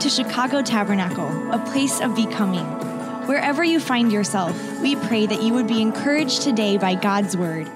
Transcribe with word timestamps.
to 0.00 0.08
Chicago 0.08 0.62
Tabernacle, 0.62 1.28
a 1.52 1.58
place 1.58 2.00
of 2.00 2.16
becoming. 2.16 2.64
Wherever 3.26 3.62
you 3.62 3.78
find 3.78 4.10
yourself, 4.10 4.56
we 4.80 4.96
pray 4.96 5.26
that 5.26 5.42
you 5.42 5.52
would 5.52 5.66
be 5.66 5.82
encouraged 5.82 6.40
today 6.40 6.78
by 6.78 6.94
God's 6.94 7.36
word. 7.36 7.66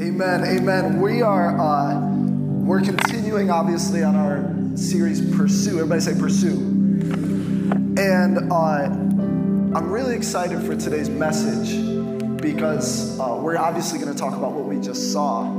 Amen. 0.00 0.44
Amen. 0.44 1.00
We 1.00 1.20
are 1.20 1.60
uh, 1.60 2.00
we're 2.00 2.82
continuing 2.82 3.50
obviously 3.50 4.04
on 4.04 4.14
our 4.14 4.76
series 4.76 5.20
Pursue. 5.36 5.80
Everybody 5.80 6.00
say 6.00 6.14
Pursue. 6.14 6.56
And 7.98 8.52
uh, 8.52 8.54
I'm 8.54 9.90
really 9.90 10.14
excited 10.14 10.62
for 10.62 10.76
today's 10.76 11.08
message 11.08 12.40
because 12.40 13.18
uh, 13.18 13.40
we're 13.42 13.58
obviously 13.58 13.98
going 13.98 14.12
to 14.12 14.18
talk 14.18 14.36
about 14.36 14.52
what 14.52 14.66
we 14.66 14.80
just 14.80 15.12
saw. 15.12 15.50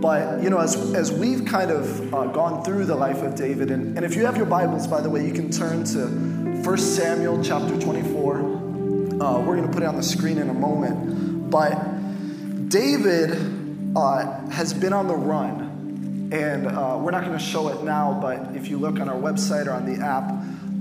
But, 0.00 0.42
you 0.42 0.50
know, 0.50 0.58
as, 0.58 0.94
as 0.94 1.10
we've 1.10 1.44
kind 1.44 1.72
of 1.72 2.14
uh, 2.14 2.26
gone 2.26 2.62
through 2.62 2.84
the 2.84 2.94
life 2.94 3.22
of 3.22 3.34
David, 3.34 3.72
and, 3.72 3.96
and 3.96 4.06
if 4.06 4.14
you 4.14 4.24
have 4.26 4.36
your 4.36 4.46
Bibles, 4.46 4.86
by 4.86 5.00
the 5.00 5.10
way, 5.10 5.26
you 5.26 5.32
can 5.32 5.50
turn 5.50 5.82
to 5.84 6.06
1 6.06 6.78
Samuel 6.78 7.42
chapter 7.42 7.76
24. 7.80 8.36
Uh, 8.36 9.40
we're 9.40 9.56
going 9.56 9.66
to 9.66 9.72
put 9.72 9.82
it 9.82 9.86
on 9.86 9.96
the 9.96 10.02
screen 10.02 10.38
in 10.38 10.50
a 10.50 10.54
moment. 10.54 11.50
But 11.50 12.68
David 12.68 13.96
uh, 13.96 14.46
has 14.50 14.72
been 14.72 14.92
on 14.92 15.08
the 15.08 15.16
run. 15.16 16.30
And 16.32 16.66
uh, 16.66 16.98
we're 17.00 17.10
not 17.10 17.24
going 17.24 17.36
to 17.36 17.44
show 17.44 17.68
it 17.68 17.82
now, 17.82 18.18
but 18.20 18.54
if 18.54 18.68
you 18.68 18.78
look 18.78 19.00
on 19.00 19.08
our 19.08 19.16
website 19.16 19.66
or 19.66 19.72
on 19.72 19.86
the 19.86 20.04
app, 20.04 20.30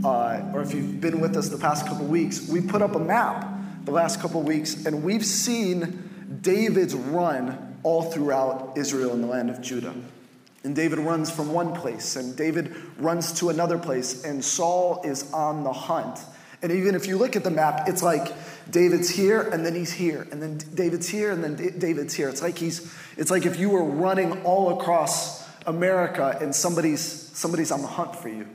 uh, 0.04 0.52
or 0.54 0.62
if 0.62 0.74
you've 0.74 1.02
been 1.02 1.22
with 1.22 1.36
us 1.38 1.49
the 1.49 1.58
past 1.58 1.88
couple 1.88 2.05
weeks, 2.05 2.48
we 2.49 2.62
put 2.62 2.82
up 2.82 2.96
a 2.96 2.99
map 2.99 3.48
the 3.86 3.91
last 3.91 4.20
couple 4.20 4.44
weeks, 4.44 4.86
and 4.86 5.04
we've 5.04 5.26
seen 5.26 6.40
David's 6.41 6.94
run 6.94 7.66
all 7.88 8.02
throughout 8.04 8.73
Israel 8.76 9.14
and 9.14 9.23
the 9.23 9.27
land 9.27 9.50
of 9.50 9.62
Judah. 9.62 9.96
And 10.66 10.76
David 10.76 11.00
runs 11.00 11.32
from 11.32 11.54
one 11.54 11.73
place, 11.73 12.18
and 12.18 12.36
David 12.36 12.76
runs 12.98 13.32
to 13.40 13.49
another 13.49 13.77
place, 13.77 14.26
and 14.26 14.43
Saul 14.43 15.02
is 15.05 15.32
on 15.32 15.63
the 15.63 15.71
hunt. 15.71 16.20
And 16.62 16.74
even 16.74 16.96
if 16.96 17.08
you 17.08 17.18
look 17.18 17.38
at 17.38 17.46
the 17.46 17.49
map, 17.49 17.88
it's 17.88 18.04
like 18.04 18.34
David's 18.70 19.10
here, 19.10 19.41
and 19.41 19.65
then 19.65 19.74
he's 19.74 19.93
here, 19.93 20.27
and 20.34 20.41
then 20.41 20.58
David's 20.76 21.08
here, 21.08 21.32
and 21.32 21.41
then 21.41 21.80
David's 21.80 22.13
here. 22.13 22.27
It's 22.27 22.41
like 22.41 22.58
he's, 22.58 22.93
it's 23.15 23.32
like 23.32 23.46
if 23.46 23.58
you 23.58 23.70
were 23.70 23.85
running 23.85 24.43
all 24.43 24.77
across 24.77 25.48
America, 25.65 26.38
and 26.41 26.54
somebody's 26.54 27.02
somebody's 27.02 27.71
on 27.71 27.82
the 27.82 27.88
hunt 27.88 28.18
for 28.18 28.27
you. 28.27 28.48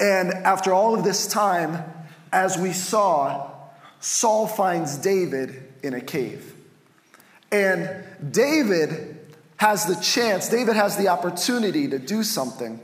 And 0.00 0.32
after 0.32 0.72
all 0.72 0.96
of 0.96 1.04
this 1.04 1.28
time, 1.28 1.84
as 2.32 2.58
we 2.58 2.72
saw, 2.72 3.52
Saul 4.00 4.48
finds 4.48 4.96
David 4.98 5.62
in 5.84 5.94
a 5.94 6.00
cave. 6.00 6.53
And 7.54 7.88
David 8.32 9.16
has 9.58 9.86
the 9.86 9.94
chance, 9.94 10.48
David 10.48 10.74
has 10.74 10.96
the 10.96 11.06
opportunity 11.06 11.86
to 11.86 12.00
do 12.00 12.24
something. 12.24 12.80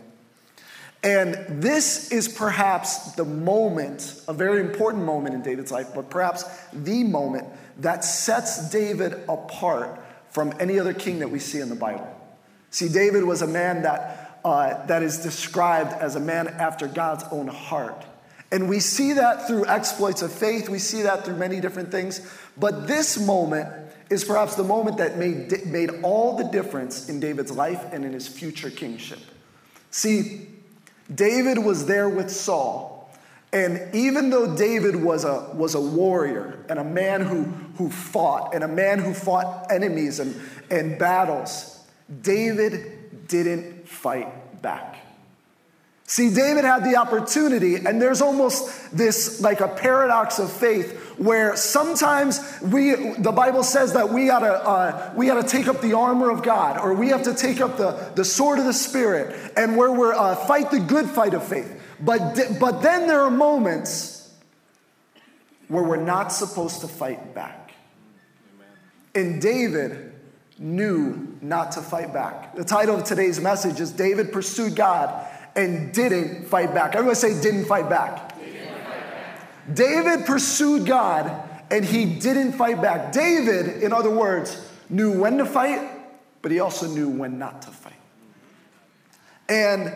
And 1.02 1.34
this 1.60 2.12
is 2.12 2.28
perhaps 2.28 3.12
the 3.12 3.24
moment, 3.24 4.22
a 4.28 4.32
very 4.32 4.60
important 4.60 5.04
moment 5.04 5.34
in 5.34 5.42
David's 5.42 5.72
life, 5.72 5.88
but 5.92 6.08
perhaps 6.08 6.44
the 6.72 7.02
moment 7.02 7.48
that 7.78 8.04
sets 8.04 8.70
David 8.70 9.14
apart 9.28 10.00
from 10.28 10.54
any 10.60 10.78
other 10.78 10.94
king 10.94 11.18
that 11.18 11.32
we 11.32 11.40
see 11.40 11.58
in 11.58 11.68
the 11.68 11.74
Bible. 11.74 12.06
See, 12.70 12.88
David 12.88 13.24
was 13.24 13.42
a 13.42 13.48
man 13.48 13.82
that, 13.82 14.38
uh, 14.44 14.86
that 14.86 15.02
is 15.02 15.18
described 15.18 15.92
as 15.94 16.14
a 16.14 16.20
man 16.20 16.46
after 16.46 16.86
God's 16.86 17.24
own 17.32 17.48
heart. 17.48 18.04
And 18.52 18.68
we 18.68 18.78
see 18.78 19.14
that 19.14 19.48
through 19.48 19.66
exploits 19.66 20.22
of 20.22 20.30
faith, 20.30 20.68
we 20.68 20.78
see 20.78 21.02
that 21.02 21.24
through 21.24 21.38
many 21.38 21.60
different 21.60 21.90
things. 21.90 22.20
But 22.56 22.86
this 22.86 23.18
moment 23.18 23.89
is 24.10 24.24
perhaps 24.24 24.56
the 24.56 24.64
moment 24.64 24.98
that 24.98 25.16
made, 25.16 25.66
made 25.66 25.90
all 26.02 26.36
the 26.36 26.44
difference 26.44 27.08
in 27.08 27.20
David's 27.20 27.52
life 27.52 27.84
and 27.92 28.04
in 28.04 28.12
his 28.12 28.26
future 28.26 28.70
kingship. 28.70 29.20
See, 29.90 30.48
David 31.14 31.58
was 31.58 31.86
there 31.86 32.08
with 32.08 32.30
Saul. 32.30 32.90
And 33.52 33.92
even 33.94 34.30
though 34.30 34.56
David 34.56 34.94
was 34.94 35.24
a, 35.24 35.50
was 35.54 35.74
a 35.74 35.80
warrior 35.80 36.64
and 36.68 36.78
a 36.78 36.84
man 36.84 37.22
who, 37.22 37.44
who 37.76 37.90
fought, 37.90 38.54
and 38.54 38.62
a 38.62 38.68
man 38.68 39.00
who 39.00 39.12
fought 39.12 39.70
enemies 39.72 40.20
and, 40.20 40.40
and 40.70 40.98
battles, 40.98 41.84
David 42.22 43.26
didn't 43.26 43.88
fight 43.88 44.62
back. 44.62 44.89
See, 46.10 46.28
David 46.28 46.64
had 46.64 46.82
the 46.82 46.96
opportunity, 46.96 47.76
and 47.76 48.02
there's 48.02 48.20
almost 48.20 48.90
this 48.90 49.40
like 49.40 49.60
a 49.60 49.68
paradox 49.68 50.40
of 50.40 50.50
faith 50.50 51.14
where 51.18 51.54
sometimes 51.54 52.40
we, 52.60 53.12
the 53.12 53.30
Bible 53.30 53.62
says 53.62 53.92
that 53.92 54.08
we 54.08 54.26
gotta, 54.26 54.54
uh, 54.54 55.12
we 55.14 55.26
gotta 55.26 55.46
take 55.46 55.68
up 55.68 55.80
the 55.80 55.92
armor 55.92 56.28
of 56.28 56.42
God, 56.42 56.80
or 56.80 56.94
we 56.94 57.10
have 57.10 57.22
to 57.22 57.32
take 57.32 57.60
up 57.60 57.76
the, 57.76 58.10
the 58.16 58.24
sword 58.24 58.58
of 58.58 58.64
the 58.64 58.72
Spirit, 58.72 59.52
and 59.56 59.76
where 59.76 59.92
we're 59.92 60.12
uh, 60.12 60.34
fight 60.34 60.72
the 60.72 60.80
good 60.80 61.08
fight 61.08 61.32
of 61.32 61.44
faith. 61.44 61.80
But, 62.00 62.58
but 62.58 62.82
then 62.82 63.06
there 63.06 63.20
are 63.20 63.30
moments 63.30 64.34
where 65.68 65.84
we're 65.84 65.94
not 65.94 66.32
supposed 66.32 66.80
to 66.80 66.88
fight 66.88 67.36
back. 67.36 67.70
And 69.14 69.40
David 69.40 70.12
knew 70.58 71.38
not 71.40 71.70
to 71.72 71.80
fight 71.80 72.12
back. 72.12 72.56
The 72.56 72.64
title 72.64 72.96
of 72.96 73.04
today's 73.04 73.38
message 73.40 73.80
is 73.80 73.92
David 73.92 74.32
Pursued 74.32 74.74
God 74.74 75.28
and 75.56 75.92
didn't 75.92 76.46
fight 76.46 76.74
back. 76.74 76.94
Everyone 76.94 77.14
say, 77.14 77.40
didn't 77.40 77.64
fight 77.64 77.88
back. 77.88 78.38
Didn't 78.38 78.66
fight 78.66 78.84
back. 78.84 79.74
David 79.74 80.26
pursued 80.26 80.86
God 80.86 81.48
and 81.70 81.84
he 81.84 82.04
didn't 82.04 82.52
fight 82.52 82.82
back. 82.82 83.12
David, 83.12 83.82
in 83.82 83.92
other 83.92 84.10
words, 84.10 84.68
knew 84.88 85.18
when 85.18 85.38
to 85.38 85.46
fight, 85.46 85.80
but 86.42 86.50
he 86.50 86.60
also 86.60 86.88
knew 86.88 87.08
when 87.08 87.38
not 87.38 87.62
to 87.62 87.68
fight. 87.68 87.92
And 89.48 89.92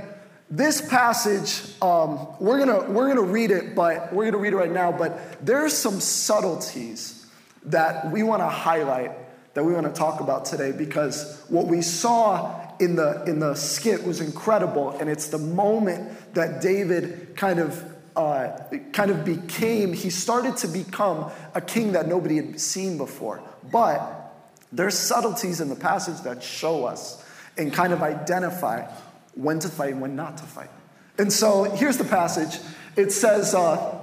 this 0.50 0.80
passage, 0.88 1.72
um, 1.82 2.28
we're 2.38 2.58
gonna 2.58 2.90
we're 2.90 3.08
gonna 3.08 3.22
read 3.22 3.50
it, 3.50 3.74
but 3.74 4.12
we're 4.12 4.24
gonna 4.24 4.38
read 4.38 4.52
it 4.52 4.56
right 4.56 4.70
now. 4.70 4.92
But 4.92 5.44
there's 5.44 5.72
some 5.72 6.00
subtleties 6.00 7.26
that 7.64 8.10
we 8.10 8.22
want 8.22 8.40
to 8.40 8.48
highlight 8.48 9.12
that 9.54 9.64
we 9.64 9.72
want 9.72 9.86
to 9.86 9.92
talk 9.92 10.20
about 10.20 10.44
today 10.44 10.72
because 10.72 11.42
what 11.48 11.66
we 11.66 11.80
saw 11.80 12.60
in 12.80 12.96
the, 12.96 13.24
in 13.24 13.38
the 13.40 13.54
skit 13.54 14.04
was 14.04 14.20
incredible. 14.20 14.90
And 14.90 15.08
it's 15.08 15.28
the 15.28 15.38
moment 15.38 16.34
that 16.34 16.60
David 16.60 17.36
kind 17.36 17.58
of, 17.58 17.84
uh, 18.16 18.56
kind 18.92 19.10
of 19.10 19.24
became, 19.24 19.92
he 19.92 20.10
started 20.10 20.56
to 20.58 20.68
become 20.68 21.30
a 21.54 21.60
king 21.60 21.92
that 21.92 22.08
nobody 22.08 22.36
had 22.36 22.60
seen 22.60 22.98
before. 22.98 23.42
But 23.70 24.32
there's 24.72 24.98
subtleties 24.98 25.60
in 25.60 25.68
the 25.68 25.76
passage 25.76 26.20
that 26.22 26.42
show 26.42 26.84
us 26.84 27.24
and 27.56 27.72
kind 27.72 27.92
of 27.92 28.02
identify 28.02 28.82
when 29.34 29.58
to 29.60 29.68
fight 29.68 29.92
and 29.92 30.00
when 30.00 30.16
not 30.16 30.38
to 30.38 30.44
fight. 30.44 30.70
And 31.18 31.32
so 31.32 31.64
here's 31.64 31.96
the 31.96 32.04
passage. 32.04 32.60
It 32.96 33.12
says, 33.12 33.54
uh, 33.54 34.00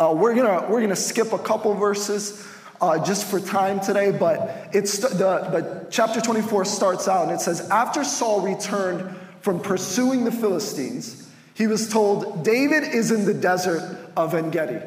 uh, 0.00 0.14
we're 0.16 0.34
gonna, 0.34 0.68
we're 0.70 0.80
gonna 0.80 0.96
skip 0.96 1.32
a 1.32 1.38
couple 1.38 1.74
verses 1.74 2.46
uh, 2.80 3.04
just 3.04 3.26
for 3.26 3.40
time 3.40 3.80
today, 3.80 4.12
but 4.12 4.68
it's 4.72 4.98
the, 4.98 5.08
the 5.08 5.86
chapter 5.90 6.20
24 6.20 6.64
starts 6.64 7.08
out 7.08 7.24
and 7.24 7.32
it 7.32 7.40
says, 7.40 7.68
After 7.70 8.04
Saul 8.04 8.42
returned 8.42 9.16
from 9.40 9.60
pursuing 9.60 10.24
the 10.24 10.32
Philistines, 10.32 11.28
he 11.54 11.66
was 11.66 11.88
told, 11.88 12.44
David 12.44 12.84
is 12.84 13.10
in 13.10 13.24
the 13.24 13.34
desert 13.34 13.98
of 14.16 14.34
En 14.34 14.50
Gedi. 14.50 14.80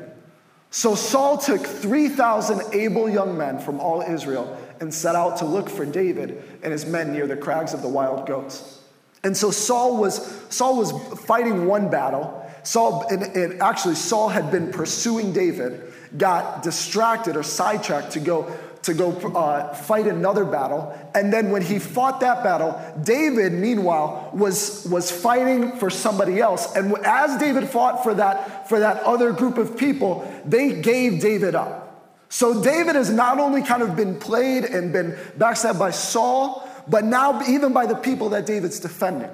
So 0.69 0.95
Saul 0.95 1.37
took 1.37 1.65
3,000 1.65 2.73
able 2.73 3.09
young 3.09 3.37
men 3.37 3.59
from 3.59 3.81
all 3.81 4.01
Israel 4.01 4.57
and 4.79 4.93
set 4.93 5.15
out 5.15 5.37
to 5.37 5.45
look 5.45 5.69
for 5.69 5.85
David 5.85 6.41
and 6.63 6.71
his 6.71 6.85
men 6.85 7.11
near 7.11 7.27
the 7.27 7.35
crags 7.35 7.73
of 7.73 7.81
the 7.81 7.89
wild 7.89 8.25
goats. 8.25 8.79
And 9.23 9.35
so 9.35 9.51
Saul 9.51 9.97
was, 9.97 10.25
Saul 10.49 10.77
was 10.77 10.91
fighting 11.25 11.65
one 11.65 11.89
battle. 11.89 12.37
Saul, 12.63 13.05
and, 13.09 13.21
and 13.21 13.61
actually, 13.61 13.95
Saul 13.95 14.29
had 14.29 14.49
been 14.49 14.71
pursuing 14.71 15.33
David 15.33 15.90
got 16.17 16.63
distracted 16.63 17.35
or 17.35 17.43
sidetracked 17.43 18.11
to 18.11 18.19
go 18.19 18.51
to 18.83 18.93
go 18.93 19.11
uh, 19.11 19.73
fight 19.73 20.07
another 20.07 20.43
battle. 20.43 20.97
And 21.13 21.31
then 21.31 21.51
when 21.51 21.61
he 21.61 21.77
fought 21.77 22.21
that 22.21 22.43
battle, 22.43 22.79
David, 23.03 23.53
meanwhile, 23.53 24.31
was, 24.33 24.87
was 24.89 25.11
fighting 25.11 25.77
for 25.77 25.89
somebody 25.89 26.39
else. 26.39 26.75
And 26.75 26.93
as 27.05 27.39
David 27.39 27.69
fought 27.69 28.03
for 28.03 28.15
that, 28.15 28.67
for 28.69 28.79
that 28.79 29.03
other 29.03 29.33
group 29.33 29.57
of 29.57 29.77
people, 29.77 30.27
they 30.45 30.81
gave 30.81 31.21
David 31.21 31.53
up. 31.53 32.09
So 32.29 32.63
David 32.63 32.95
has 32.95 33.11
not 33.11 33.39
only 33.39 33.61
kind 33.61 33.83
of 33.83 33.95
been 33.95 34.17
played 34.17 34.63
and 34.63 34.93
been 34.93 35.11
backstabbed 35.37 35.77
by 35.77 35.91
Saul, 35.91 36.67
but 36.87 37.03
now 37.03 37.43
even 37.47 37.73
by 37.73 37.85
the 37.85 37.95
people 37.95 38.29
that 38.29 38.45
David's 38.45 38.79
defending. 38.79 39.29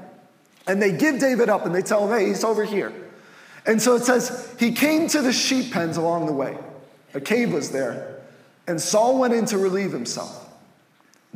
And 0.65 0.81
they 0.81 0.91
give 0.91 1.19
David 1.19 1.47
up 1.47 1.65
and 1.65 1.73
they 1.73 1.83
tell 1.83 2.05
him, 2.05 2.19
hey, 2.19 2.27
he's 2.27 2.43
over 2.43 2.65
here. 2.65 2.91
And 3.65 3.81
so 3.81 3.95
it 3.95 4.03
says, 4.03 4.53
he 4.59 4.71
came 4.73 5.07
to 5.09 5.21
the 5.21 5.31
sheep 5.31 5.71
pens 5.71 5.95
along 5.95 6.25
the 6.25 6.33
way. 6.33 6.57
A 7.17 7.19
cave 7.19 7.51
was 7.51 7.71
there, 7.71 8.19
and 8.67 8.79
Saul 8.79 9.17
went 9.17 9.33
in 9.33 9.47
to 9.47 9.57
relieve 9.57 9.91
himself. 9.91 10.47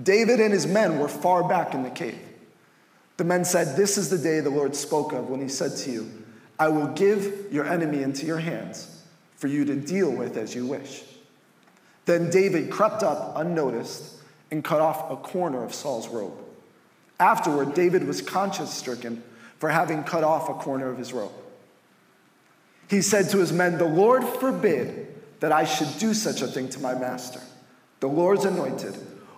David 0.02 0.40
and 0.40 0.54
his 0.54 0.68
men 0.68 1.00
were 1.00 1.08
far 1.08 1.44
back 1.44 1.74
in 1.74 1.82
the 1.82 1.90
cave. 1.90 2.20
The 3.18 3.24
men 3.24 3.44
said, 3.44 3.76
This 3.76 3.98
is 3.98 4.12
the 4.12 4.20
day 4.20 4.42
the 4.42 4.52
Lord 4.52 4.76
spoke 4.76 5.12
of 5.12 5.32
when 5.32 5.42
he 5.42 5.48
said 5.48 5.76
to 5.78 5.92
you, 5.92 6.12
I 6.60 6.68
will 6.68 6.86
give 6.90 7.52
your 7.52 7.66
enemy 7.66 8.04
into 8.04 8.28
your 8.28 8.38
hands 8.38 9.02
for 9.38 9.48
you 9.48 9.66
to 9.66 9.76
deal 9.76 10.12
with 10.12 10.38
as 10.38 10.54
you 10.54 10.68
wish. 10.68 11.02
Then 12.06 12.30
David 12.30 12.70
crept 12.70 13.02
up 13.02 13.34
unnoticed 13.36 14.18
and 14.52 14.64
cut 14.64 14.82
off 14.82 15.10
a 15.10 15.16
corner 15.16 15.64
of 15.64 15.74
Saul's 15.74 16.10
robe. 16.10 16.38
Afterward, 17.20 17.74
David 17.74 18.06
was 18.06 18.22
conscience 18.22 18.72
stricken 18.72 19.24
for 19.58 19.70
having 19.70 20.04
cut 20.04 20.24
off 20.24 20.48
a 20.48 20.54
corner 20.54 20.90
of 20.90 21.00
his 21.00 21.12
robe. 21.12 21.32
He 22.88 23.02
said 23.02 23.30
to 23.30 23.40
his 23.40 23.52
men, 23.52 23.80
The 23.80 23.86
Lord 23.86 24.24
forbid 24.24 25.08
that 25.42 25.52
I 25.52 25.66
should 25.66 25.98
do 26.00 26.14
such 26.14 26.42
a 26.42 26.48
thing 26.48 26.70
to 26.70 26.80
my 26.80 26.94
master, 26.94 27.42
the 28.00 28.08
Lord's 28.08 28.46
anointed, 28.46 28.96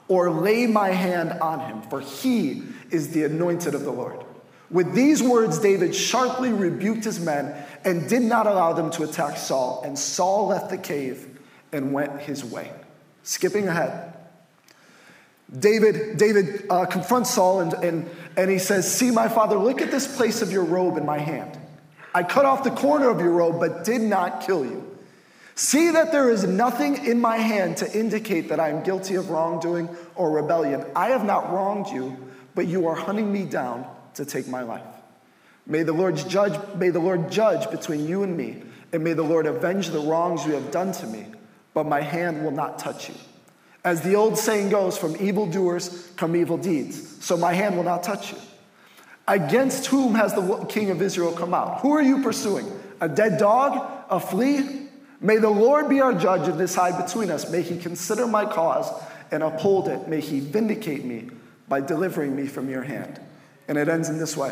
or 0.08 0.30
lay 0.30 0.68
my 0.68 0.90
hand 0.90 1.32
on 1.42 1.62
him, 1.62 1.82
for 1.84 2.02
he 2.02 2.62
is 2.92 3.12
the 3.14 3.24
anointed 3.24 3.74
of 3.74 3.84
the 3.84 3.92
Lord. 3.92 4.24
With 4.70 4.94
these 4.94 5.24
words, 5.24 5.60
David 5.60 5.96
sharply 5.96 6.52
rebuked 6.52 7.06
his 7.06 7.20
men 7.20 7.56
and 7.86 8.10
did 8.10 8.22
not 8.22 8.48
allow 8.48 8.74
them 8.74 8.92
to 8.92 9.04
attack 9.04 9.38
Saul. 9.38 9.82
And 9.86 9.98
Saul 9.98 10.48
left 10.48 10.70
the 10.70 10.78
cave 10.78 11.40
and 11.72 11.94
went 11.94 12.20
his 12.22 12.44
way. 12.44 12.72
Skipping 13.24 13.68
ahead, 13.68 14.14
David, 15.58 16.18
David 16.18 16.66
uh, 16.70 16.86
confronts 16.86 17.30
Saul 17.30 17.62
and, 17.62 17.74
and, 17.76 18.10
and 18.36 18.50
he 18.50 18.58
says, 18.58 18.92
See, 18.92 19.12
my 19.12 19.30
father, 19.30 19.58
look 19.58 19.82
at 19.82 19.92
this 19.92 20.18
place 20.18 20.42
of 20.42 20.52
your 20.52 20.64
robe 20.64 20.98
in 20.98 21.06
my 21.06 21.20
hand. 21.20 21.58
I 22.14 22.24
cut 22.24 22.46
off 22.46 22.64
the 22.64 22.72
corner 22.72 23.10
of 23.10 23.20
your 23.20 23.32
robe, 23.32 23.60
but 23.60 23.86
did 23.86 24.02
not 24.02 24.42
kill 24.42 24.66
you. 24.66 24.93
See 25.56 25.92
that 25.92 26.12
there 26.12 26.30
is 26.32 26.46
nothing 26.46 27.06
in 27.06 27.22
my 27.22 27.38
hand 27.38 27.78
to 27.78 28.00
indicate 28.00 28.50
that 28.50 28.60
I 28.60 28.70
am 28.70 28.84
guilty 28.84 29.16
of 29.16 29.30
wrongdoing 29.30 29.90
or 30.16 30.32
rebellion. 30.32 30.84
I 30.96 31.10
have 31.10 31.26
not 31.26 31.52
wronged 31.52 31.88
you, 31.88 32.18
but 32.56 32.68
you 32.68 32.88
are 32.88 32.96
hunting 32.96 33.32
me 33.32 33.46
down 33.46 33.86
to 34.16 34.26
take 34.26 34.48
my 34.48 34.64
life. 34.64 34.86
May 35.66 35.84
the 35.84 35.94
Lord 35.94 36.18
judge, 36.18 36.60
may 36.76 36.90
the 36.90 37.00
Lord 37.00 37.32
judge 37.32 37.70
between 37.70 38.08
you 38.08 38.24
and 38.24 38.36
me, 38.36 38.64
and 38.92 39.04
may 39.04 39.14
the 39.14 39.24
Lord 39.24 39.46
avenge 39.46 39.90
the 39.90 40.00
wrongs 40.00 40.46
you 40.46 40.54
have 40.54 40.72
done 40.72 40.92
to 40.94 41.08
me, 41.08 41.28
but 41.74 41.86
my 41.86 42.02
hand 42.02 42.44
will 42.44 42.52
not 42.52 42.80
touch 42.80 43.10
you. 43.10 43.16
As 43.84 44.02
the 44.02 44.16
old 44.16 44.38
saying 44.38 44.70
goes, 44.70 44.98
from 44.98 45.16
evildoers 45.18 46.12
come 46.16 46.36
evil 46.36 46.58
deeds, 46.58 47.24
so 47.24 47.38
my 47.38 47.54
hand 47.54 47.76
will 47.76 47.84
not 47.84 48.04
touch 48.04 48.32
you. 48.32 48.38
Against 49.28 49.88
whom 49.88 50.16
has 50.16 50.34
the 50.34 50.66
king 50.70 50.90
of 50.90 51.02
Israel 51.02 51.32
come 51.32 51.54
out? 51.54 51.80
Who 51.82 51.92
are 51.92 52.02
you 52.02 52.22
pursuing? 52.24 52.70
A 53.00 53.08
dead 53.08 53.38
dog? 53.38 53.90
A 54.10 54.20
flea? 54.20 54.90
May 55.24 55.38
the 55.38 55.50
Lord 55.50 55.88
be 55.88 56.02
our 56.02 56.14
judge 56.14 56.50
and 56.50 56.58
decide 56.58 57.04
between 57.04 57.32
us. 57.32 57.50
May 57.50 57.62
he 57.62 57.78
consider 57.78 58.28
my 58.28 58.46
cause 58.46 58.92
and 59.32 59.42
uphold 59.42 59.88
it. 59.88 60.10
May 60.10 60.20
he 60.20 60.42
vindicate 60.42 61.06
me 61.06 61.30
by 61.70 61.80
delivering 61.80 62.36
me 62.36 62.46
from 62.46 62.70
your 62.70 62.84
hand. 62.84 63.22
And 63.70 63.78
it 63.78 63.88
ends 63.88 64.10
in 64.10 64.18
this 64.18 64.36
way 64.36 64.52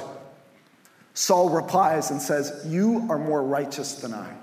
Saul 1.14 1.50
replies 1.50 2.10
and 2.10 2.22
says, 2.22 2.66
You 2.66 3.06
are 3.10 3.20
more 3.20 3.44
righteous 3.44 3.96
than 3.96 4.14
I. 4.14 4.34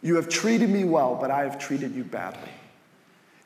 You 0.00 0.16
have 0.16 0.30
treated 0.30 0.70
me 0.70 0.84
well, 0.84 1.18
but 1.20 1.30
I 1.30 1.42
have 1.42 1.58
treated 1.58 1.94
you 1.94 2.02
badly. 2.02 2.50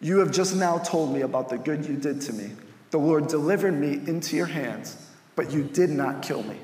You 0.01 0.19
have 0.21 0.31
just 0.31 0.55
now 0.55 0.79
told 0.79 1.13
me 1.13 1.23
about 1.23 1.49
the 1.49 1.59
good 1.59 1.85
you 1.85 1.97
did 1.97 2.21
to 2.23 2.33
me. 2.33 2.53
The 2.93 2.99
Lord 2.99 3.27
delivered 3.27 3.73
me 3.73 3.95
into 3.95 4.37
your 4.37 4.47
hands, 4.47 4.97
but 5.35 5.51
you 5.51 5.65
did 5.65 5.91
not 5.91 6.23
kill 6.23 6.45
me. 6.45 6.57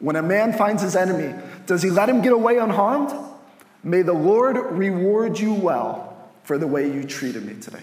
When 0.00 0.16
a 0.16 0.22
man 0.22 0.52
finds 0.52 0.82
his 0.82 0.96
enemy, 0.96 1.34
does 1.66 1.82
he 1.82 1.90
let 1.90 2.08
him 2.08 2.22
get 2.22 2.32
away 2.32 2.58
unharmed? 2.58 3.12
May 3.82 4.02
the 4.02 4.12
Lord 4.12 4.56
reward 4.56 5.38
you 5.38 5.54
well 5.54 6.16
for 6.44 6.58
the 6.58 6.66
way 6.66 6.92
you 6.92 7.04
treated 7.04 7.44
me 7.44 7.54
today. 7.54 7.82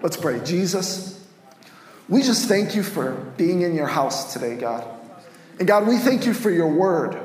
Let's 0.00 0.16
pray. 0.16 0.40
Jesus, 0.44 1.22
we 2.08 2.22
just 2.22 2.48
thank 2.48 2.74
you 2.74 2.82
for 2.82 3.12
being 3.36 3.62
in 3.62 3.74
your 3.74 3.86
house 3.86 4.32
today, 4.32 4.56
God. 4.56 4.86
And 5.58 5.68
God, 5.68 5.86
we 5.86 5.98
thank 5.98 6.26
you 6.26 6.32
for 6.32 6.50
your 6.50 6.68
word. 6.68 7.18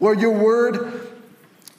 Lord, 0.00 0.20
your 0.20 0.32
word, 0.32 1.08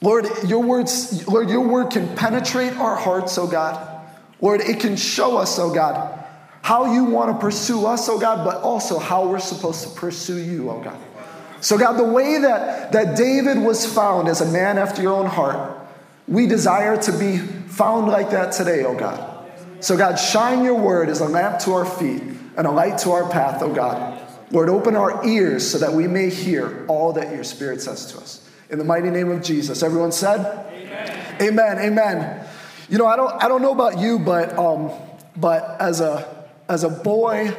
Lord, 0.01 0.27
your 0.45 0.61
words, 0.61 1.27
Lord, 1.27 1.49
your 1.49 1.67
word 1.67 1.91
can 1.91 2.15
penetrate 2.15 2.73
our 2.77 2.95
hearts, 2.95 3.37
oh 3.37 3.47
God. 3.47 3.95
Lord, 4.41 4.61
it 4.61 4.79
can 4.79 4.95
show 4.95 5.37
us, 5.37 5.57
oh 5.57 5.73
God, 5.73 6.23
how 6.61 6.93
you 6.93 7.05
want 7.05 7.31
to 7.31 7.39
pursue 7.39 7.85
us, 7.85 8.07
oh 8.09 8.19
God, 8.19 8.45
but 8.45 8.61
also 8.61 8.99
how 8.99 9.27
we're 9.27 9.39
supposed 9.39 9.83
to 9.83 9.89
pursue 9.89 10.37
you, 10.37 10.69
oh 10.69 10.81
God. 10.81 10.97
So, 11.61 11.77
God, 11.77 11.93
the 11.93 12.03
way 12.03 12.39
that, 12.39 12.91
that 12.91 13.17
David 13.17 13.57
was 13.57 13.85
found 13.85 14.27
as 14.27 14.41
a 14.41 14.51
man 14.51 14.77
after 14.77 15.01
your 15.01 15.13
own 15.13 15.25
heart, 15.25 15.77
we 16.27 16.45
desire 16.45 17.01
to 17.01 17.11
be 17.17 17.37
found 17.37 18.07
like 18.07 18.31
that 18.31 18.51
today, 18.51 18.83
oh 18.83 18.95
God. 18.95 19.49
So, 19.79 19.97
God, 19.97 20.15
shine 20.15 20.63
your 20.63 20.75
word 20.75 21.09
as 21.09 21.19
a 21.19 21.25
lamp 21.25 21.59
to 21.61 21.73
our 21.73 21.85
feet 21.85 22.21
and 22.57 22.67
a 22.67 22.71
light 22.71 22.97
to 22.99 23.11
our 23.11 23.29
path, 23.29 23.61
oh 23.61 23.73
God. 23.73 24.23
Lord, 24.51 24.69
open 24.69 24.95
our 24.95 25.25
ears 25.25 25.69
so 25.69 25.77
that 25.79 25.93
we 25.93 26.07
may 26.07 26.29
hear 26.29 26.85
all 26.87 27.13
that 27.13 27.33
your 27.33 27.43
Spirit 27.43 27.81
says 27.81 28.11
to 28.13 28.17
us. 28.17 28.47
In 28.69 28.77
the 28.77 28.85
mighty 28.85 29.09
name 29.09 29.29
of 29.29 29.43
Jesus. 29.43 29.83
Everyone 29.83 30.11
said? 30.11 30.39
Amen. 30.71 31.35
Amen. 31.41 31.77
Amen. 31.79 32.47
You 32.89 32.97
know, 32.97 33.05
I 33.05 33.15
don't, 33.15 33.43
I 33.43 33.47
don't 33.47 33.61
know 33.61 33.73
about 33.73 33.99
you, 33.99 34.19
but, 34.19 34.57
um, 34.57 34.91
but 35.35 35.79
as, 35.79 36.01
a, 36.01 36.45
as 36.69 36.83
a 36.83 36.89
boy, 36.89 37.55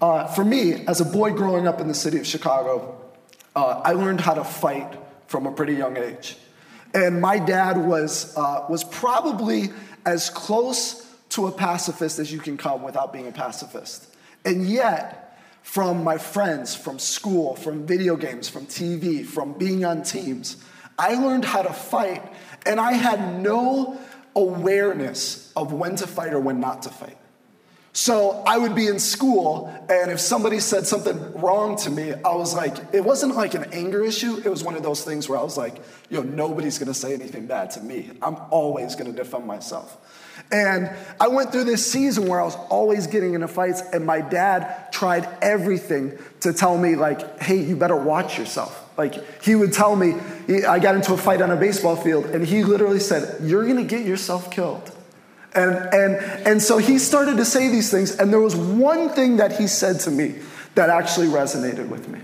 uh, 0.00 0.26
for 0.28 0.44
me, 0.44 0.86
as 0.86 1.00
a 1.00 1.04
boy 1.04 1.32
growing 1.32 1.66
up 1.66 1.80
in 1.80 1.88
the 1.88 1.94
city 1.94 2.18
of 2.18 2.26
Chicago, 2.26 2.99
uh, 3.54 3.80
I 3.84 3.92
learned 3.92 4.20
how 4.20 4.34
to 4.34 4.44
fight 4.44 4.96
from 5.26 5.46
a 5.46 5.52
pretty 5.52 5.74
young 5.74 5.96
age. 5.96 6.36
And 6.92 7.20
my 7.20 7.38
dad 7.38 7.76
was, 7.76 8.36
uh, 8.36 8.66
was 8.68 8.84
probably 8.84 9.70
as 10.04 10.30
close 10.30 11.06
to 11.30 11.46
a 11.46 11.52
pacifist 11.52 12.18
as 12.18 12.32
you 12.32 12.40
can 12.40 12.56
come 12.56 12.82
without 12.82 13.12
being 13.12 13.28
a 13.28 13.32
pacifist. 13.32 14.08
And 14.44 14.66
yet, 14.66 15.38
from 15.62 16.02
my 16.02 16.18
friends, 16.18 16.74
from 16.74 16.98
school, 16.98 17.54
from 17.54 17.86
video 17.86 18.16
games, 18.16 18.48
from 18.48 18.66
TV, 18.66 19.24
from 19.24 19.52
being 19.52 19.84
on 19.84 20.02
teams, 20.02 20.56
I 20.98 21.14
learned 21.14 21.44
how 21.44 21.62
to 21.62 21.72
fight, 21.72 22.22
and 22.66 22.80
I 22.80 22.92
had 22.92 23.40
no 23.40 23.98
awareness 24.34 25.52
of 25.56 25.72
when 25.72 25.96
to 25.96 26.06
fight 26.06 26.32
or 26.32 26.40
when 26.40 26.60
not 26.60 26.82
to 26.82 26.90
fight. 26.90 27.16
So 27.92 28.44
I 28.46 28.56
would 28.56 28.76
be 28.76 28.86
in 28.86 29.00
school, 29.00 29.66
and 29.88 30.12
if 30.12 30.20
somebody 30.20 30.60
said 30.60 30.86
something 30.86 31.32
wrong 31.34 31.76
to 31.78 31.90
me, 31.90 32.12
I 32.12 32.34
was 32.36 32.54
like, 32.54 32.76
it 32.92 33.04
wasn't 33.04 33.34
like 33.34 33.54
an 33.54 33.64
anger 33.72 34.04
issue. 34.04 34.40
It 34.44 34.48
was 34.48 34.62
one 34.62 34.76
of 34.76 34.84
those 34.84 35.04
things 35.04 35.28
where 35.28 35.38
I 35.38 35.42
was 35.42 35.56
like, 35.56 35.82
yo, 36.08 36.22
nobody's 36.22 36.78
gonna 36.78 36.94
say 36.94 37.14
anything 37.14 37.46
bad 37.46 37.72
to 37.72 37.80
me. 37.80 38.10
I'm 38.22 38.36
always 38.50 38.94
gonna 38.94 39.12
defend 39.12 39.44
myself. 39.44 39.96
And 40.52 40.90
I 41.20 41.28
went 41.28 41.50
through 41.50 41.64
this 41.64 41.90
season 41.90 42.28
where 42.28 42.40
I 42.40 42.44
was 42.44 42.54
always 42.70 43.08
getting 43.08 43.34
into 43.34 43.48
fights, 43.48 43.82
and 43.92 44.06
my 44.06 44.20
dad 44.20 44.92
tried 44.92 45.28
everything 45.42 46.16
to 46.40 46.52
tell 46.52 46.78
me, 46.78 46.94
like, 46.94 47.42
hey, 47.42 47.60
you 47.60 47.74
better 47.74 47.96
watch 47.96 48.38
yourself. 48.38 48.88
Like, 48.96 49.42
he 49.42 49.56
would 49.56 49.72
tell 49.72 49.96
me, 49.96 50.14
I 50.64 50.78
got 50.78 50.94
into 50.94 51.12
a 51.12 51.16
fight 51.16 51.42
on 51.42 51.50
a 51.50 51.56
baseball 51.56 51.96
field, 51.96 52.26
and 52.26 52.46
he 52.46 52.62
literally 52.62 53.00
said, 53.00 53.42
You're 53.42 53.66
gonna 53.66 53.82
get 53.82 54.06
yourself 54.06 54.50
killed. 54.52 54.92
And, 55.54 55.74
and, 55.92 56.16
and 56.46 56.62
so 56.62 56.78
he 56.78 56.98
started 56.98 57.36
to 57.38 57.44
say 57.44 57.68
these 57.68 57.90
things, 57.90 58.16
and 58.16 58.32
there 58.32 58.40
was 58.40 58.54
one 58.54 59.08
thing 59.08 59.38
that 59.38 59.58
he 59.58 59.66
said 59.66 60.00
to 60.00 60.10
me 60.10 60.36
that 60.76 60.90
actually 60.90 61.26
resonated 61.26 61.88
with 61.88 62.08
me. 62.08 62.20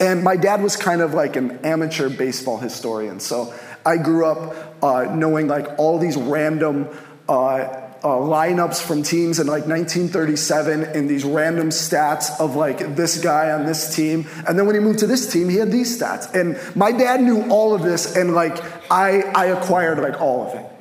And 0.00 0.24
my 0.24 0.36
dad 0.36 0.60
was 0.62 0.76
kind 0.76 1.00
of 1.00 1.14
like 1.14 1.36
an 1.36 1.58
amateur 1.64 2.08
baseball 2.08 2.58
historian, 2.58 3.20
so 3.20 3.54
I 3.86 3.98
grew 3.98 4.26
up 4.26 4.82
uh, 4.82 5.14
knowing 5.14 5.46
like 5.46 5.78
all 5.78 5.98
these 5.98 6.16
random 6.16 6.88
uh, 7.28 7.82
uh, 8.04 8.08
lineups 8.08 8.82
from 8.82 9.02
teams 9.02 9.38
in 9.40 9.46
like 9.46 9.66
1937 9.66 10.82
and 10.82 11.08
these 11.08 11.24
random 11.24 11.70
stats 11.70 12.38
of 12.38 12.54
like 12.54 12.96
this 12.96 13.18
guy 13.18 13.50
on 13.50 13.64
this 13.64 13.96
team. 13.96 14.26
And 14.46 14.58
then 14.58 14.66
when 14.66 14.74
he 14.74 14.80
moved 14.80 14.98
to 14.98 15.06
this 15.06 15.32
team, 15.32 15.48
he 15.48 15.56
had 15.56 15.72
these 15.72 15.98
stats. 15.98 16.34
And 16.34 16.60
my 16.76 16.92
dad 16.92 17.22
knew 17.22 17.48
all 17.48 17.74
of 17.74 17.82
this, 17.82 18.14
and 18.14 18.34
like 18.34 18.62
I, 18.90 19.22
I 19.34 19.46
acquired 19.46 20.00
like 20.00 20.20
all 20.20 20.48
of 20.48 20.54
it. 20.54 20.73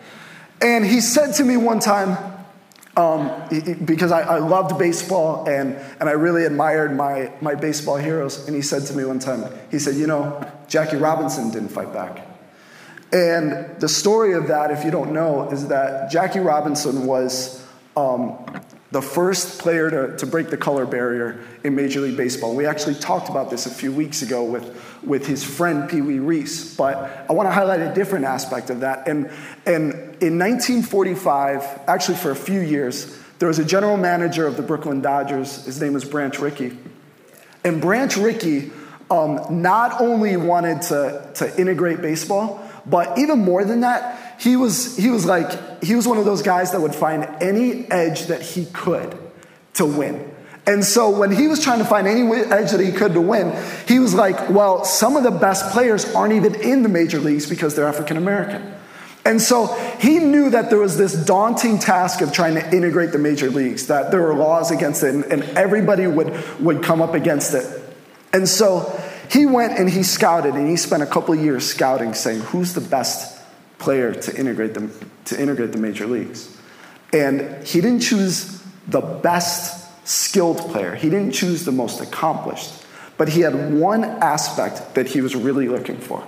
And 0.61 0.85
he 0.85 1.01
said 1.01 1.33
to 1.35 1.43
me 1.43 1.57
one 1.57 1.79
time, 1.79 2.17
um, 2.95 3.31
because 3.85 4.11
I, 4.11 4.21
I, 4.21 4.37
loved 4.37 4.77
baseball 4.77 5.49
and, 5.49 5.75
and 5.99 6.07
I 6.07 6.11
really 6.11 6.45
admired 6.45 6.95
my, 6.95 7.31
my 7.41 7.55
baseball 7.55 7.97
heroes. 7.97 8.45
And 8.45 8.55
he 8.55 8.61
said 8.61 8.85
to 8.85 8.93
me 8.93 9.03
one 9.03 9.17
time, 9.17 9.51
he 9.71 9.79
said, 9.79 9.95
You 9.95 10.05
know, 10.05 10.47
Jackie 10.67 10.97
Robinson 10.97 11.49
didn't 11.49 11.69
fight 11.69 11.91
back. 11.91 12.27
And 13.11 13.79
the 13.79 13.89
story 13.89 14.33
of 14.33 14.47
that, 14.47 14.71
if 14.71 14.83
you 14.83 14.91
don't 14.91 15.11
know, 15.11 15.49
is 15.49 15.67
that 15.69 16.11
Jackie 16.11 16.39
Robinson 16.39 17.05
was 17.05 17.65
um, 17.95 18.45
the 18.91 19.01
first 19.01 19.59
player 19.59 19.89
to, 19.89 20.17
to 20.17 20.25
break 20.25 20.49
the 20.49 20.57
color 20.57 20.85
barrier 20.85 21.39
in 21.63 21.75
Major 21.75 21.99
League 21.99 22.17
Baseball. 22.17 22.55
We 22.55 22.65
actually 22.65 22.95
talked 22.95 23.29
about 23.29 23.49
this 23.49 23.65
a 23.65 23.69
few 23.71 23.91
weeks 23.91 24.21
ago 24.21 24.43
with, 24.43 25.03
with 25.03 25.25
his 25.25 25.43
friend 25.43 25.89
Pee 25.89 26.01
Wee 26.01 26.19
Reese, 26.19 26.75
but 26.75 27.25
I 27.29 27.33
want 27.33 27.47
to 27.47 27.51
highlight 27.51 27.81
a 27.81 27.93
different 27.93 28.25
aspect 28.25 28.69
of 28.69 28.81
that. 28.81 29.07
And, 29.07 29.31
and 29.65 30.02
in 30.21 30.39
1945, 30.39 31.81
actually 31.87 32.17
for 32.17 32.31
a 32.31 32.35
few 32.35 32.59
years, 32.59 33.19
there 33.39 33.47
was 33.47 33.59
a 33.59 33.65
general 33.65 33.97
manager 33.97 34.47
of 34.47 34.57
the 34.57 34.63
Brooklyn 34.63 35.01
Dodgers. 35.01 35.65
His 35.65 35.81
name 35.81 35.93
was 35.93 36.05
Branch 36.05 36.37
Rickey. 36.39 36.77
And 37.63 37.81
Branch 37.81 38.15
Rickey 38.17 38.71
um, 39.09 39.61
not 39.61 40.01
only 40.01 40.37
wanted 40.37 40.81
to, 40.83 41.29
to 41.35 41.59
integrate 41.59 42.01
baseball, 42.01 42.67
but 42.85 43.17
even 43.17 43.39
more 43.39 43.63
than 43.63 43.81
that, 43.81 44.39
he 44.39 44.55
was, 44.55 44.97
he 44.97 45.09
was 45.09 45.25
like, 45.25 45.83
he 45.83 45.95
was 45.95 46.07
one 46.07 46.17
of 46.17 46.25
those 46.25 46.41
guys 46.41 46.71
that 46.71 46.81
would 46.81 46.95
find 46.95 47.23
any 47.41 47.89
edge 47.91 48.27
that 48.27 48.41
he 48.41 48.65
could 48.65 49.17
to 49.75 49.85
win. 49.85 50.29
And 50.65 50.83
so 50.83 51.09
when 51.09 51.31
he 51.31 51.47
was 51.47 51.61
trying 51.61 51.79
to 51.79 51.85
find 51.85 52.07
any 52.07 52.21
edge 52.45 52.71
that 52.71 52.79
he 52.79 52.91
could 52.91 53.13
to 53.13 53.21
win, 53.21 53.53
he 53.87 53.99
was 53.99 54.13
like, 54.13 54.49
well, 54.49 54.85
some 54.85 55.17
of 55.17 55.23
the 55.23 55.31
best 55.31 55.71
players 55.71 56.13
aren't 56.15 56.33
even 56.33 56.55
in 56.55 56.83
the 56.83 56.89
major 56.89 57.19
leagues 57.19 57.49
because 57.49 57.75
they're 57.75 57.87
African 57.87 58.17
American. 58.17 58.73
And 59.25 59.41
so 59.41 59.67
he 59.99 60.19
knew 60.19 60.49
that 60.49 60.69
there 60.69 60.79
was 60.79 60.97
this 60.97 61.13
daunting 61.13 61.79
task 61.79 62.21
of 62.21 62.33
trying 62.33 62.55
to 62.55 62.75
integrate 62.75 63.13
the 63.13 63.19
major 63.19 63.49
leagues, 63.49 63.87
that 63.87 64.11
there 64.11 64.21
were 64.21 64.35
laws 64.35 64.69
against 64.69 65.01
it, 65.03 65.13
and, 65.13 65.23
and 65.25 65.43
everybody 65.57 66.07
would, 66.07 66.33
would 66.59 66.83
come 66.83 67.01
up 67.01 67.13
against 67.13 67.53
it. 67.53 67.65
And 68.33 68.49
so 68.49 68.99
he 69.29 69.45
went 69.45 69.79
and 69.79 69.89
he 69.89 70.03
scouted 70.03 70.55
and 70.55 70.69
he 70.69 70.75
spent 70.75 71.03
a 71.03 71.05
couple 71.05 71.33
years 71.35 71.65
scouting, 71.65 72.13
saying, 72.13 72.41
who's 72.41 72.73
the 72.73 72.81
best 72.81 73.39
player 73.79 74.13
to 74.13 74.35
integrate 74.35 74.73
the, 74.73 74.89
to 75.25 75.41
integrate 75.41 75.71
the 75.71 75.77
major 75.77 76.05
leagues? 76.05 76.57
And 77.13 77.65
he 77.65 77.79
didn't 77.79 78.01
choose 78.01 78.61
the 78.87 79.01
best 79.01 79.79
skilled 80.05 80.57
player, 80.57 80.95
he 80.95 81.09
didn't 81.09 81.31
choose 81.31 81.63
the 81.63 81.71
most 81.71 82.01
accomplished, 82.01 82.83
but 83.17 83.29
he 83.29 83.39
had 83.39 83.73
one 83.73 84.03
aspect 84.03 84.95
that 84.95 85.07
he 85.07 85.21
was 85.21 85.33
really 85.33 85.69
looking 85.69 85.97
for. 85.97 86.27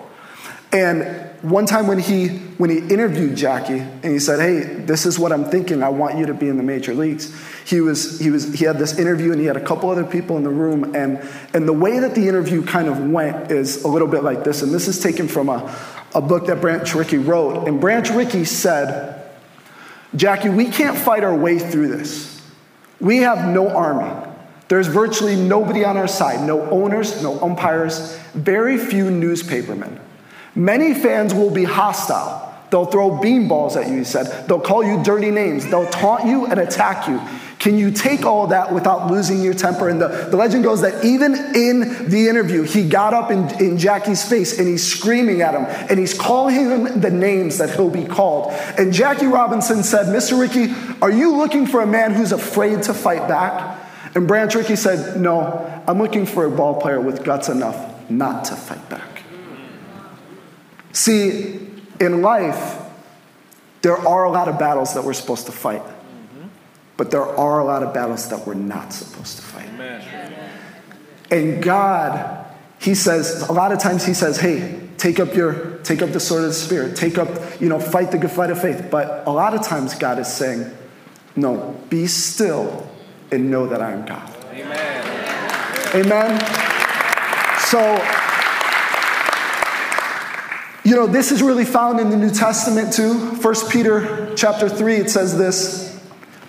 And 0.71 1.29
one 1.49 1.67
time 1.67 1.85
when 1.85 1.99
he 1.99 2.29
when 2.57 2.71
he 2.71 2.77
interviewed 2.77 3.35
Jackie 3.35 3.77
and 3.77 4.05
he 4.05 4.17
said, 4.17 4.39
"Hey, 4.39 4.63
this 4.63 5.05
is 5.05 5.19
what 5.19 5.31
I'm 5.31 5.45
thinking. 5.45 5.83
I 5.83 5.89
want 5.89 6.17
you 6.17 6.25
to 6.25 6.33
be 6.33 6.49
in 6.49 6.57
the 6.57 6.63
major 6.63 6.93
leagues." 6.95 7.31
He 7.65 7.81
was 7.81 8.19
he 8.19 8.31
was 8.31 8.51
he 8.53 8.65
had 8.65 8.79
this 8.79 8.97
interview 8.97 9.31
and 9.31 9.39
he 9.39 9.45
had 9.45 9.55
a 9.55 9.63
couple 9.63 9.89
other 9.91 10.03
people 10.03 10.37
in 10.37 10.43
the 10.43 10.49
room 10.49 10.95
and 10.95 11.19
and 11.53 11.67
the 11.67 11.73
way 11.73 11.99
that 11.99 12.15
the 12.15 12.27
interview 12.27 12.65
kind 12.65 12.87
of 12.87 13.09
went 13.11 13.51
is 13.51 13.83
a 13.83 13.87
little 13.87 14.07
bit 14.07 14.23
like 14.23 14.43
this. 14.43 14.63
And 14.63 14.73
this 14.73 14.87
is 14.87 14.99
taken 14.99 15.27
from 15.27 15.49
a 15.49 15.75
a 16.15 16.21
book 16.21 16.47
that 16.47 16.61
Branch 16.61 16.95
Rickey 16.95 17.17
wrote. 17.17 17.67
And 17.67 17.79
Branch 17.79 18.09
Rickey 18.09 18.45
said, 18.45 19.23
"Jackie, 20.15 20.49
we 20.49 20.65
can't 20.65 20.97
fight 20.97 21.23
our 21.23 21.35
way 21.35 21.59
through 21.59 21.89
this. 21.89 22.41
We 22.99 23.17
have 23.17 23.47
no 23.47 23.69
army." 23.69 24.11
There's 24.67 24.87
virtually 24.87 25.35
nobody 25.35 25.85
on 25.85 25.95
our 25.95 26.07
side, 26.07 26.41
no 26.47 26.61
owners, 26.71 27.21
no 27.21 27.39
umpires, 27.39 28.17
very 28.33 28.79
few 28.79 29.11
newspapermen. 29.11 29.99
Many 30.55 30.93
fans 30.93 31.33
will 31.33 31.51
be 31.51 31.65
hostile. 31.65 32.41
They'll 32.71 32.85
throw 32.85 33.11
beanballs 33.11 33.75
at 33.75 33.89
you, 33.89 33.99
he 33.99 34.03
said. 34.03 34.47
They'll 34.47 34.59
call 34.59 34.83
you 34.83 35.03
dirty 35.03 35.31
names. 35.31 35.65
They'll 35.65 35.89
taunt 35.89 36.25
you 36.25 36.45
and 36.47 36.59
attack 36.59 37.07
you. 37.07 37.21
Can 37.59 37.77
you 37.77 37.89
take 37.89 38.25
all 38.25 38.47
that 38.47 38.73
without 38.73 39.09
losing 39.09 39.41
your 39.41 39.53
temper? 39.53 39.89
And 39.89 40.01
the, 40.01 40.27
the 40.29 40.37
legend 40.37 40.63
goes 40.63 40.81
that 40.81 41.03
even 41.05 41.33
in 41.55 42.09
the 42.09 42.27
interview, 42.27 42.63
he 42.63 42.87
got 42.87 43.13
up 43.13 43.31
in, 43.31 43.47
in 43.63 43.77
Jackie's 43.77 44.27
face 44.27 44.59
and 44.59 44.67
he's 44.67 44.85
screaming 44.85 45.41
at 45.41 45.53
him 45.53 45.65
and 45.89 45.97
he's 45.97 46.13
calling 46.13 46.55
him 46.55 46.99
the 46.99 47.09
names 47.09 47.57
that 47.57 47.71
he'll 47.71 47.89
be 47.89 48.05
called. 48.05 48.51
And 48.77 48.93
Jackie 48.93 49.25
Robinson 49.25 49.83
said, 49.83 50.07
Mr. 50.07 50.39
Rickey, 50.39 50.73
are 51.01 51.11
you 51.11 51.35
looking 51.35 51.65
for 51.65 51.81
a 51.81 51.87
man 51.87 52.13
who's 52.13 52.31
afraid 52.31 52.83
to 52.83 52.93
fight 52.93 53.27
back? 53.27 53.81
And 54.15 54.27
Branch 54.27 54.53
Rickey 54.53 54.75
said, 54.75 55.19
No, 55.19 55.83
I'm 55.87 55.97
looking 55.97 56.25
for 56.25 56.45
a 56.45 56.51
ball 56.51 56.79
player 56.79 57.01
with 57.01 57.23
guts 57.23 57.49
enough 57.49 58.09
not 58.09 58.45
to 58.45 58.55
fight 58.55 58.87
back. 58.89 59.14
See, 60.95 61.59
in 61.99 62.21
life, 62.21 62.81
there 63.81 63.97
are 63.97 64.23
a 64.23 64.31
lot 64.31 64.47
of 64.47 64.57
battles 64.57 64.93
that 64.93 65.03
we're 65.03 65.13
supposed 65.13 65.45
to 65.47 65.51
fight, 65.51 65.81
mm-hmm. 65.81 66.47
but 66.95 67.11
there 67.11 67.25
are 67.25 67.59
a 67.59 67.65
lot 67.65 67.83
of 67.83 67.93
battles 67.93 68.29
that 68.29 68.47
we're 68.47 68.53
not 68.53 68.93
supposed 68.93 69.35
to 69.35 69.41
fight. 69.41 69.67
And 71.29 71.61
God, 71.61 72.45
He 72.79 72.95
says, 72.95 73.41
a 73.49 73.51
lot 73.51 73.73
of 73.73 73.79
times 73.79 74.05
He 74.05 74.13
says, 74.13 74.39
hey, 74.39 74.79
take 74.97 75.19
up 75.19 75.35
your 75.35 75.79
take 75.79 76.01
up 76.01 76.11
the 76.11 76.19
sword 76.21 76.43
of 76.43 76.47
the 76.47 76.53
spirit. 76.53 76.95
Take 76.95 77.17
up 77.17 77.29
you 77.61 77.67
know 77.67 77.77
fight 77.77 78.11
the 78.11 78.17
good 78.17 78.31
fight 78.31 78.49
of 78.49 78.61
faith. 78.61 78.87
But 78.89 79.27
a 79.27 79.31
lot 79.31 79.53
of 79.53 79.61
times 79.61 79.95
god 79.95 80.17
is 80.19 80.31
saying 80.31 80.71
no 81.35 81.77
be 81.89 82.07
still 82.07 82.89
and 83.31 83.51
know 83.51 83.67
that 83.67 83.81
i 83.81 83.91
am 83.91 84.05
god. 84.05 84.33
Amen. 84.53 84.95
Amen? 85.95 86.39
So 87.59 88.14
you 90.85 90.95
know, 90.95 91.07
this 91.07 91.31
is 91.31 91.41
really 91.41 91.65
found 91.65 91.99
in 91.99 92.11
the 92.11 92.15
New 92.15 92.29
Testament 92.29 92.93
too. 92.93 93.15
1 93.15 93.55
Peter 93.71 94.33
chapter 94.35 94.69
3, 94.69 94.97
it 94.97 95.09
says 95.09 95.35
this 95.35 95.99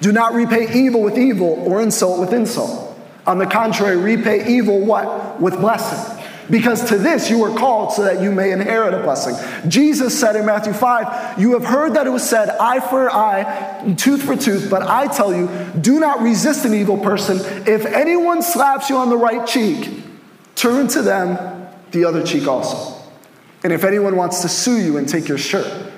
Do 0.03 0.13
not 0.13 0.35
repay 0.35 0.73
evil 0.75 1.03
with 1.03 1.19
evil 1.19 1.65
or 1.67 1.81
insult 1.81 2.21
with 2.21 2.35
insult. 2.35 2.95
On 3.27 3.39
the 3.39 3.47
contrary, 3.47 3.97
repay 3.97 4.47
evil 4.47 4.85
what? 4.85 5.41
With 5.41 5.59
blessing. 5.59 6.23
Because 6.51 6.91
to 6.91 6.99
this 6.99 7.31
you 7.31 7.39
were 7.39 7.57
called 7.59 7.95
so 7.95 8.05
that 8.05 8.23
you 8.23 8.31
may 8.31 8.53
inherit 8.53 8.93
a 8.93 9.03
blessing. 9.03 9.35
Jesus 9.69 10.17
said 10.19 10.37
in 10.37 10.45
Matthew 10.45 10.75
5, 10.75 11.41
You 11.41 11.55
have 11.55 11.65
heard 11.65 11.95
that 11.95 12.07
it 12.07 12.11
was 12.11 12.29
said, 12.29 12.51
eye 12.51 12.81
for 12.81 13.11
eye, 13.11 13.95
tooth 13.97 14.23
for 14.23 14.37
tooth, 14.37 14.69
but 14.71 14.83
I 14.83 15.07
tell 15.07 15.35
you, 15.35 15.49
do 15.81 15.99
not 15.99 16.21
resist 16.21 16.67
an 16.67 16.75
evil 16.75 16.99
person. 16.99 17.39
If 17.67 17.87
anyone 17.87 18.43
slaps 18.43 18.91
you 18.91 18.99
on 18.99 19.09
the 19.09 19.17
right 19.17 19.47
cheek, 19.47 20.05
turn 20.55 20.89
to 20.89 21.01
them 21.01 21.69
the 21.91 22.05
other 22.05 22.23
cheek 22.23 22.47
also. 22.47 22.96
And 23.65 23.73
if 23.73 23.85
anyone 23.85 24.17
wants 24.17 24.43
to 24.43 24.49
sue 24.49 24.79
you 24.79 24.97
and 24.97 25.09
take 25.09 25.29
your 25.29 25.39
shirt, 25.39 25.93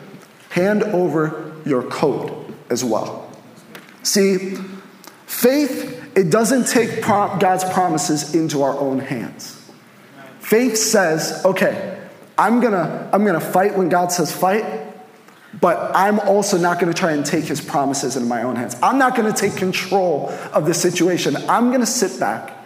hand 0.50 0.82
over 0.82 1.54
your 1.64 1.82
coat 1.82 2.52
as 2.70 2.84
well. 2.84 3.30
See, 4.02 4.56
faith, 5.26 6.16
it 6.16 6.30
doesn't 6.30 6.66
take 6.66 7.02
God's 7.02 7.64
promises 7.64 8.34
into 8.34 8.62
our 8.62 8.78
own 8.78 8.98
hands. 8.98 9.54
Faith 10.40 10.76
says, 10.76 11.44
okay, 11.44 11.98
I'm 12.38 12.60
gonna, 12.60 13.10
I'm 13.12 13.24
gonna 13.24 13.40
fight 13.40 13.76
when 13.76 13.88
God 13.88 14.12
says 14.12 14.32
fight, 14.32 14.64
but 15.60 15.94
I'm 15.94 16.20
also 16.20 16.56
not 16.56 16.78
gonna 16.78 16.94
try 16.94 17.12
and 17.12 17.26
take 17.26 17.44
his 17.44 17.60
promises 17.60 18.16
into 18.16 18.28
my 18.28 18.42
own 18.42 18.56
hands. 18.56 18.76
I'm 18.82 18.96
not 18.98 19.14
gonna 19.14 19.32
take 19.32 19.56
control 19.56 20.30
of 20.52 20.64
the 20.64 20.74
situation. 20.74 21.36
I'm 21.48 21.70
gonna 21.70 21.84
sit 21.84 22.18
back 22.18 22.56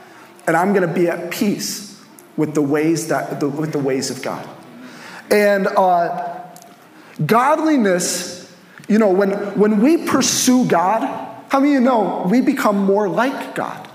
and 0.47 0.57
I'm 0.57 0.73
gonna 0.73 0.93
be 0.93 1.09
at 1.09 1.31
peace 1.31 2.01
with 2.37 2.55
the 2.55 2.63
ways 2.63 3.09
that 3.09 3.41
the, 3.41 3.49
with 3.49 3.73
the 3.73 3.79
ways 3.79 4.11
of 4.11 4.23
God. 4.23 4.49
And 5.33 5.67
uh, 5.67 6.45
godliness, 7.25 8.55
you 8.87 8.99
know, 8.99 9.11
when, 9.11 9.31
when 9.59 9.81
we 9.81 10.07
pursue 10.07 10.67
God, 10.67 11.03
how 11.49 11.59
many 11.59 11.75
of 11.75 11.81
you 11.81 11.87
know 11.87 12.27
we 12.31 12.43
become 12.43 12.77
more 12.77 13.09
like 13.09 13.55
God? 13.55 13.89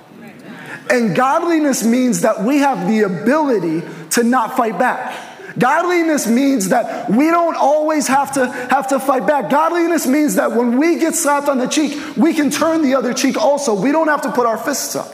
And 0.89 1.15
godliness 1.15 1.84
means 1.84 2.22
that 2.22 2.44
we 2.44 2.58
have 2.60 2.88
the 2.88 3.01
ability 3.01 3.84
to 4.12 4.24
not 4.24 4.58
fight 4.58 4.79
back. 4.79 5.15
Godliness 5.60 6.27
means 6.27 6.70
that 6.70 7.10
we 7.10 7.29
don't 7.32 7.56
always 7.56 8.08
have 8.08 8.34
to 8.34 8.48
have 8.48 8.88
to 8.89 9.00
fight 9.00 9.25
back. 9.25 9.50
Godliness 9.50 10.06
means 10.06 10.36
that 10.36 10.51
when 10.51 10.77
we 10.77 11.00
get 11.00 11.15
slapped 11.15 11.50
on 11.50 11.58
the 11.58 11.67
cheek, 11.67 12.15
we 12.15 12.34
can 12.34 12.51
turn 12.51 12.84
the 12.84 12.96
other 12.96 13.13
cheek 13.13 13.38
also. 13.38 13.74
We 13.74 13.91
don't 13.91 14.08
have 14.08 14.22
to 14.22 14.32
put 14.32 14.46
our 14.46 14.58
fists 14.58 14.96
up. 14.96 15.13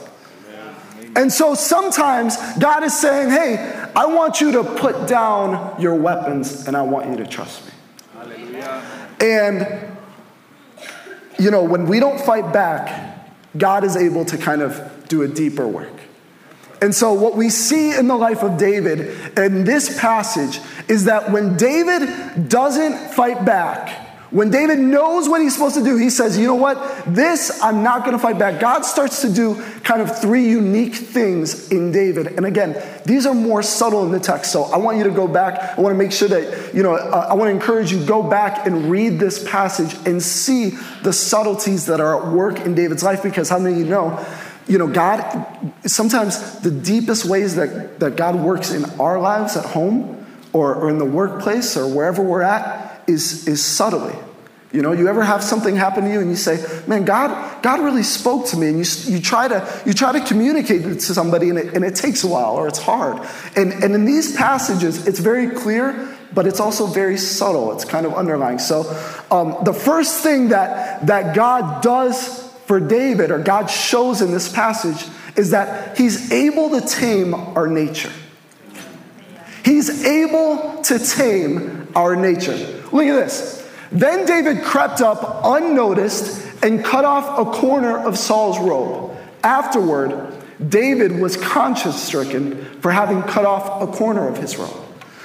And 1.16 1.32
so 1.32 1.54
sometimes 1.54 2.36
God 2.58 2.82
is 2.82 2.98
saying, 2.98 3.30
hey, 3.30 3.83
I 3.96 4.06
want 4.06 4.40
you 4.40 4.52
to 4.52 4.64
put 4.64 5.06
down 5.06 5.80
your 5.80 5.94
weapons 5.94 6.66
and 6.66 6.76
I 6.76 6.82
want 6.82 7.10
you 7.10 7.16
to 7.16 7.26
trust 7.26 7.64
me. 7.64 7.72
Hallelujah. 8.14 8.82
And, 9.20 9.96
you 11.38 11.50
know, 11.50 11.62
when 11.62 11.86
we 11.86 12.00
don't 12.00 12.20
fight 12.20 12.52
back, 12.52 13.28
God 13.56 13.84
is 13.84 13.96
able 13.96 14.24
to 14.24 14.36
kind 14.36 14.62
of 14.62 15.06
do 15.08 15.22
a 15.22 15.28
deeper 15.28 15.66
work. 15.66 15.92
And 16.82 16.94
so, 16.94 17.12
what 17.14 17.34
we 17.36 17.48
see 17.50 17.96
in 17.96 18.08
the 18.08 18.16
life 18.16 18.42
of 18.42 18.58
David 18.58 19.16
in 19.38 19.64
this 19.64 19.98
passage 19.98 20.60
is 20.88 21.04
that 21.04 21.30
when 21.30 21.56
David 21.56 22.48
doesn't 22.48 23.14
fight 23.14 23.44
back, 23.44 24.03
when 24.34 24.50
David 24.50 24.80
knows 24.80 25.28
what 25.28 25.40
he's 25.40 25.52
supposed 25.52 25.76
to 25.76 25.84
do, 25.84 25.96
he 25.96 26.10
says, 26.10 26.36
You 26.36 26.48
know 26.48 26.56
what? 26.56 27.04
This, 27.06 27.62
I'm 27.62 27.84
not 27.84 28.00
going 28.00 28.14
to 28.14 28.18
fight 28.18 28.36
back. 28.36 28.60
God 28.60 28.84
starts 28.84 29.20
to 29.20 29.32
do 29.32 29.62
kind 29.84 30.02
of 30.02 30.18
three 30.20 30.48
unique 30.48 30.96
things 30.96 31.70
in 31.70 31.92
David. 31.92 32.26
And 32.26 32.44
again, 32.44 32.76
these 33.06 33.26
are 33.26 33.34
more 33.34 33.62
subtle 33.62 34.04
in 34.04 34.10
the 34.10 34.18
text. 34.18 34.50
So 34.50 34.64
I 34.64 34.78
want 34.78 34.98
you 34.98 35.04
to 35.04 35.12
go 35.12 35.28
back. 35.28 35.78
I 35.78 35.80
want 35.80 35.94
to 35.94 35.96
make 35.96 36.10
sure 36.10 36.26
that, 36.26 36.74
you 36.74 36.82
know, 36.82 36.96
uh, 36.96 37.28
I 37.30 37.34
want 37.34 37.48
to 37.48 37.52
encourage 37.52 37.92
you 37.92 38.04
go 38.04 38.24
back 38.24 38.66
and 38.66 38.90
read 38.90 39.20
this 39.20 39.48
passage 39.48 39.94
and 40.04 40.20
see 40.20 40.70
the 41.04 41.12
subtleties 41.12 41.86
that 41.86 42.00
are 42.00 42.20
at 42.20 42.32
work 42.32 42.58
in 42.58 42.74
David's 42.74 43.04
life 43.04 43.22
because 43.22 43.48
how 43.48 43.60
many 43.60 43.76
of 43.76 43.80
you 43.82 43.86
know? 43.86 44.26
You 44.66 44.78
know, 44.78 44.88
God, 44.88 45.46
sometimes 45.86 46.58
the 46.58 46.72
deepest 46.72 47.24
ways 47.24 47.54
that, 47.54 48.00
that 48.00 48.16
God 48.16 48.34
works 48.34 48.72
in 48.72 48.84
our 48.98 49.20
lives 49.20 49.56
at 49.56 49.64
home 49.64 50.26
or, 50.52 50.74
or 50.74 50.90
in 50.90 50.98
the 50.98 51.04
workplace 51.04 51.76
or 51.76 51.86
wherever 51.86 52.20
we're 52.20 52.42
at 52.42 52.83
is, 53.06 53.46
is 53.46 53.64
subtly. 53.64 54.14
You 54.74 54.82
know, 54.82 54.90
you 54.90 55.06
ever 55.06 55.22
have 55.22 55.44
something 55.44 55.76
happen 55.76 56.02
to 56.02 56.10
you 56.10 56.18
and 56.18 56.28
you 56.28 56.34
say, 56.34 56.58
man, 56.88 57.04
God, 57.04 57.62
God 57.62 57.78
really 57.78 58.02
spoke 58.02 58.46
to 58.46 58.56
me. 58.56 58.68
And 58.68 58.78
you, 58.78 59.14
you, 59.14 59.20
try, 59.20 59.46
to, 59.46 59.82
you 59.86 59.92
try 59.92 60.18
to 60.18 60.20
communicate 60.26 60.84
it 60.84 60.94
to 60.94 61.14
somebody 61.14 61.48
and 61.48 61.58
it, 61.58 61.74
and 61.74 61.84
it 61.84 61.94
takes 61.94 62.24
a 62.24 62.26
while 62.26 62.54
or 62.56 62.66
it's 62.66 62.80
hard. 62.80 63.24
And, 63.54 63.72
and 63.72 63.94
in 63.94 64.04
these 64.04 64.36
passages, 64.36 65.06
it's 65.06 65.20
very 65.20 65.48
clear, 65.50 66.18
but 66.32 66.48
it's 66.48 66.58
also 66.58 66.88
very 66.88 67.16
subtle. 67.18 67.72
It's 67.72 67.84
kind 67.84 68.04
of 68.04 68.14
underlying. 68.14 68.58
So 68.58 68.80
um, 69.30 69.56
the 69.62 69.72
first 69.72 70.24
thing 70.24 70.48
that, 70.48 71.06
that 71.06 71.36
God 71.36 71.80
does 71.80 72.42
for 72.66 72.80
David 72.80 73.30
or 73.30 73.38
God 73.38 73.66
shows 73.66 74.22
in 74.22 74.32
this 74.32 74.52
passage 74.52 75.06
is 75.36 75.50
that 75.50 75.96
he's 75.96 76.32
able 76.32 76.70
to 76.70 76.80
tame 76.80 77.32
our 77.32 77.68
nature. 77.68 78.10
He's 79.64 80.04
able 80.04 80.82
to 80.82 80.98
tame 80.98 81.92
our 81.94 82.16
nature. 82.16 82.82
Look 82.94 83.06
at 83.06 83.16
this. 83.16 83.68
Then 83.90 84.24
David 84.24 84.62
crept 84.62 85.00
up 85.00 85.40
unnoticed 85.44 86.62
and 86.62 86.84
cut 86.84 87.04
off 87.04 87.38
a 87.38 87.50
corner 87.50 87.98
of 87.98 88.16
Saul's 88.16 88.58
robe. 88.58 89.16
Afterward, 89.42 90.32
David 90.68 91.20
was 91.20 91.36
conscience 91.36 92.00
stricken 92.00 92.64
for 92.80 92.92
having 92.92 93.22
cut 93.22 93.44
off 93.44 93.82
a 93.82 93.86
corner 93.88 94.28
of 94.28 94.38
his 94.38 94.56
robe. 94.56 94.80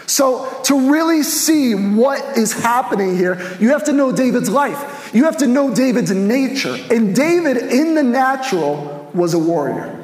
So, 0.07 0.61
to 0.63 0.91
really 0.91 1.21
see 1.21 1.75
what 1.75 2.35
is 2.35 2.51
happening 2.51 3.15
here, 3.15 3.39
you 3.59 3.69
have 3.69 3.83
to 3.83 3.93
know 3.93 4.11
David's 4.11 4.49
life. 4.49 5.11
You 5.13 5.25
have 5.25 5.37
to 5.37 5.47
know 5.47 5.73
David's 5.73 6.09
nature. 6.09 6.75
And 6.89 7.15
David, 7.15 7.57
in 7.57 7.93
the 7.93 8.01
natural, 8.01 9.11
was 9.13 9.35
a 9.35 9.39
warrior. 9.39 9.95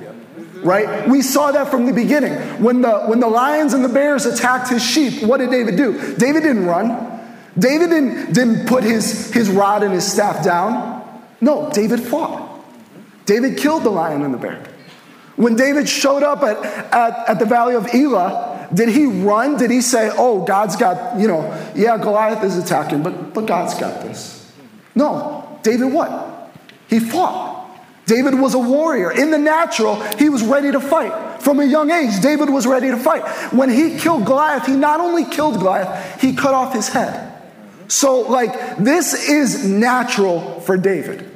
right? 0.61 1.07
We 1.07 1.23
saw 1.23 1.51
that 1.51 1.69
from 1.69 1.87
the 1.87 1.93
beginning. 1.93 2.33
When 2.61 2.81
the, 2.81 2.99
when 3.05 3.19
the 3.19 3.27
lions 3.27 3.73
and 3.73 3.83
the 3.83 3.89
bears 3.89 4.27
attacked 4.27 4.69
his 4.69 4.85
sheep, 4.85 5.23
what 5.23 5.37
did 5.37 5.49
David 5.49 5.75
do? 5.75 6.15
David 6.17 6.43
didn't 6.43 6.67
run. 6.67 7.14
David 7.57 7.89
didn't, 7.89 8.33
didn't 8.33 8.67
put 8.67 8.83
his, 8.83 9.31
his 9.33 9.49
rod 9.49 9.83
and 9.83 9.93
his 9.93 10.09
staff 10.09 10.43
down. 10.43 11.03
No, 11.39 11.69
David 11.71 12.01
fought. 12.01 12.63
David 13.25 13.57
killed 13.57 13.83
the 13.83 13.89
lion 13.89 14.23
and 14.23 14.33
the 14.33 14.37
bear. 14.37 14.63
When 15.35 15.55
David 15.55 15.89
showed 15.89 16.23
up 16.23 16.43
at, 16.43 16.57
at, 16.93 17.29
at 17.29 17.39
the 17.39 17.45
valley 17.45 17.75
of 17.75 17.93
Elah, 17.93 18.69
did 18.73 18.89
he 18.89 19.05
run? 19.05 19.57
Did 19.57 19.71
he 19.71 19.81
say, 19.81 20.11
Oh, 20.13 20.45
God's 20.45 20.75
got, 20.75 21.19
you 21.19 21.27
know, 21.27 21.71
yeah, 21.75 21.97
Goliath 21.97 22.43
is 22.43 22.57
attacking, 22.57 23.03
but, 23.03 23.33
but 23.33 23.45
God's 23.45 23.73
got 23.75 24.01
this? 24.03 24.51
No. 24.93 25.59
David 25.63 25.91
what? 25.91 26.51
He 26.87 26.99
fought. 26.99 27.53
David 28.05 28.35
was 28.35 28.53
a 28.53 28.59
warrior. 28.59 29.11
In 29.11 29.31
the 29.31 29.37
natural, 29.37 29.95
he 30.17 30.29
was 30.29 30.43
ready 30.43 30.71
to 30.71 30.79
fight. 30.79 31.41
From 31.41 31.59
a 31.59 31.65
young 31.65 31.89
age, 31.89 32.21
David 32.21 32.49
was 32.49 32.67
ready 32.67 32.89
to 32.91 32.97
fight. 32.97 33.23
When 33.51 33.69
he 33.69 33.97
killed 33.97 34.25
Goliath, 34.25 34.67
he 34.67 34.73
not 34.73 34.99
only 34.99 35.25
killed 35.25 35.55
Goliath, 35.55 36.21
he 36.21 36.35
cut 36.35 36.53
off 36.53 36.73
his 36.73 36.87
head. 36.87 37.34
So, 37.87 38.21
like, 38.21 38.77
this 38.77 39.29
is 39.29 39.67
natural 39.67 40.59
for 40.61 40.77
David. 40.77 41.29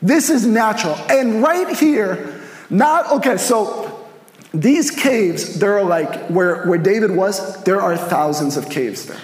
This 0.00 0.30
is 0.30 0.46
natural. 0.46 0.94
And 1.10 1.42
right 1.42 1.76
here, 1.76 2.40
not, 2.70 3.10
okay, 3.12 3.36
so 3.36 4.08
these 4.52 4.90
caves, 4.90 5.58
there 5.58 5.78
are 5.78 5.84
like, 5.84 6.28
where, 6.28 6.64
where 6.66 6.78
David 6.78 7.10
was, 7.10 7.62
there 7.64 7.80
are 7.80 7.96
thousands 7.96 8.56
of 8.56 8.70
caves 8.70 9.06
there. 9.06 9.20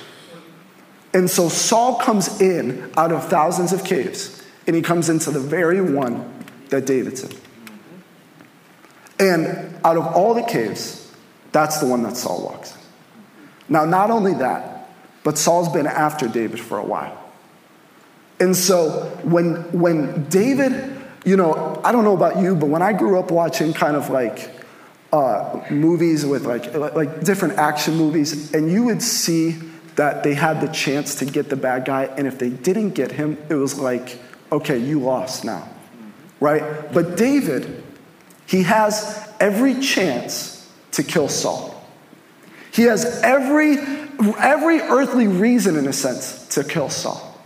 And 1.14 1.30
so 1.30 1.48
Saul 1.48 1.96
comes 1.96 2.40
in 2.40 2.90
out 2.96 3.12
of 3.12 3.28
thousands 3.28 3.72
of 3.72 3.84
caves, 3.84 4.42
and 4.66 4.74
he 4.74 4.82
comes 4.82 5.08
into 5.08 5.30
the 5.30 5.40
very 5.40 5.80
one 5.80 6.44
that 6.70 6.86
David's 6.86 7.22
in. 7.22 7.36
And 9.20 9.78
out 9.84 9.96
of 9.96 10.06
all 10.08 10.34
the 10.34 10.42
caves, 10.42 11.12
that's 11.52 11.78
the 11.78 11.86
one 11.86 12.02
that 12.02 12.16
Saul 12.16 12.44
walks 12.44 12.74
in. 12.74 12.80
Now, 13.68 13.84
not 13.84 14.10
only 14.10 14.34
that, 14.34 14.73
but 15.24 15.36
Saul's 15.36 15.68
been 15.72 15.88
after 15.88 16.28
David 16.28 16.60
for 16.60 16.78
a 16.78 16.84
while. 16.84 17.20
And 18.38 18.54
so 18.54 19.04
when, 19.24 19.56
when 19.78 20.28
David, 20.28 20.96
you 21.24 21.36
know, 21.36 21.80
I 21.82 21.90
don't 21.90 22.04
know 22.04 22.14
about 22.14 22.38
you, 22.38 22.54
but 22.54 22.68
when 22.68 22.82
I 22.82 22.92
grew 22.92 23.18
up 23.18 23.30
watching 23.30 23.72
kind 23.72 23.96
of 23.96 24.10
like 24.10 24.50
uh, 25.12 25.64
movies 25.70 26.26
with 26.26 26.46
like, 26.46 26.74
like 26.74 27.22
different 27.22 27.58
action 27.58 27.96
movies, 27.96 28.52
and 28.52 28.70
you 28.70 28.84
would 28.84 29.02
see 29.02 29.52
that 29.96 30.24
they 30.24 30.34
had 30.34 30.60
the 30.60 30.68
chance 30.68 31.14
to 31.16 31.24
get 31.24 31.48
the 31.48 31.56
bad 31.56 31.84
guy, 31.84 32.04
and 32.04 32.26
if 32.26 32.38
they 32.38 32.50
didn't 32.50 32.90
get 32.90 33.12
him, 33.12 33.38
it 33.48 33.54
was 33.54 33.78
like, 33.78 34.18
okay, 34.50 34.76
you 34.76 35.00
lost 35.00 35.44
now, 35.44 35.68
right? 36.40 36.92
But 36.92 37.16
David, 37.16 37.82
he 38.46 38.64
has 38.64 39.28
every 39.40 39.80
chance 39.80 40.70
to 40.92 41.02
kill 41.02 41.28
Saul. 41.28 41.73
He 42.74 42.82
has 42.82 43.20
every, 43.22 43.78
every 44.36 44.80
earthly 44.80 45.28
reason, 45.28 45.76
in 45.76 45.86
a 45.86 45.92
sense, 45.92 46.48
to 46.48 46.64
kill 46.64 46.90
Saul. 46.90 47.40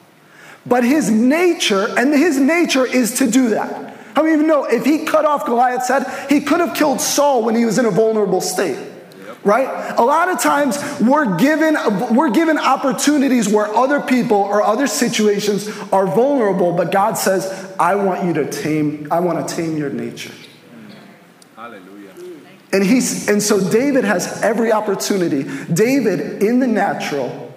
But 0.65 0.85
his 0.85 1.11
nature, 1.11 1.87
and 1.99 2.15
his 2.15 2.39
nature 2.39 2.87
is 2.87 3.19
to 3.19 3.31
do 3.31 3.51
that. 3.51 3.95
How 4.15 4.23
many 4.23 4.35
of 4.37 4.41
you 4.41 4.47
know 4.47 4.65
if 4.65 4.87
he 4.87 5.05
cut 5.05 5.27
off 5.27 5.45
Goliath's 5.45 5.89
head, 5.89 6.07
he 6.31 6.41
could 6.41 6.61
have 6.61 6.75
killed 6.75 7.03
Saul 7.03 7.45
when 7.45 7.55
he 7.55 7.67
was 7.67 7.79
in 7.79 7.85
a 7.85 7.91
vulnerable 7.91 8.41
state? 8.41 8.79
Right? 9.45 9.69
A 9.99 10.03
lot 10.03 10.31
of 10.31 10.41
times 10.41 10.79
we're 11.01 11.37
given, 11.37 11.77
we're 12.15 12.31
given 12.31 12.59
opportunities 12.59 13.51
where 13.51 13.67
other 13.67 14.01
people 14.01 14.39
or 14.39 14.63
other 14.63 14.87
situations 14.87 15.69
are 15.93 16.07
vulnerable, 16.07 16.73
but 16.73 16.91
God 16.91 17.19
says, 17.19 17.71
I 17.79 17.95
want 17.97 18.25
you 18.25 18.33
to 18.33 18.51
tame, 18.51 19.09
I 19.11 19.21
want 19.21 19.47
to 19.47 19.55
tame 19.55 19.77
your 19.77 19.91
nature. 19.91 20.33
And 22.73 22.85
he's 22.85 23.29
and 23.29 23.43
so 23.43 23.71
David 23.71 24.05
has 24.05 24.43
every 24.43 24.73
opportunity. 24.73 25.45
David 25.73 26.43
in 26.43 26.61
the 26.61 26.67
natural 26.67 27.55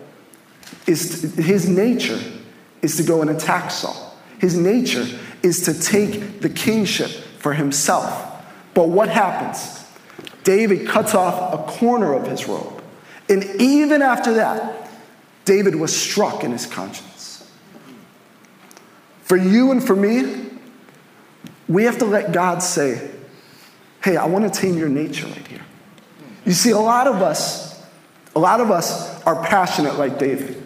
is 0.87 1.35
his 1.35 1.67
nature 1.67 2.19
is 2.81 2.97
to 2.97 3.03
go 3.03 3.21
and 3.21 3.29
attack 3.29 3.71
Saul. 3.71 4.15
His 4.39 4.57
nature 4.57 5.05
is 5.43 5.61
to 5.65 5.79
take 5.79 6.41
the 6.41 6.49
kingship 6.49 7.09
for 7.09 7.53
himself. 7.53 8.43
But 8.73 8.89
what 8.89 9.09
happens? 9.09 9.85
David 10.43 10.87
cuts 10.87 11.13
off 11.13 11.53
a 11.53 11.71
corner 11.71 12.13
of 12.13 12.27
his 12.27 12.47
robe. 12.47 12.81
And 13.29 13.43
even 13.61 14.01
after 14.01 14.35
that, 14.35 14.89
David 15.45 15.75
was 15.75 15.95
struck 15.95 16.43
in 16.43 16.51
his 16.51 16.65
conscience. 16.65 17.49
For 19.23 19.37
you 19.37 19.71
and 19.71 19.83
for 19.83 19.95
me, 19.95 20.49
we 21.67 21.83
have 21.83 21.99
to 21.99 22.05
let 22.05 22.31
God 22.31 22.59
say, 22.59 23.10
Hey, 24.03 24.17
I 24.17 24.25
want 24.25 24.51
to 24.51 24.59
tame 24.59 24.77
your 24.77 24.89
nature 24.89 25.27
right 25.27 25.47
here. 25.47 25.61
You 26.45 26.53
see, 26.53 26.71
a 26.71 26.79
lot 26.79 27.07
of 27.07 27.21
us, 27.21 27.79
a 28.35 28.39
lot 28.39 28.59
of 28.59 28.71
us 28.71 29.21
are 29.23 29.43
passionate 29.43 29.99
like 29.99 30.17
David. 30.17 30.57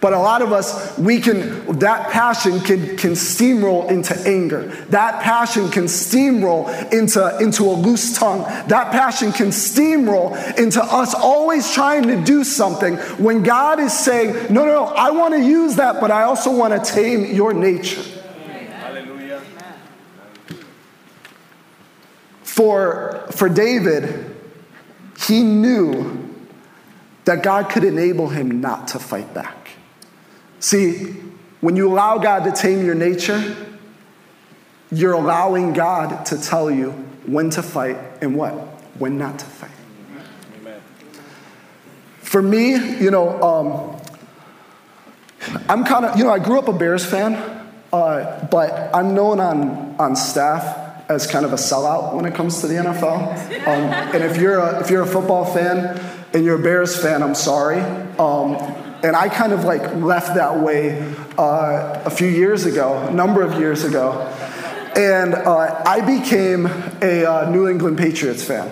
But 0.00 0.12
a 0.12 0.18
lot 0.18 0.42
of 0.42 0.52
us, 0.52 0.96
we 0.98 1.20
can, 1.20 1.78
that 1.78 2.10
passion 2.10 2.60
can, 2.60 2.96
can 2.96 3.12
steamroll 3.12 3.90
into 3.90 4.14
anger. 4.26 4.66
That 4.90 5.22
passion 5.22 5.70
can 5.70 5.84
steamroll 5.84 6.68
into, 6.92 7.38
into 7.38 7.64
a 7.64 7.72
loose 7.72 8.16
tongue. 8.16 8.42
That 8.68 8.92
passion 8.92 9.32
can 9.32 9.48
steamroll 9.48 10.36
into 10.58 10.82
us 10.82 11.14
always 11.14 11.72
trying 11.72 12.04
to 12.04 12.22
do 12.22 12.44
something 12.44 12.96
when 13.18 13.42
God 13.42 13.80
is 13.80 13.92
saying, 13.92 14.52
no, 14.52 14.64
no, 14.64 14.72
no, 14.72 14.84
I 14.84 15.10
want 15.10 15.34
to 15.34 15.40
use 15.40 15.76
that, 15.76 16.00
but 16.00 16.10
I 16.10 16.22
also 16.22 16.54
want 16.54 16.72
to 16.72 16.92
tame 16.92 17.34
your 17.34 17.54
nature. 17.54 18.02
Hallelujah. 18.02 19.42
For, 22.56 23.22
for 23.32 23.50
David, 23.50 24.34
he 25.26 25.42
knew 25.42 26.34
that 27.26 27.42
God 27.42 27.68
could 27.68 27.84
enable 27.84 28.30
him 28.30 28.62
not 28.62 28.88
to 28.88 28.98
fight 28.98 29.34
back. 29.34 29.72
See, 30.58 31.16
when 31.60 31.76
you 31.76 31.92
allow 31.92 32.16
God 32.16 32.44
to 32.44 32.52
tame 32.52 32.82
your 32.82 32.94
nature, 32.94 33.54
you're 34.90 35.12
allowing 35.12 35.74
God 35.74 36.24
to 36.26 36.40
tell 36.40 36.70
you 36.70 36.92
when 37.26 37.50
to 37.50 37.62
fight 37.62 37.98
and 38.22 38.34
what, 38.34 38.52
when 38.98 39.18
not 39.18 39.38
to 39.38 39.44
fight. 39.44 39.70
Amen. 40.58 40.80
For 42.20 42.40
me, 42.40 42.70
you 42.98 43.10
know, 43.10 43.38
um, 43.42 44.00
I'm 45.68 45.84
kind 45.84 46.06
of, 46.06 46.16
you 46.16 46.24
know, 46.24 46.30
I 46.30 46.38
grew 46.38 46.58
up 46.58 46.68
a 46.68 46.72
Bears 46.72 47.04
fan, 47.04 47.34
uh, 47.92 48.48
but 48.50 48.94
I'm 48.94 49.14
known 49.14 49.40
on, 49.40 49.96
on 49.98 50.16
staff 50.16 50.85
as 51.08 51.26
kind 51.26 51.44
of 51.44 51.52
a 51.52 51.56
sellout 51.56 52.14
when 52.14 52.24
it 52.24 52.34
comes 52.34 52.60
to 52.60 52.66
the 52.66 52.74
NFL. 52.74 53.66
Um, 53.66 53.92
and 54.14 54.24
if 54.24 54.36
you're, 54.36 54.58
a, 54.58 54.80
if 54.80 54.90
you're 54.90 55.02
a 55.02 55.06
football 55.06 55.44
fan 55.44 56.00
and 56.32 56.44
you're 56.44 56.58
a 56.58 56.62
Bears 56.62 57.00
fan, 57.00 57.22
I'm 57.22 57.34
sorry. 57.34 57.80
Um, 58.18 58.56
and 59.04 59.14
I 59.14 59.28
kind 59.28 59.52
of 59.52 59.64
like 59.64 59.94
left 59.94 60.34
that 60.34 60.58
way 60.60 61.00
uh, 61.38 62.02
a 62.04 62.10
few 62.10 62.28
years 62.28 62.66
ago, 62.66 63.06
a 63.06 63.12
number 63.12 63.42
of 63.42 63.58
years 63.58 63.84
ago. 63.84 64.12
And 64.96 65.34
uh, 65.34 65.82
I 65.86 66.00
became 66.00 66.66
a 67.02 67.24
uh, 67.24 67.50
New 67.50 67.68
England 67.68 67.98
Patriots 67.98 68.42
fan. 68.42 68.68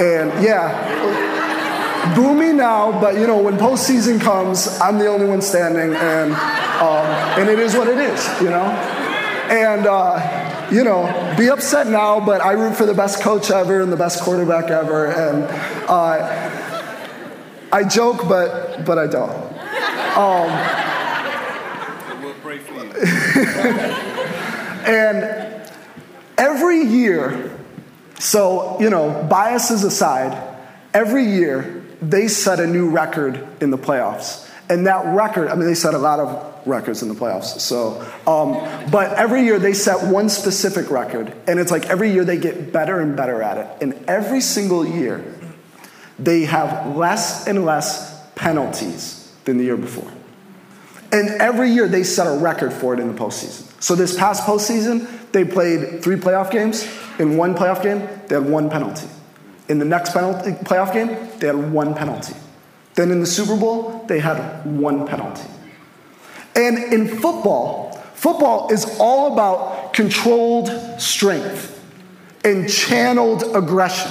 And 0.00 0.44
yeah, 0.44 2.14
boo 2.14 2.34
me 2.34 2.52
now, 2.52 2.92
but 3.00 3.14
you 3.16 3.26
know, 3.26 3.42
when 3.42 3.56
postseason 3.56 4.20
comes, 4.20 4.78
I'm 4.80 4.98
the 4.98 5.08
only 5.08 5.26
one 5.26 5.40
standing, 5.40 5.94
and, 5.94 6.32
um, 6.32 7.06
and 7.40 7.48
it 7.48 7.58
is 7.58 7.74
what 7.74 7.88
it 7.88 7.98
is, 7.98 8.40
you 8.42 8.50
know? 8.50 8.66
And, 9.48 9.86
uh, 9.86 10.45
you 10.70 10.84
know, 10.84 11.34
be 11.38 11.48
upset 11.48 11.86
now, 11.86 12.20
but 12.24 12.40
I 12.40 12.52
root 12.52 12.76
for 12.76 12.86
the 12.86 12.94
best 12.94 13.20
coach 13.20 13.50
ever 13.50 13.80
and 13.80 13.92
the 13.92 13.96
best 13.96 14.22
quarterback 14.22 14.70
ever. 14.70 15.06
And 15.06 15.44
uh, 15.88 16.66
I 17.72 17.84
joke, 17.84 18.28
but, 18.28 18.84
but 18.84 18.98
I 18.98 19.06
don't. 19.06 19.30
Um, 20.16 20.50
we'll 22.22 22.34
pray 22.34 22.58
for 22.58 22.74
you. 22.74 22.90
and 24.86 25.70
every 26.38 26.82
year, 26.82 27.52
so, 28.18 28.80
you 28.80 28.90
know, 28.90 29.26
biases 29.28 29.84
aside, 29.84 30.56
every 30.94 31.24
year 31.24 31.84
they 32.00 32.28
set 32.28 32.60
a 32.60 32.66
new 32.66 32.90
record 32.90 33.46
in 33.60 33.70
the 33.70 33.78
playoffs. 33.78 34.45
And 34.68 34.86
that 34.86 35.06
record, 35.14 35.48
I 35.48 35.54
mean, 35.54 35.66
they 35.66 35.74
set 35.74 35.94
a 35.94 35.98
lot 35.98 36.18
of 36.18 36.66
records 36.66 37.02
in 37.02 37.08
the 37.08 37.14
playoffs. 37.14 37.60
So, 37.60 38.00
um, 38.26 38.54
but 38.90 39.12
every 39.12 39.44
year 39.44 39.58
they 39.58 39.72
set 39.72 40.10
one 40.10 40.28
specific 40.28 40.90
record, 40.90 41.32
and 41.46 41.60
it's 41.60 41.70
like 41.70 41.86
every 41.86 42.10
year 42.10 42.24
they 42.24 42.36
get 42.36 42.72
better 42.72 43.00
and 43.00 43.16
better 43.16 43.42
at 43.42 43.58
it. 43.58 43.68
And 43.80 44.04
every 44.08 44.40
single 44.40 44.84
year, 44.84 45.24
they 46.18 46.44
have 46.46 46.96
less 46.96 47.46
and 47.46 47.64
less 47.64 48.26
penalties 48.34 49.32
than 49.44 49.58
the 49.58 49.64
year 49.64 49.76
before. 49.76 50.10
And 51.12 51.28
every 51.40 51.70
year 51.70 51.86
they 51.88 52.02
set 52.02 52.26
a 52.26 52.38
record 52.38 52.72
for 52.72 52.92
it 52.92 53.00
in 53.00 53.06
the 53.06 53.18
postseason. 53.18 53.64
So 53.80 53.94
this 53.94 54.16
past 54.16 54.42
postseason, 54.42 55.08
they 55.30 55.44
played 55.44 56.02
three 56.02 56.16
playoff 56.16 56.50
games. 56.50 56.86
In 57.18 57.36
one 57.36 57.54
playoff 57.54 57.82
game, 57.82 58.00
they 58.26 58.34
had 58.34 58.48
one 58.48 58.68
penalty. 58.68 59.06
In 59.68 59.78
the 59.78 59.84
next 59.84 60.12
penalty, 60.12 60.52
playoff 60.52 60.92
game, 60.92 61.08
they 61.38 61.46
had 61.46 61.72
one 61.72 61.94
penalty. 61.94 62.34
Then 62.96 63.10
in 63.10 63.20
the 63.20 63.26
Super 63.26 63.56
Bowl, 63.56 64.04
they 64.08 64.18
had 64.18 64.64
one 64.66 65.06
penalty. 65.06 65.48
And 66.54 66.92
in 66.92 67.06
football, 67.08 67.92
football 68.14 68.72
is 68.72 68.98
all 68.98 69.32
about 69.32 69.92
controlled 69.92 70.70
strength. 70.98 71.72
and 72.44 72.70
channeled 72.70 73.42
aggression. 73.56 74.10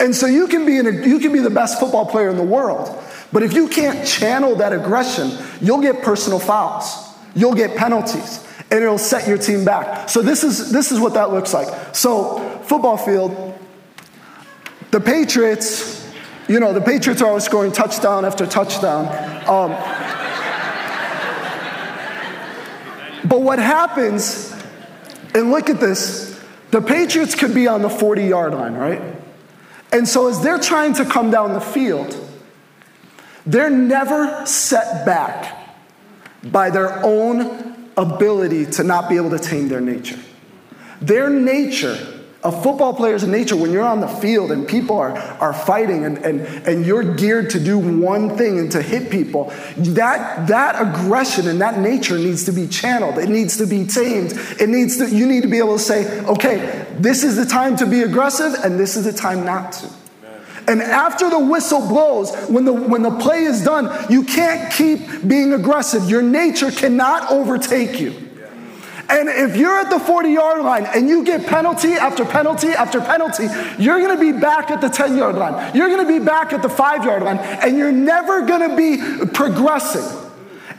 And 0.00 0.14
so 0.14 0.26
you 0.26 0.48
can 0.48 0.64
be 0.64 0.74
you 0.74 1.18
can 1.18 1.32
be 1.32 1.40
the 1.40 1.50
best 1.50 1.78
football 1.78 2.06
player 2.06 2.30
in 2.30 2.36
the 2.36 2.42
world, 2.42 2.88
but 3.32 3.42
if 3.42 3.52
you 3.52 3.68
can't 3.68 4.06
channel 4.06 4.56
that 4.56 4.72
aggression, 4.72 5.30
you'll 5.60 5.82
get 5.82 6.02
personal 6.02 6.38
fouls. 6.38 6.86
You'll 7.34 7.54
get 7.54 7.76
penalties 7.76 8.44
and 8.70 8.82
it'll 8.82 8.96
set 8.98 9.28
your 9.28 9.38
team 9.38 9.64
back. 9.64 10.08
So 10.08 10.22
this 10.22 10.42
is 10.42 10.72
this 10.72 10.90
is 10.90 10.98
what 10.98 11.14
that 11.14 11.32
looks 11.32 11.52
like. 11.52 11.68
So 11.94 12.38
football 12.64 12.96
field 12.96 13.54
the 14.90 15.00
Patriots, 15.00 16.03
you 16.48 16.60
know, 16.60 16.72
the 16.72 16.80
Patriots 16.80 17.22
are 17.22 17.28
always 17.28 17.44
scoring 17.44 17.72
touchdown 17.72 18.24
after 18.24 18.46
touchdown. 18.46 19.06
Um, 19.48 19.70
but 23.26 23.40
what 23.40 23.58
happens, 23.58 24.54
and 25.34 25.50
look 25.50 25.70
at 25.70 25.80
this, 25.80 26.38
the 26.70 26.82
Patriots 26.82 27.34
could 27.34 27.54
be 27.54 27.66
on 27.66 27.82
the 27.82 27.88
40 27.88 28.24
yard 28.24 28.52
line, 28.52 28.74
right? 28.74 29.00
And 29.92 30.06
so 30.06 30.28
as 30.28 30.42
they're 30.42 30.58
trying 30.58 30.94
to 30.94 31.04
come 31.04 31.30
down 31.30 31.52
the 31.52 31.60
field, 31.60 32.14
they're 33.46 33.70
never 33.70 34.44
set 34.44 35.06
back 35.06 35.76
by 36.42 36.70
their 36.70 37.02
own 37.04 37.88
ability 37.96 38.66
to 38.66 38.84
not 38.84 39.08
be 39.08 39.16
able 39.16 39.30
to 39.30 39.38
tame 39.38 39.68
their 39.68 39.80
nature. 39.80 40.18
Their 41.00 41.30
nature 41.30 42.13
a 42.44 42.52
football 42.52 42.92
player's 42.92 43.26
nature, 43.26 43.56
when 43.56 43.72
you're 43.72 43.82
on 43.82 44.00
the 44.00 44.06
field 44.06 44.52
and 44.52 44.68
people 44.68 44.98
are, 44.98 45.16
are 45.16 45.54
fighting 45.54 46.04
and, 46.04 46.18
and, 46.18 46.42
and 46.68 46.84
you're 46.84 47.14
geared 47.14 47.48
to 47.50 47.58
do 47.58 47.78
one 47.78 48.36
thing 48.36 48.58
and 48.58 48.70
to 48.72 48.82
hit 48.82 49.10
people, 49.10 49.50
that, 49.78 50.46
that 50.48 50.80
aggression 50.80 51.48
and 51.48 51.62
that 51.62 51.78
nature 51.78 52.18
needs 52.18 52.44
to 52.44 52.52
be 52.52 52.66
channeled. 52.68 53.16
It 53.16 53.30
needs 53.30 53.56
to 53.56 53.66
be 53.66 53.86
tamed. 53.86 54.34
It 54.60 54.68
needs 54.68 54.98
to, 54.98 55.08
you 55.08 55.26
need 55.26 55.42
to 55.42 55.48
be 55.48 55.56
able 55.56 55.78
to 55.78 55.82
say, 55.82 56.20
okay, 56.26 56.86
this 56.98 57.24
is 57.24 57.36
the 57.36 57.46
time 57.46 57.76
to 57.78 57.86
be 57.86 58.02
aggressive 58.02 58.52
and 58.62 58.78
this 58.78 58.96
is 58.96 59.04
the 59.04 59.12
time 59.12 59.46
not 59.46 59.72
to. 59.72 59.90
And 60.66 60.82
after 60.82 61.28
the 61.30 61.38
whistle 61.38 61.86
blows, 61.86 62.34
when 62.48 62.66
the, 62.66 62.72
when 62.72 63.02
the 63.02 63.10
play 63.10 63.44
is 63.44 63.64
done, 63.64 63.90
you 64.10 64.24
can't 64.24 64.72
keep 64.72 65.26
being 65.26 65.52
aggressive. 65.54 66.08
Your 66.10 66.22
nature 66.22 66.70
cannot 66.70 67.30
overtake 67.30 68.00
you. 68.00 68.23
And 69.08 69.28
if 69.28 69.56
you're 69.56 69.78
at 69.78 69.90
the 69.90 69.98
40 69.98 70.30
yard 70.30 70.62
line 70.62 70.86
and 70.86 71.08
you 71.08 71.24
get 71.24 71.46
penalty 71.46 71.92
after 71.92 72.24
penalty 72.24 72.68
after 72.68 73.00
penalty, 73.00 73.48
you're 73.78 74.00
gonna 74.00 74.18
be 74.18 74.32
back 74.32 74.70
at 74.70 74.80
the 74.80 74.88
10 74.88 75.16
yard 75.16 75.36
line. 75.36 75.74
You're 75.76 75.90
gonna 75.90 76.08
be 76.08 76.24
back 76.24 76.52
at 76.52 76.62
the 76.62 76.68
five 76.68 77.04
yard 77.04 77.22
line, 77.22 77.38
and 77.38 77.76
you're 77.76 77.92
never 77.92 78.42
gonna 78.46 78.76
be 78.76 78.98
progressing. 79.32 80.24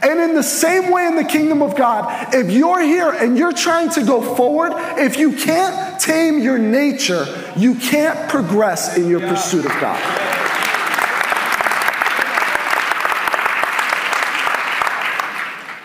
And 0.02 0.20
in 0.20 0.36
the 0.36 0.44
same 0.44 0.92
way 0.92 1.08
in 1.08 1.16
the 1.16 1.24
kingdom 1.24 1.62
of 1.62 1.76
God, 1.76 2.34
if 2.34 2.52
you're 2.52 2.82
here 2.82 3.10
and 3.10 3.38
you're 3.38 3.54
trying 3.54 3.90
to 3.92 4.04
go 4.04 4.22
forward, 4.36 4.74
if 4.98 5.18
you 5.18 5.36
can't 5.36 6.00
tame 6.00 6.40
your 6.40 6.58
nature, 6.58 7.26
you 7.56 7.76
can't 7.76 8.30
progress 8.30 8.98
in 8.98 9.08
your 9.08 9.20
pursuit 9.22 9.66
of 9.66 9.72
God. 9.80 10.00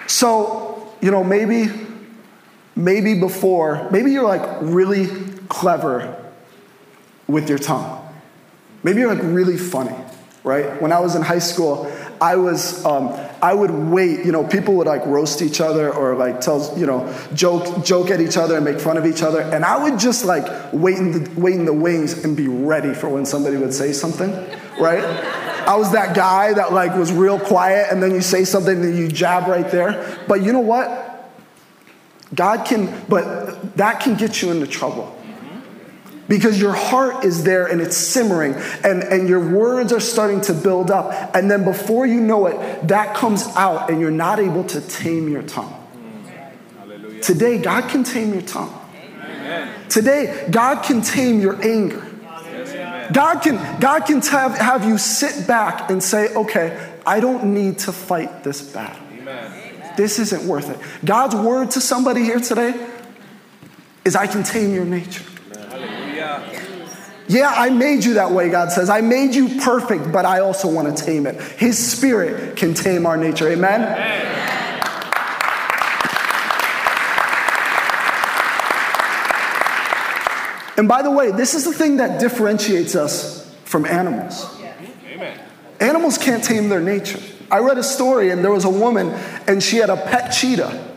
So, 0.07 0.93
you 1.01 1.11
know, 1.11 1.25
maybe 1.25 1.71
maybe 2.85 3.15
before, 3.15 3.89
maybe 3.91 4.11
you're 4.11 4.25
like 4.25 4.59
really 4.63 5.07
clever 5.49 6.17
with 7.27 7.49
your 7.49 7.59
tongue. 7.59 7.99
Maybe 8.83 9.01
you're 9.01 9.15
like 9.15 9.23
really 9.23 9.59
funny, 9.59 9.95
right? 10.43 10.81
When 10.81 10.91
I 10.91 11.01
was 11.01 11.15
in 11.15 11.23
high 11.23 11.39
school, 11.39 11.93
I 12.21 12.37
was, 12.37 12.85
um, 12.85 13.09
I 13.43 13.53
would 13.53 13.71
wait, 13.71 14.25
you 14.25 14.33
know, 14.33 14.45
people 14.45 14.75
would 14.75 14.87
like 14.87 15.05
roast 15.07 15.43
each 15.43 15.61
other 15.61 15.93
or 15.93 16.17
like 16.17 16.41
tell, 16.41 16.77
you 16.79 16.87
know, 16.87 17.15
joke, 17.35 17.85
joke 17.85 18.11
at 18.11 18.21
each 18.21 18.37
other 18.37 18.57
and 18.57 18.65
make 18.65 18.81
fun 18.81 18.97
of 18.97 19.07
each 19.07 19.23
other. 19.23 19.41
And 19.41 19.65
I 19.65 19.83
would 19.83 19.99
just 19.99 20.25
like 20.25 20.73
wait 20.73 20.97
in 20.97 21.13
the, 21.13 21.41
wait 21.41 21.55
in 21.55 21.67
the 21.67 21.75
wings 21.75 22.25
and 22.25 22.37
be 22.37 22.49
ready 22.49 22.95
for 22.95 23.09
when 23.09 23.27
somebody 23.27 23.59
would 23.59 23.75
say 23.75 23.93
something, 23.93 24.33
right? 24.79 25.05
I 25.67 25.77
was 25.77 25.93
that 25.93 26.17
guy 26.17 26.55
that 26.55 26.73
like 26.73 26.97
was 26.97 27.13
real 27.13 27.39
quiet 27.39 27.89
and 27.91 28.03
then 28.03 28.13
you 28.13 28.23
say 28.23 28.45
something 28.45 28.83
and 28.83 28.99
you 28.99 29.09
jab 29.09 29.47
right 29.47 29.71
there. 29.71 30.19
But 30.27 30.43
you 30.43 30.53
know 30.53 30.61
what? 30.61 31.10
God 32.35 32.65
can, 32.67 33.05
but 33.09 33.77
that 33.77 34.01
can 34.01 34.17
get 34.17 34.41
you 34.43 34.51
into 34.51 34.67
trouble. 34.67 35.17
Because 36.29 36.61
your 36.61 36.73
heart 36.73 37.25
is 37.25 37.43
there 37.43 37.67
and 37.67 37.81
it's 37.81 37.97
simmering, 37.97 38.55
and, 38.85 39.03
and 39.03 39.29
your 39.29 39.41
words 39.53 39.93
are 39.93 39.99
starting 39.99 40.41
to 40.43 40.55
build 40.55 40.89
up. 40.89 41.35
And 41.35 41.51
then 41.51 41.65
before 41.65 42.07
you 42.07 42.21
know 42.21 42.47
it, 42.47 42.87
that 42.87 43.17
comes 43.17 43.45
out, 43.57 43.91
and 43.91 44.01
you're 44.01 44.13
not 44.13 44.39
able 44.39 44.63
to 44.65 44.81
tame 44.81 45.29
your 45.29 45.43
tongue. 45.43 45.77
Today, 47.21 47.59
God 47.59 47.91
can 47.91 48.05
tame 48.05 48.33
your 48.33 48.43
tongue. 48.43 48.73
Amen. 48.95 49.75
Today, 49.89 50.47
God 50.51 50.85
can 50.85 51.03
tame 51.03 51.41
your 51.41 51.61
anger. 51.67 52.07
God 53.13 53.43
can, 53.43 53.81
God 53.81 54.07
can 54.07 54.21
have, 54.21 54.57
have 54.57 54.85
you 54.87 54.99
sit 54.99 55.49
back 55.49 55.91
and 55.91 56.01
say, 56.01 56.33
okay, 56.35 56.79
I 57.05 57.19
don't 57.19 57.53
need 57.53 57.81
to 57.81 57.93
fight 57.93 58.45
this 58.45 58.63
battle. 58.63 59.05
This 59.97 60.19
isn't 60.19 60.45
worth 60.45 60.71
it. 60.71 60.79
God's 61.05 61.35
word 61.35 61.73
to 61.73 61.81
somebody 61.81 62.23
here 62.23 62.41
today 62.41 62.75
is 64.05 64.17
I 64.17 64.27
can 64.27 64.43
tame 64.43 64.75
your 64.75 64.85
nature. 64.85 65.25
Yeah, 67.29 67.55
I 67.57 67.71
made 67.71 68.05
you 68.05 68.15
that 68.15 68.33
way, 68.33 68.49
God 68.49 68.73
says. 68.73 68.91
I 68.91 69.03
made 69.03 69.37
you 69.37 69.61
perfect, 69.61 70.11
but 70.11 70.25
I 70.25 70.41
also 70.41 70.69
want 70.69 70.97
to 70.97 71.05
tame 71.05 71.29
it. 71.29 71.41
His 71.41 71.79
spirit 71.79 72.57
can 72.57 72.75
tame 72.75 73.07
our 73.07 73.17
nature. 73.17 73.49
Amen? 73.49 73.83
Amen. 73.83 74.41
And 80.77 80.89
by 80.89 81.03
the 81.03 81.11
way, 81.13 81.31
this 81.31 81.55
is 81.55 81.65
the 81.65 81.73
thing 81.73 81.99
that 81.99 82.19
differentiates 82.19 82.97
us 82.97 83.49
from 83.65 83.85
animals. 83.85 84.49
Amen. 85.13 85.39
Animals 85.79 86.19
can't 86.19 86.43
tame 86.43 86.69
their 86.69 86.81
nature. 86.81 87.21
I 87.51 87.59
read 87.59 87.79
a 87.79 87.83
story, 87.83 88.31
and 88.31 88.45
there 88.45 88.53
was 88.53 88.65
a 88.65 88.71
woman, 88.71 89.09
and 89.49 89.63
she 89.63 89.79
had 89.79 89.91
a 89.91 89.97
pet 89.97 90.33
cheetah. 90.33 90.89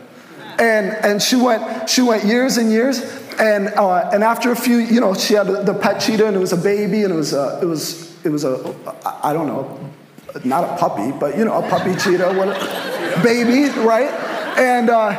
And, 0.58 0.90
and 1.04 1.20
she, 1.20 1.34
went, 1.34 1.90
she 1.90 2.00
went 2.00 2.24
years 2.24 2.58
and 2.58 2.70
years, 2.70 3.00
and, 3.40 3.68
uh, 3.68 4.10
and 4.12 4.22
after 4.22 4.52
a 4.52 4.56
few, 4.56 4.78
you 4.78 5.00
know, 5.00 5.14
she 5.14 5.34
had 5.34 5.48
the 5.48 5.74
pet 5.74 6.00
cheetah, 6.00 6.26
and 6.26 6.36
it 6.36 6.38
was 6.38 6.52
a 6.52 6.56
baby, 6.56 7.02
and 7.02 7.12
it 7.12 7.16
was 7.16 7.32
a, 7.32 7.58
it 7.60 7.66
was, 7.66 8.24
it 8.24 8.30
was 8.30 8.44
a 8.44 8.74
I 9.22 9.32
don't 9.32 9.48
know, 9.48 9.80
not 10.44 10.64
a 10.64 10.76
puppy, 10.76 11.10
but, 11.10 11.36
you 11.36 11.44
know, 11.44 11.54
a 11.54 11.68
puppy 11.68 11.96
cheetah, 11.96 12.32
what, 12.34 12.54
baby, 13.24 13.68
right? 13.80 14.10
And, 14.56 14.90
uh, 14.90 15.10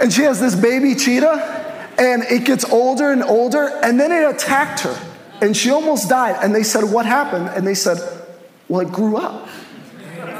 and 0.00 0.12
she 0.12 0.22
has 0.22 0.40
this 0.40 0.56
baby 0.56 0.96
cheetah, 0.96 1.94
and 1.96 2.24
it 2.24 2.44
gets 2.44 2.64
older 2.64 3.12
and 3.12 3.22
older, 3.22 3.68
and 3.84 4.00
then 4.00 4.10
it 4.10 4.28
attacked 4.34 4.80
her, 4.80 4.98
and 5.40 5.56
she 5.56 5.70
almost 5.70 6.08
died. 6.08 6.42
And 6.42 6.52
they 6.52 6.64
said, 6.64 6.84
What 6.84 7.06
happened? 7.06 7.50
And 7.50 7.64
they 7.64 7.74
said, 7.74 7.98
Well, 8.68 8.80
it 8.80 8.92
grew 8.92 9.16
up 9.16 9.48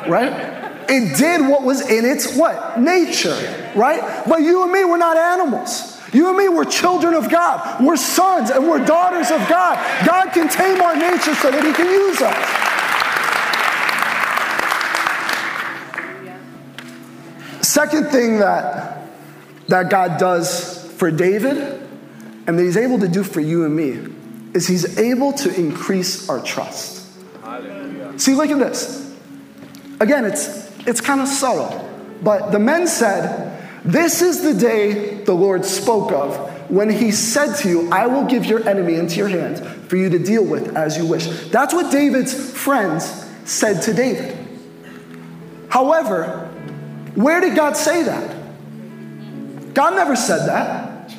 right? 0.09 0.65
It 0.89 1.17
did 1.17 1.49
what 1.49 1.63
was 1.63 1.81
in 1.89 2.05
its 2.05 2.37
what? 2.37 2.79
Nature, 2.79 3.73
right? 3.75 4.25
But 4.29 4.43
you 4.43 4.63
and 4.63 4.73
me, 4.73 4.85
we're 4.85 4.99
not 4.99 5.17
animals. 5.17 5.95
You 6.13 6.29
and 6.29 6.39
me, 6.39 6.49
we're 6.49 6.65
children 6.65 7.15
of 7.15 7.29
God. 7.29 7.85
We're 7.85 7.97
sons 7.97 8.51
and 8.51 8.69
we're 8.69 8.85
daughters 8.85 9.31
of 9.33 9.49
God. 9.49 9.77
God 10.07 10.31
can 10.33 10.49
tame 10.49 10.81
our 10.81 10.95
nature 10.95 11.35
so 11.35 11.51
that 11.51 11.65
He 11.65 11.73
can 11.73 11.87
use 11.87 12.23
us. 12.23 12.65
Second 17.67 18.11
thing 18.11 18.39
that, 18.39 19.09
that 19.67 19.91
God 19.91 20.21
does 20.21 20.87
for 20.93 21.11
David 21.11 21.59
and 22.47 22.57
that 22.59 22.63
He's 22.63 22.77
able 22.77 23.01
to 23.01 23.09
do 23.09 23.25
for 23.25 23.41
you 23.41 23.65
and 23.65 23.75
me 23.75 23.99
is 24.55 24.69
He's 24.69 24.97
able 24.99 25.33
to 25.33 25.53
increase 25.53 26.29
our 26.29 26.41
trust. 26.41 27.11
Hallelujah. 27.43 28.17
See, 28.21 28.35
look 28.35 28.51
at 28.51 28.61
this. 28.61 29.04
Again, 30.01 30.25
it's, 30.25 30.71
it's 30.87 31.01
kind 31.01 31.21
of 31.21 31.29
subtle. 31.29 31.91
But 32.23 32.51
the 32.51 32.59
men 32.59 32.87
said, 32.87 33.83
This 33.85 34.23
is 34.23 34.43
the 34.43 34.55
day 34.55 35.23
the 35.25 35.35
Lord 35.35 35.65
spoke 35.65 36.13
of 36.13 36.51
when 36.71 36.91
he 36.91 37.13
said 37.13 37.55
to 37.57 37.69
you, 37.69 37.91
I 37.91 38.07
will 38.07 38.25
give 38.25 38.47
your 38.47 38.67
enemy 38.69 38.95
into 38.95 39.17
your 39.17 39.29
hands 39.29 39.61
for 39.89 39.97
you 39.97 40.09
to 40.11 40.19
deal 40.19 40.45
with 40.45 40.77
as 40.77 40.97
you 40.97 41.07
wish. 41.07 41.27
That's 41.49 41.75
what 41.75 41.93
David's 41.93 42.35
friends 42.53 43.05
said 43.45 43.83
to 43.83 43.93
David. 43.93 44.39
However, 45.69 46.49
where 47.15 47.41
did 47.41 47.55
God 47.55 47.77
say 47.77 48.03
that? 48.05 48.35
God 49.75 49.95
never 49.95 50.17
said 50.17 50.47
that. 50.47 51.15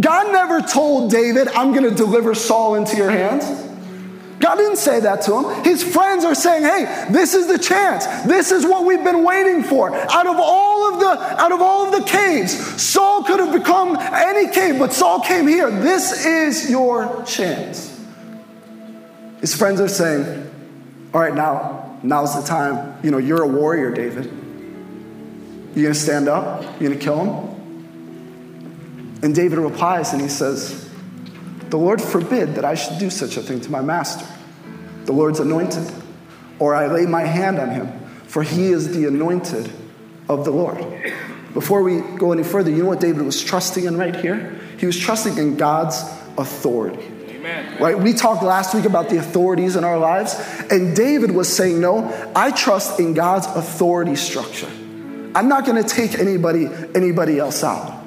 God 0.00 0.32
never 0.32 0.60
told 0.60 1.10
David, 1.10 1.48
I'm 1.48 1.72
going 1.72 1.88
to 1.88 1.94
deliver 1.94 2.34
Saul 2.34 2.76
into 2.76 2.96
your 2.96 3.10
hands. 3.10 3.44
God 4.42 4.56
didn't 4.56 4.76
say 4.76 4.98
that 4.98 5.22
to 5.22 5.38
him. 5.38 5.64
His 5.64 5.84
friends 5.84 6.24
are 6.24 6.34
saying, 6.34 6.64
"Hey, 6.64 7.06
this 7.10 7.32
is 7.32 7.46
the 7.46 7.58
chance. 7.58 8.04
This 8.26 8.50
is 8.50 8.66
what 8.66 8.84
we've 8.84 9.04
been 9.04 9.22
waiting 9.22 9.62
for. 9.62 9.94
Out 9.94 10.26
of 10.26 10.36
all 10.36 10.92
of 10.92 11.00
the 11.00 11.40
out 11.40 11.52
of 11.52 11.62
all 11.62 11.86
of 11.86 11.92
the 11.92 12.02
caves, 12.02 12.52
Saul 12.82 13.22
could 13.22 13.38
have 13.38 13.52
become 13.52 13.96
any 13.96 14.48
cave, 14.48 14.80
but 14.80 14.92
Saul 14.92 15.20
came 15.20 15.46
here. 15.46 15.70
This 15.70 16.26
is 16.26 16.68
your 16.68 17.22
chance." 17.24 17.88
His 19.40 19.54
friends 19.54 19.80
are 19.80 19.88
saying, 19.88 20.50
"All 21.14 21.20
right, 21.20 21.34
now 21.34 21.98
now's 22.02 22.34
the 22.34 22.42
time. 22.42 22.94
You 23.04 23.12
know, 23.12 23.18
you're 23.18 23.42
a 23.42 23.46
warrior, 23.46 23.92
David. 23.92 24.24
You're 25.74 25.84
going 25.84 25.94
to 25.94 26.00
stand 26.00 26.28
up? 26.28 26.62
you're 26.80 26.90
going 26.90 26.98
to 26.98 27.04
kill 27.04 27.24
him?" 27.24 27.52
And 29.22 29.36
David 29.36 29.60
replies 29.60 30.12
and 30.12 30.20
he 30.20 30.28
says, 30.28 30.88
The 31.72 31.78
Lord 31.78 32.02
forbid 32.02 32.56
that 32.56 32.66
I 32.66 32.74
should 32.74 32.98
do 32.98 33.08
such 33.08 33.38
a 33.38 33.40
thing 33.40 33.58
to 33.62 33.70
my 33.70 33.80
master, 33.80 34.26
the 35.06 35.12
Lord's 35.12 35.40
anointed, 35.40 35.90
or 36.58 36.74
I 36.74 36.86
lay 36.86 37.06
my 37.06 37.22
hand 37.22 37.58
on 37.58 37.70
him, 37.70 37.90
for 38.26 38.42
he 38.42 38.66
is 38.66 38.94
the 38.94 39.06
anointed 39.06 39.72
of 40.28 40.44
the 40.44 40.50
Lord. 40.50 40.84
Before 41.54 41.82
we 41.82 42.02
go 42.18 42.30
any 42.32 42.42
further, 42.42 42.70
you 42.70 42.82
know 42.82 42.90
what 42.90 43.00
David 43.00 43.22
was 43.22 43.42
trusting 43.42 43.86
in 43.86 43.96
right 43.96 44.14
here? 44.14 44.60
He 44.76 44.84
was 44.84 44.98
trusting 44.98 45.38
in 45.38 45.56
God's 45.56 45.98
authority. 46.36 47.10
Amen. 47.30 47.80
Right? 47.80 47.98
We 47.98 48.12
talked 48.12 48.42
last 48.42 48.74
week 48.74 48.84
about 48.84 49.08
the 49.08 49.16
authorities 49.16 49.74
in 49.74 49.82
our 49.82 49.98
lives, 49.98 50.34
and 50.70 50.94
David 50.94 51.30
was 51.30 51.50
saying, 51.50 51.80
No, 51.80 52.30
I 52.36 52.50
trust 52.50 53.00
in 53.00 53.14
God's 53.14 53.46
authority 53.46 54.16
structure. 54.16 54.68
I'm 55.34 55.48
not 55.48 55.64
going 55.64 55.82
to 55.82 55.88
take 55.88 56.18
anybody, 56.18 56.68
anybody 56.94 57.38
else 57.38 57.64
out. 57.64 58.04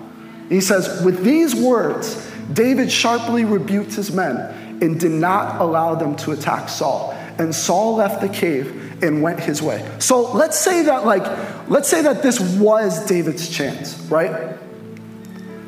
He 0.50 0.62
says, 0.62 1.04
With 1.04 1.24
these 1.24 1.56
words, 1.56 2.25
David 2.54 2.92
sharply 2.92 3.46
rebuked 3.46 3.94
his 3.94 4.12
men 4.12 4.38
and 4.82 5.00
did 5.00 5.12
not 5.12 5.62
allow 5.62 5.96
them 5.96 6.16
to 6.18 6.32
attack 6.32 6.70
Saul. 6.70 7.12
And 7.38 7.54
Saul 7.54 7.96
left 7.96 8.22
the 8.22 8.30
cave 8.30 9.04
and 9.04 9.22
went 9.22 9.40
his 9.40 9.62
way. 9.62 9.88
So 10.00 10.32
let's 10.34 10.58
say 10.58 10.84
that, 10.84 11.06
like, 11.06 11.24
let's 11.70 11.90
say 11.90 12.02
that 12.04 12.24
this 12.24 12.40
was 12.58 13.06
David's 13.06 13.50
chance, 13.50 14.00
right? 14.10 14.58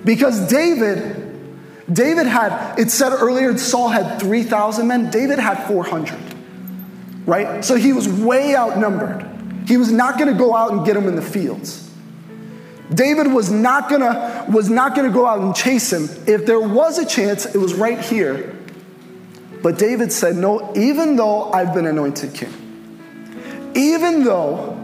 Because 0.06 0.50
David 0.50 1.28
David 1.92 2.28
had, 2.28 2.78
it 2.78 2.92
said 2.92 3.14
earlier, 3.14 3.58
Saul 3.58 3.88
had 3.88 4.20
3,000 4.20 4.88
men. 4.88 5.10
David 5.10 5.40
had 5.40 5.66
400, 5.68 6.20
right? 7.26 7.64
So 7.64 7.76
he 7.76 7.94
was 7.94 8.10
way 8.10 8.56
outnumbered. 8.56 9.26
He 9.68 9.78
was 9.78 9.92
not 9.92 10.18
going 10.18 10.32
to 10.32 10.38
go 10.38 10.56
out 10.56 10.72
and 10.72 10.86
get 10.86 10.98
him 10.98 11.08
in 11.08 11.16
the 11.16 11.22
fields. 11.22 11.87
David 12.94 13.28
was 13.28 13.52
not 13.52 13.90
gonna 13.90 14.46
was 14.50 14.70
not 14.70 14.96
gonna 14.96 15.10
go 15.10 15.26
out 15.26 15.40
and 15.40 15.56
chase 15.56 15.92
him. 15.92 16.10
If 16.26 16.46
there 16.46 16.60
was 16.60 16.98
a 16.98 17.06
chance, 17.06 17.46
it 17.46 17.58
was 17.58 17.74
right 17.74 18.00
here. 18.00 18.56
But 19.62 19.78
David 19.78 20.14
said, 20.14 20.38
"No, 20.38 20.72
even 20.76 21.16
though 21.16 21.52
I've 21.52 21.74
been 21.74 21.86
anointed 21.86 22.34
king, 22.34 22.54
even 23.76 24.24
though 24.24 24.78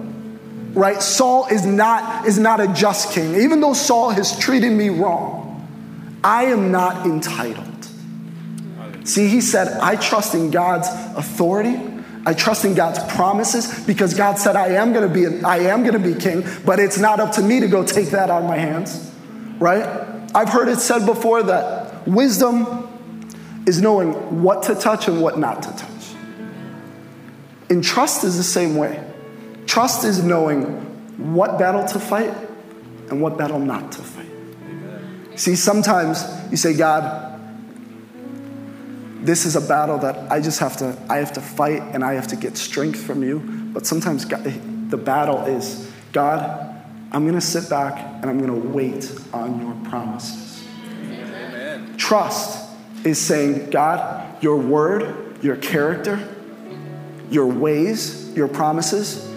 right 0.74 1.02
Saul 1.02 1.48
is 1.48 1.66
not 1.66 2.28
is 2.28 2.38
not 2.38 2.60
a 2.60 2.68
just 2.68 3.12
king, 3.12 3.36
even 3.36 3.62
though 3.62 3.74
Saul 3.74 4.10
has 4.10 4.38
treated 4.38 4.72
me 4.72 4.90
wrong, 4.90 5.66
I 6.24 6.46
am 6.46 6.72
not 6.72 7.06
entitled. 7.06 7.68
See, 9.06 9.28
he 9.28 9.42
said, 9.42 9.68
I 9.82 9.96
trust 9.98 10.34
in 10.34 10.50
God's 10.50 10.88
authority. 11.18 11.93
I 12.26 12.34
trust 12.34 12.64
in 12.64 12.74
God's 12.74 13.00
promises 13.14 13.84
because 13.86 14.14
God 14.14 14.38
said 14.38 14.56
I 14.56 14.70
am 14.76 14.94
going 14.94 15.08
to 15.08 15.14
be 15.14 15.44
I 15.44 15.58
am 15.58 15.84
going 15.84 16.02
to 16.02 16.14
be 16.14 16.20
king, 16.20 16.46
but 16.66 16.80
it's 16.80 16.98
not 16.98 17.20
up 17.20 17.34
to 17.34 17.42
me 17.42 17.60
to 17.60 17.68
go 17.68 17.86
take 17.86 18.12
that 18.12 18.30
out 18.30 18.44
of 18.44 18.48
my 18.48 18.58
hands. 18.58 19.12
Right? 19.60 19.84
I've 20.34 20.50
heard 20.50 20.70
it 20.70 20.80
said 20.80 21.06
before 21.06 21.44
that 21.44 22.08
wisdom 22.08 22.90
is 23.66 23.82
knowing 23.82 24.42
what 24.42 24.64
to 24.64 24.76
touch 24.76 25.08
and 25.08 25.22
what 25.22 25.38
not 25.38 25.64
to 25.64 25.70
touch. 25.70 25.90
And 27.70 27.84
trust 27.84 28.24
is 28.24 28.38
the 28.38 28.44
same 28.44 28.76
way. 28.76 29.04
Trust 29.66 30.06
is 30.06 30.24
knowing 30.24 30.64
what 31.34 31.58
battle 31.58 31.86
to 31.88 32.00
fight 32.00 32.34
and 33.10 33.22
what 33.22 33.38
battle 33.38 33.60
not 33.60 33.92
to 33.94 34.02
fight. 34.02 34.28
See, 35.36 35.56
sometimes 35.56 36.24
you 36.52 36.58
say, 36.58 36.76
God, 36.76 37.33
this 39.26 39.46
is 39.46 39.56
a 39.56 39.62
battle 39.62 39.98
that 40.00 40.32
I 40.32 40.42
just 40.42 40.60
have 40.60 40.78
to, 40.78 40.98
I 41.10 41.18
have 41.18 41.34
to 41.34 41.42
fight 41.42 41.82
and 41.82 42.04
I 42.04 42.14
have 42.14 42.28
to 42.28 42.36
get 42.36 42.58
strength 42.58 43.00
from 43.02 43.24
you. 43.24 43.40
But 43.40 43.86
sometimes 43.86 44.26
God, 44.26 44.44
the 44.90 44.98
battle 44.98 45.46
is, 45.46 45.92
God, 46.12 46.70
I'm 47.12 47.24
going 47.24 47.40
to 47.40 47.46
sit 47.46 47.70
back 47.70 47.98
and 48.22 48.26
I'm 48.26 48.40
going 48.40 48.62
to 48.62 48.68
wait 48.68 49.12
on 49.34 49.62
your 49.62 49.90
promises. 49.90 50.66
Amen. 51.00 51.96
Trust 51.98 52.70
is 53.06 53.20
saying, 53.20 53.70
God, 53.70 54.44
your 54.44 54.58
word, 54.58 55.42
your 55.44 55.56
character, 55.58 56.20
your 57.30 57.48
ways, 57.48 58.36
your 58.36 58.48
promises, 58.48 59.30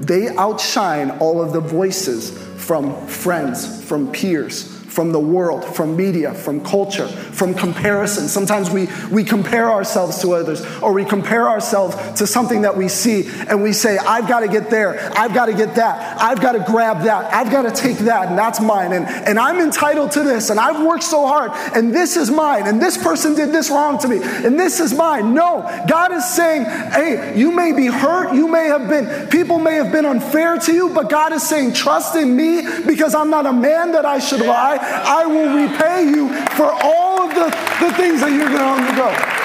they 0.00 0.28
outshine 0.36 1.10
all 1.18 1.42
of 1.42 1.52
the 1.52 1.60
voices 1.60 2.30
from 2.56 3.06
friends, 3.06 3.84
from 3.84 4.10
peers, 4.12 4.77
from 4.98 5.12
the 5.12 5.20
world, 5.20 5.64
from 5.64 5.96
media, 5.96 6.34
from 6.34 6.60
culture, 6.60 7.06
from 7.06 7.54
comparison. 7.54 8.26
Sometimes 8.26 8.68
we, 8.68 8.88
we 9.12 9.22
compare 9.22 9.70
ourselves 9.70 10.20
to 10.22 10.32
others 10.32 10.60
or 10.82 10.92
we 10.92 11.04
compare 11.04 11.48
ourselves 11.48 12.18
to 12.18 12.26
something 12.26 12.62
that 12.62 12.76
we 12.76 12.88
see 12.88 13.28
and 13.46 13.62
we 13.62 13.72
say, 13.72 13.96
I've 13.96 14.26
got 14.26 14.40
to 14.40 14.48
get 14.48 14.70
there, 14.70 14.98
I've 15.16 15.32
got 15.32 15.46
to 15.46 15.52
get 15.52 15.76
that, 15.76 16.07
I've 16.18 16.40
got 16.40 16.52
to 16.52 16.60
grab 16.60 17.02
that, 17.04 17.32
I've 17.32 17.50
got 17.50 17.62
to 17.62 17.70
take 17.70 17.98
that, 17.98 18.28
and 18.28 18.38
that's 18.38 18.60
mine, 18.60 18.92
and, 18.92 19.06
and 19.06 19.38
I'm 19.38 19.60
entitled 19.60 20.12
to 20.12 20.22
this, 20.22 20.50
and 20.50 20.58
I've 20.58 20.84
worked 20.84 21.04
so 21.04 21.26
hard, 21.26 21.52
and 21.74 21.94
this 21.94 22.16
is 22.16 22.30
mine, 22.30 22.66
and 22.66 22.80
this 22.80 22.96
person 22.98 23.34
did 23.34 23.52
this 23.52 23.70
wrong 23.70 23.98
to 23.98 24.08
me, 24.08 24.20
and 24.22 24.58
this 24.58 24.80
is 24.80 24.94
mine. 24.94 25.34
No, 25.34 25.62
God 25.88 26.12
is 26.12 26.24
saying, 26.24 26.64
hey, 26.64 27.38
you 27.38 27.52
may 27.52 27.72
be 27.72 27.86
hurt, 27.86 28.34
you 28.34 28.48
may 28.48 28.66
have 28.66 28.88
been, 28.88 29.28
people 29.28 29.58
may 29.58 29.74
have 29.74 29.92
been 29.92 30.06
unfair 30.06 30.58
to 30.58 30.72
you, 30.72 30.88
but 30.90 31.08
God 31.08 31.32
is 31.32 31.46
saying, 31.46 31.72
trust 31.72 32.16
in 32.16 32.36
me 32.36 32.62
because 32.86 33.14
I'm 33.14 33.30
not 33.30 33.46
a 33.46 33.52
man 33.52 33.92
that 33.92 34.04
I 34.04 34.18
should 34.18 34.40
lie. 34.40 34.78
I 34.80 35.26
will 35.26 35.68
repay 35.68 36.08
you 36.08 36.28
for 36.56 36.70
all 36.82 37.22
of 37.22 37.34
the, 37.34 37.46
the 37.80 37.92
things 37.94 38.20
that 38.20 38.30
you're 38.32 38.48
going 38.48 38.58
to 38.58 38.82
undergo. 38.82 39.37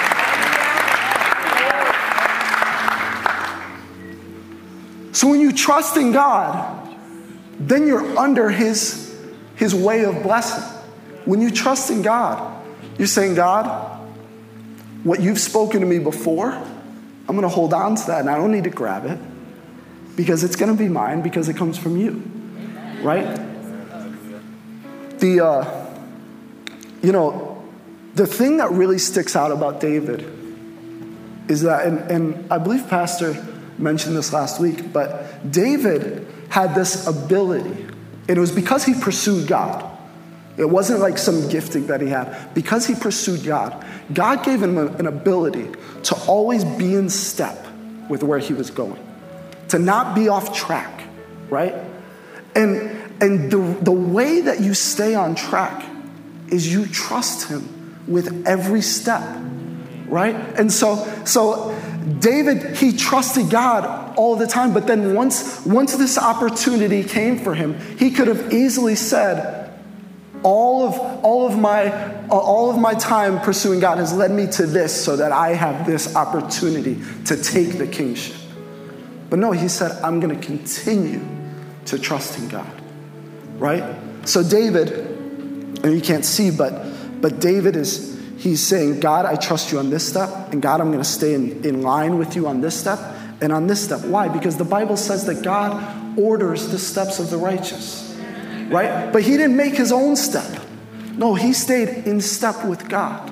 So 5.14 5.30
when 5.30 5.40
you 5.40 5.54
trust 5.54 5.96
in 5.96 6.12
God, 6.12 6.98
then 7.60 7.88
you're 7.88 8.18
under 8.18 8.50
his, 8.50 9.16
his 9.56 9.74
way 9.74 10.06
of 10.06 10.24
blessing. 10.24 10.64
When 11.26 11.40
you 11.40 11.52
trust 11.52 11.92
in 11.92 12.02
God, 12.02 12.66
you're 12.98 13.08
saying, 13.08 13.36
God, 13.36 14.02
what 15.04 15.22
you've 15.22 15.40
spoken 15.40 15.82
to 15.82 15.86
me 15.86 16.00
before, 16.00 16.52
I'm 16.52 17.28
going 17.28 17.44
to 17.44 17.48
hold 17.48 17.74
on 17.74 17.96
to 17.96 18.08
that 18.08 18.22
and 18.22 18.30
I 18.30 18.36
don't 18.36 18.52
need 18.52 18.64
to 18.66 18.72
grab 18.72 19.06
it 19.06 19.20
because 20.16 20.44
it's 20.44 20.56
going 20.56 20.76
to 20.76 20.78
be 20.78 20.90
mine 20.90 21.22
because 21.22 21.48
it 21.48 21.56
comes 21.56 21.78
from 21.78 21.96
you. 21.96 22.24
Right? 23.02 23.40
The, 25.20 25.46
uh, 25.46 25.96
you 27.04 27.12
know, 27.12 27.64
the 28.16 28.26
thing 28.26 28.58
that 28.58 28.72
really 28.72 28.98
sticks 28.98 29.36
out 29.36 29.52
about 29.52 29.80
David 29.80 30.22
is 31.48 31.62
that, 31.62 31.86
and, 31.86 32.00
and 32.12 32.52
I 32.52 32.58
believe 32.58 32.90
Pastor 32.90 33.34
mentioned 33.84 34.16
this 34.16 34.34
last 34.34 34.60
week, 34.60 34.92
but 34.92 35.52
David 35.52 36.26
had 36.50 36.74
this 36.74 37.06
ability, 37.08 37.88
and 38.28 38.30
it 38.30 38.40
was 38.40 38.52
because 38.52 38.86
he 38.86 38.94
pursued 38.94 39.48
God. 39.48 39.90
It 40.58 40.70
wasn't 40.70 41.00
like 41.00 41.18
some 41.18 41.50
gifting 41.50 41.88
that 41.88 42.00
he 42.00 42.08
had. 42.08 42.54
Because 42.54 42.86
he 42.86 42.96
pursued 42.96 43.44
God, 43.44 43.86
God 44.14 44.46
gave 44.46 44.62
him 44.62 44.78
an 44.78 45.08
ability 45.08 45.68
to 46.04 46.16
always 46.28 46.64
be 46.64 46.96
in 46.96 47.10
step 47.10 47.66
with 48.10 48.24
where 48.24 48.40
he 48.40 48.54
was 48.54 48.70
going, 48.70 49.04
to 49.70 49.80
not 49.80 50.16
be 50.16 50.30
off 50.30 50.56
track, 50.56 51.04
right? 51.50 51.74
And 52.56 53.04
and 53.24 53.50
the, 53.50 53.58
the 53.82 53.92
way 53.92 54.42
that 54.42 54.60
you 54.60 54.74
stay 54.74 55.16
on 55.16 55.36
track 55.36 55.86
is 56.50 56.72
you 56.72 56.86
trust 56.86 57.48
him 57.48 58.02
with 58.06 58.46
every 58.46 58.82
step, 58.82 59.24
right? 60.08 60.36
And 60.60 60.72
so, 60.72 60.96
so 61.26 61.70
David, 62.20 62.78
he 62.78 62.96
trusted 62.96 63.50
God 63.50 64.18
all 64.18 64.36
the 64.36 64.48
time, 64.48 64.74
but 64.74 64.88
then 64.88 65.14
once, 65.14 65.66
once 65.66 65.96
this 65.96 66.18
opportunity 66.18 67.04
came 67.04 67.40
for 67.40 67.54
him, 67.54 67.80
he 67.98 68.12
could 68.12 68.28
have 68.28 68.54
easily 68.54 68.96
said, 68.96 69.60
all 70.44 70.88
of, 70.88 71.00
all, 71.24 71.48
of 71.48 71.58
my, 71.58 72.28
all 72.28 72.70
of 72.70 72.78
my 72.78 72.94
time 72.96 73.40
pursuing 73.40 73.80
God 73.80 73.98
has 73.98 74.14
led 74.14 74.32
me 74.32 74.48
to 74.48 74.66
this 74.66 74.94
so 74.94 75.16
that 75.16 75.32
I 75.32 75.54
have 75.54 75.86
this 75.86 76.16
opportunity 76.16 77.02
to 77.26 77.42
take 77.42 77.78
the 77.78 77.88
kingship. 77.88 78.36
But 79.30 79.40
no, 79.40 79.52
he 79.52 79.70
said, 79.70 79.92
I'm 80.04 80.20
going 80.20 80.38
to 80.38 80.46
continue 80.46 81.26
to 81.86 81.98
trust 81.98 82.38
in 82.40 82.50
God 82.50 82.84
right? 83.64 83.84
So 84.26 84.44
David, 84.44 84.92
and 84.92 85.94
you 85.94 86.02
can't 86.02 86.26
see, 86.26 86.52
but 86.52 87.22
but 87.22 87.40
David 87.40 87.76
is 87.76 88.13
he's 88.38 88.62
saying, 88.62 89.00
God, 89.00 89.26
I 89.26 89.36
trust 89.36 89.72
you 89.72 89.80
on 89.80 89.90
this 89.90 90.08
step, 90.08 90.52
and 90.52 90.62
God, 90.62 90.82
I'm 90.82 90.88
going 90.88 91.04
to 91.04 91.10
stay 91.10 91.34
in, 91.34 91.64
in 91.66 91.82
line 91.82 92.18
with 92.18 92.36
you 92.36 92.48
on 92.48 92.62
this 92.62 92.80
step 92.80 93.00
and 93.42 93.52
on 93.52 93.68
this 93.68 93.84
step. 93.84 94.02
Why? 94.06 94.28
Because 94.28 94.58
the 94.58 94.64
Bible 94.64 94.98
says 94.98 95.26
that 95.26 95.44
God 95.44 96.18
orders 96.18 96.70
the 96.70 96.80
steps 96.80 97.20
of 97.20 97.30
the 97.30 97.38
righteous, 97.38 98.16
right? 98.70 99.12
But 99.12 99.24
he 99.24 99.32
didn't 99.32 99.58
make 99.58 99.76
his 99.76 99.92
own 99.92 100.16
step. 100.16 100.62
No, 101.16 101.36
he 101.36 101.54
stayed 101.54 101.90
in 102.08 102.22
step 102.22 102.66
with 102.66 102.90
God. 102.90 103.30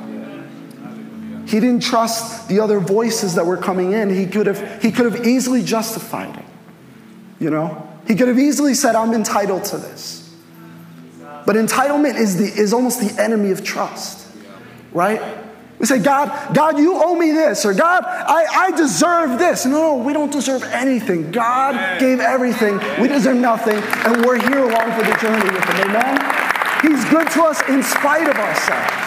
He 1.47 1.59
didn't 1.59 1.83
trust 1.83 2.47
the 2.47 2.59
other 2.59 2.79
voices 2.79 3.35
that 3.35 3.45
were 3.45 3.57
coming 3.57 3.91
in. 3.91 4.09
He 4.09 4.25
could 4.25 4.47
have, 4.47 4.81
he 4.81 4.91
could 4.91 5.11
have 5.11 5.25
easily 5.25 5.63
justified 5.63 6.37
it. 6.37 6.45
You 7.39 7.49
know? 7.49 7.89
He 8.07 8.15
could 8.15 8.27
have 8.27 8.39
easily 8.39 8.73
said, 8.73 8.95
I'm 8.95 9.13
entitled 9.13 9.65
to 9.65 9.77
this. 9.77 10.33
But 11.45 11.55
entitlement 11.55 12.17
is, 12.17 12.37
the, 12.37 12.45
is 12.45 12.71
almost 12.73 12.99
the 12.99 13.21
enemy 13.21 13.51
of 13.51 13.63
trust, 13.63 14.20
right? 14.91 15.21
We 15.79 15.87
say, 15.87 15.99
God, 15.99 16.55
God, 16.55 16.77
you 16.77 16.93
owe 16.95 17.15
me 17.15 17.31
this, 17.31 17.65
or 17.65 17.73
God, 17.73 18.03
I, 18.05 18.67
I 18.67 18.71
deserve 18.77 19.39
this. 19.39 19.65
No, 19.65 19.97
no, 19.97 20.03
we 20.03 20.13
don't 20.13 20.31
deserve 20.31 20.63
anything. 20.63 21.31
God 21.31 21.99
gave 21.99 22.19
everything. 22.19 22.79
We 23.01 23.07
deserve 23.07 23.37
nothing, 23.37 23.77
and 23.77 24.23
we're 24.23 24.39
here 24.39 24.59
along 24.59 24.91
for 24.91 25.03
the 25.03 25.17
journey 25.19 25.49
with 25.51 25.63
Him. 25.63 25.89
Amen? 25.89 26.17
He's 26.83 27.03
good 27.09 27.29
to 27.31 27.43
us 27.43 27.67
in 27.67 27.81
spite 27.81 28.27
of 28.29 28.35
ourselves. 28.35 28.97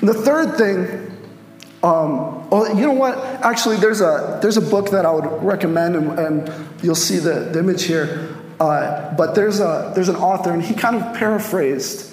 The 0.00 0.14
third 0.14 0.56
thing 0.56 1.10
um, 1.82 2.46
oh, 2.52 2.74
you 2.74 2.86
know 2.86 2.92
what? 2.92 3.16
Actually, 3.42 3.76
there's 3.76 4.02
a, 4.02 4.38
there's 4.42 4.58
a 4.58 4.60
book 4.60 4.90
that 4.90 5.06
I 5.06 5.12
would 5.12 5.42
recommend, 5.42 5.96
and, 5.96 6.18
and 6.18 6.68
you'll 6.82 6.94
see 6.94 7.16
the, 7.16 7.48
the 7.52 7.60
image 7.60 7.84
here. 7.84 8.36
Uh, 8.60 9.14
but 9.14 9.34
there's, 9.34 9.58
a, 9.58 9.90
there's 9.94 10.10
an 10.10 10.16
author, 10.16 10.52
and 10.52 10.62
he 10.62 10.74
kind 10.74 10.94
of 10.94 11.16
paraphrased 11.16 12.08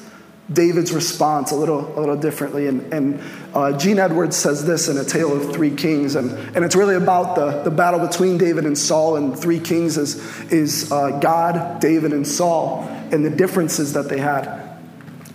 David's 0.51 0.93
response 0.93 1.51
a 1.51 1.55
little, 1.55 1.93
a 1.97 1.99
little 1.99 2.15
differently. 2.15 2.67
And, 2.67 2.93
and 2.93 3.21
uh, 3.53 3.77
Gene 3.77 3.99
Edwards 3.99 4.37
says 4.37 4.65
this 4.65 4.87
in 4.87 4.97
A 4.97 5.03
Tale 5.03 5.35
of 5.35 5.53
Three 5.53 5.75
Kings, 5.75 6.15
and, 6.15 6.31
and 6.55 6.63
it's 6.63 6.75
really 6.75 6.95
about 6.95 7.35
the, 7.35 7.63
the 7.63 7.71
battle 7.71 7.99
between 7.99 8.37
David 8.37 8.65
and 8.65 8.77
Saul. 8.77 9.17
And 9.17 9.37
Three 9.37 9.59
Kings 9.59 9.97
is, 9.97 10.15
is 10.49 10.89
uh, 10.89 11.19
God, 11.19 11.81
David, 11.81 12.13
and 12.13 12.25
Saul, 12.25 12.87
and 13.11 13.25
the 13.25 13.29
differences 13.29 13.93
that 13.93 14.07
they 14.07 14.19
had. 14.19 14.66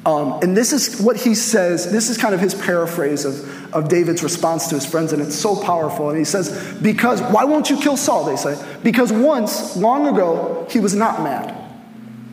Um, 0.05 0.41
and 0.43 0.57
this 0.57 0.73
is 0.73 1.01
what 1.01 1.17
he 1.17 1.35
says. 1.35 1.91
This 1.93 2.11
is 2.11 2.19
kind 2.19 2.35
of 2.35 2.41
his 2.41 2.55
paraphrase 2.55 3.25
of, 3.25 3.75
of 3.75 3.89
David's 3.89 4.23
response 4.23 4.69
to 4.69 4.75
his 4.75 4.85
friends, 4.85 5.13
and 5.13 5.23
it's 5.23 5.37
so 5.37 5.55
powerful. 5.55 6.09
And 6.09 6.19
he 6.19 6.25
says, 6.25 6.77
Because, 6.83 7.21
why 7.23 7.45
won't 7.45 7.71
you 7.71 7.79
kill 7.79 7.97
Saul? 7.97 8.25
They 8.25 8.37
say, 8.37 8.61
Because 8.83 9.13
once, 9.13 9.77
long 9.77 10.09
ago, 10.09 10.67
he 10.71 10.81
was 10.81 10.95
not 10.95 11.23
mad. 11.23 11.57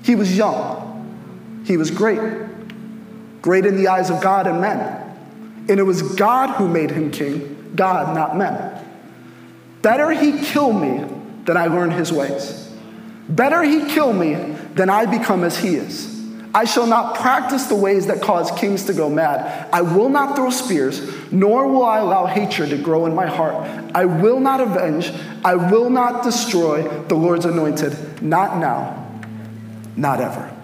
He 0.04 0.16
was 0.16 0.36
young. 0.36 1.64
He 1.66 1.78
was 1.78 1.92
great. 1.92 2.20
Great 3.44 3.66
in 3.66 3.76
the 3.76 3.88
eyes 3.88 4.10
of 4.10 4.22
God 4.22 4.48
and 4.48 4.60
men. 4.60 5.06
And 5.70 5.80
it 5.80 5.84
was 5.84 6.02
God 6.02 6.56
who 6.56 6.68
made 6.68 6.90
him 6.90 7.12
king, 7.12 7.74
God, 7.76 8.16
not 8.16 8.36
men. 8.36 8.84
Better 9.84 10.10
he 10.10 10.40
kill 10.40 10.74
me 10.74 11.06
than 11.46 11.56
I 11.56 11.68
learn 11.68 11.92
his 11.92 12.12
ways. 12.12 12.74
Better 13.30 13.62
he 13.62 13.86
kill 13.86 14.12
me 14.12 14.34
than 14.74 14.90
I 14.90 15.06
become 15.06 15.44
as 15.44 15.58
he 15.60 15.76
is. 15.76 16.19
I 16.54 16.66
shall 16.66 16.88
not 16.88 17.16
practice 17.16 17.68
the 17.68 17.76
ways 17.76 18.08
that 18.08 18.22
cause 18.22 18.50
kings 18.52 18.86
to 18.86 18.94
go 18.94 19.08
mad. 19.10 19.70
I 19.72 19.82
will 19.82 20.10
not 20.10 20.36
throw 20.36 20.50
spears, 20.50 21.00
nor 21.32 21.68
will 21.68 21.86
I 21.86 22.00
allow 22.00 22.26
hatred 22.26 22.72
to 22.72 22.78
grow 22.78 23.06
in 23.06 23.14
my 23.14 23.28
heart. 23.28 23.56
I 23.94 24.06
will 24.06 24.40
not 24.40 24.60
avenge. 24.60 25.12
I 25.46 25.56
will 25.56 25.92
not 25.92 26.24
destroy 26.24 26.88
the 27.04 27.16
Lord's 27.16 27.46
anointed. 27.46 28.22
Not 28.24 28.58
now, 28.58 29.12
not 29.96 30.20
ever. 30.22 30.56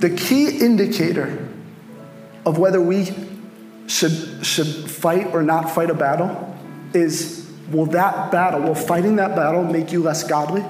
The 0.00 0.10
key 0.10 0.58
indicator 0.58 1.48
of 2.44 2.58
whether 2.58 2.80
we 2.80 3.08
should, 3.86 4.44
should 4.44 4.90
fight 4.90 5.28
or 5.28 5.42
not 5.42 5.70
fight 5.70 5.90
a 5.90 5.94
battle 5.94 6.58
is 6.92 7.50
will 7.70 7.86
that 7.86 8.30
battle, 8.30 8.60
will 8.60 8.74
fighting 8.74 9.16
that 9.16 9.34
battle 9.34 9.64
make 9.64 9.92
you 9.92 10.02
less 10.02 10.22
godly? 10.24 10.64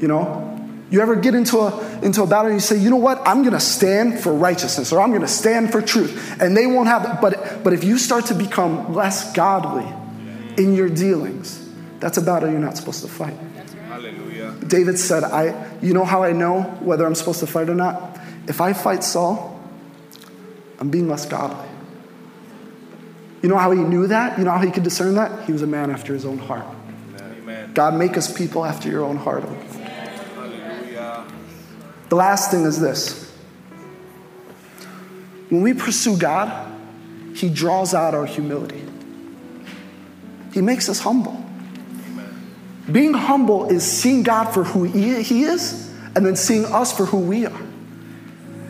You 0.00 0.08
know, 0.08 0.45
you 0.90 1.00
ever 1.00 1.16
get 1.16 1.34
into 1.34 1.58
a, 1.58 2.00
into 2.00 2.22
a 2.22 2.26
battle 2.26 2.46
and 2.46 2.54
you 2.54 2.60
say, 2.60 2.78
you 2.78 2.90
know 2.90 2.96
what, 2.96 3.20
I'm 3.26 3.42
gonna 3.42 3.58
stand 3.58 4.20
for 4.20 4.32
righteousness 4.32 4.92
or 4.92 5.00
I'm 5.00 5.12
gonna 5.12 5.26
stand 5.26 5.72
for 5.72 5.82
truth. 5.82 6.40
And 6.40 6.56
they 6.56 6.66
won't 6.66 6.88
have 6.88 7.04
it. 7.04 7.20
But, 7.20 7.64
but 7.64 7.72
if 7.72 7.82
you 7.82 7.98
start 7.98 8.26
to 8.26 8.34
become 8.34 8.94
less 8.94 9.32
godly 9.32 9.86
in 10.56 10.74
your 10.74 10.88
dealings, 10.88 11.68
that's 11.98 12.18
a 12.18 12.22
battle 12.22 12.50
you're 12.50 12.60
not 12.60 12.76
supposed 12.76 13.02
to 13.02 13.08
fight. 13.08 13.36
Hallelujah. 13.88 14.54
David 14.66 14.98
said, 14.98 15.24
I, 15.24 15.70
you 15.82 15.92
know 15.92 16.04
how 16.04 16.22
I 16.22 16.32
know 16.32 16.62
whether 16.80 17.04
I'm 17.04 17.14
supposed 17.14 17.40
to 17.40 17.46
fight 17.46 17.68
or 17.68 17.74
not? 17.74 18.20
If 18.46 18.60
I 18.60 18.72
fight 18.72 19.02
Saul, 19.02 19.60
I'm 20.78 20.90
being 20.90 21.08
less 21.08 21.26
godly. 21.26 21.68
You 23.42 23.48
know 23.48 23.56
how 23.56 23.72
he 23.72 23.80
knew 23.80 24.06
that? 24.06 24.38
You 24.38 24.44
know 24.44 24.52
how 24.52 24.60
he 24.60 24.70
could 24.70 24.82
discern 24.82 25.14
that? 25.16 25.46
He 25.46 25.52
was 25.52 25.62
a 25.62 25.66
man 25.66 25.90
after 25.90 26.12
his 26.12 26.24
own 26.24 26.38
heart. 26.38 26.64
Amen. 27.20 27.72
God, 27.74 27.94
make 27.94 28.16
us 28.16 28.32
people 28.32 28.64
after 28.64 28.88
your 28.88 29.04
own 29.04 29.16
heart. 29.16 29.44
The 32.08 32.16
last 32.16 32.50
thing 32.50 32.64
is 32.64 32.80
this 32.80 33.32
when 35.48 35.62
we 35.62 35.74
pursue 35.74 36.16
God, 36.16 36.72
He 37.34 37.48
draws 37.48 37.94
out 37.94 38.14
our 38.14 38.26
humility, 38.26 38.82
He 40.52 40.60
makes 40.60 40.88
us 40.88 41.00
humble. 41.00 41.42
Being 42.90 43.14
humble 43.14 43.68
is 43.68 43.84
seeing 43.84 44.22
God 44.22 44.52
for 44.52 44.62
who 44.62 44.84
He 44.84 45.42
is 45.42 45.92
and 46.14 46.24
then 46.24 46.36
seeing 46.36 46.64
us 46.64 46.96
for 46.96 47.04
who 47.04 47.18
we 47.18 47.46
are. 47.46 47.60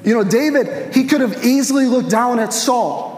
You 0.05 0.15
know, 0.15 0.25
David, 0.25 0.95
he 0.95 1.05
could 1.05 1.21
have 1.21 1.45
easily 1.45 1.87
looked 1.87 2.11
down 2.11 2.39
at 2.39 2.53
Saul 2.53 3.16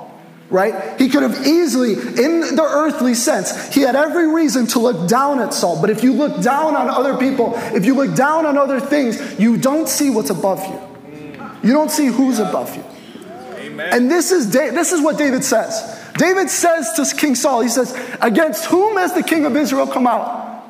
right? 0.50 0.98
He 0.98 1.08
could 1.08 1.22
have 1.22 1.46
easily, 1.46 1.92
in 1.92 2.56
the 2.56 2.66
earthly 2.66 3.14
sense, 3.14 3.72
he 3.74 3.82
had 3.82 3.96
every 3.96 4.26
reason 4.26 4.66
to 4.68 4.78
look 4.78 5.08
down 5.08 5.40
at 5.40 5.52
Saul. 5.52 5.80
But 5.80 5.90
if 5.90 6.02
you 6.02 6.12
look 6.12 6.42
down 6.42 6.74
on 6.74 6.88
other 6.88 7.16
people, 7.16 7.52
if 7.56 7.84
you 7.84 7.94
look 7.94 8.14
down 8.14 8.46
on 8.46 8.56
other 8.56 8.80
things, 8.80 9.38
you 9.38 9.56
don't 9.56 9.88
see 9.88 10.10
what's 10.10 10.30
above 10.30 10.64
you. 10.66 10.88
You 11.62 11.72
don't 11.72 11.90
see 11.90 12.06
who's 12.06 12.38
above 12.38 12.74
you. 12.76 12.84
Amen. 13.56 13.90
And 13.92 14.10
this 14.10 14.30
is, 14.30 14.50
this 14.50 14.92
is 14.92 15.02
what 15.02 15.18
David 15.18 15.44
says. 15.44 15.96
David 16.16 16.50
says 16.50 16.92
to 16.94 17.16
King 17.16 17.34
Saul, 17.34 17.60
he 17.60 17.68
says, 17.68 17.96
Against 18.20 18.66
whom 18.66 18.96
has 18.96 19.14
the 19.14 19.22
king 19.22 19.44
of 19.44 19.56
Israel 19.56 19.86
come 19.86 20.06
out? 20.06 20.64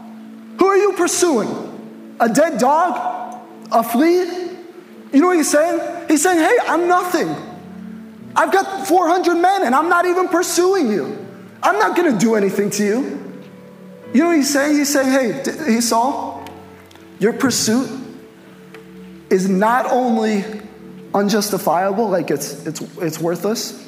Who 0.58 0.66
are 0.66 0.76
you 0.76 0.92
pursuing? 0.94 2.16
A 2.20 2.28
dead 2.28 2.58
dog? 2.58 3.40
A 3.70 3.82
flea? 3.82 4.24
You 5.12 5.20
know 5.20 5.28
what 5.28 5.36
he's 5.36 5.50
saying? 5.50 6.08
He's 6.08 6.22
saying, 6.22 6.38
Hey, 6.38 6.56
I'm 6.66 6.88
nothing. 6.88 7.34
I've 8.38 8.52
got 8.52 8.86
400 8.86 9.34
men 9.34 9.64
and 9.64 9.74
I'm 9.74 9.88
not 9.88 10.06
even 10.06 10.28
pursuing 10.28 10.92
you. 10.92 11.26
I'm 11.60 11.76
not 11.80 11.96
going 11.96 12.12
to 12.12 12.18
do 12.18 12.36
anything 12.36 12.70
to 12.70 12.84
you. 12.84 13.42
You 14.14 14.22
know 14.22 14.28
what 14.28 14.36
he's 14.36 14.52
saying? 14.52 14.76
He's 14.76 14.92
saying, 14.92 15.42
hey, 15.44 15.72
he 15.72 15.80
Saul, 15.80 16.48
your 17.18 17.32
pursuit 17.32 17.90
is 19.28 19.48
not 19.48 19.86
only 19.86 20.44
unjustifiable, 21.12 22.08
like 22.08 22.30
it's, 22.30 22.64
it's, 22.64 22.80
it's 22.98 23.18
worthless, 23.18 23.84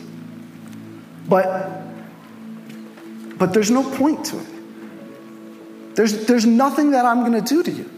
but, 1.28 1.82
but 3.38 3.54
there's 3.54 3.70
no 3.70 3.88
point 3.98 4.24
to 4.26 4.40
it. 4.40 5.94
There's, 5.94 6.26
there's 6.26 6.44
nothing 6.44 6.90
that 6.90 7.04
I'm 7.04 7.20
going 7.20 7.40
to 7.40 7.40
do 7.40 7.62
to 7.62 7.70
you. 7.70 7.88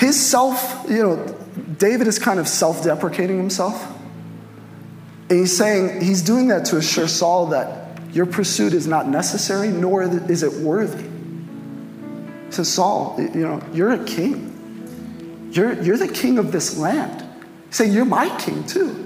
His 0.00 0.20
self, 0.20 0.84
you 0.88 1.02
know, 1.04 1.43
David 1.78 2.06
is 2.06 2.18
kind 2.18 2.40
of 2.40 2.48
self 2.48 2.82
deprecating 2.82 3.36
himself. 3.36 3.92
And 5.30 5.38
he's 5.38 5.56
saying, 5.56 6.00
he's 6.00 6.22
doing 6.22 6.48
that 6.48 6.66
to 6.66 6.76
assure 6.76 7.08
Saul 7.08 7.46
that 7.46 7.98
your 8.12 8.26
pursuit 8.26 8.74
is 8.74 8.86
not 8.86 9.08
necessary, 9.08 9.68
nor 9.68 10.02
is 10.02 10.42
it 10.42 10.52
worthy. 10.54 11.02
He 11.02 12.52
says, 12.52 12.72
Saul, 12.72 13.16
you 13.18 13.40
know, 13.40 13.62
you're 13.72 13.92
a 13.92 14.04
king. 14.04 15.50
You're, 15.52 15.80
you're 15.82 15.96
the 15.96 16.08
king 16.08 16.38
of 16.38 16.52
this 16.52 16.76
land. 16.76 17.24
He's 17.66 17.76
saying, 17.76 17.92
You're 17.92 18.04
my 18.04 18.36
king 18.38 18.64
too. 18.66 19.00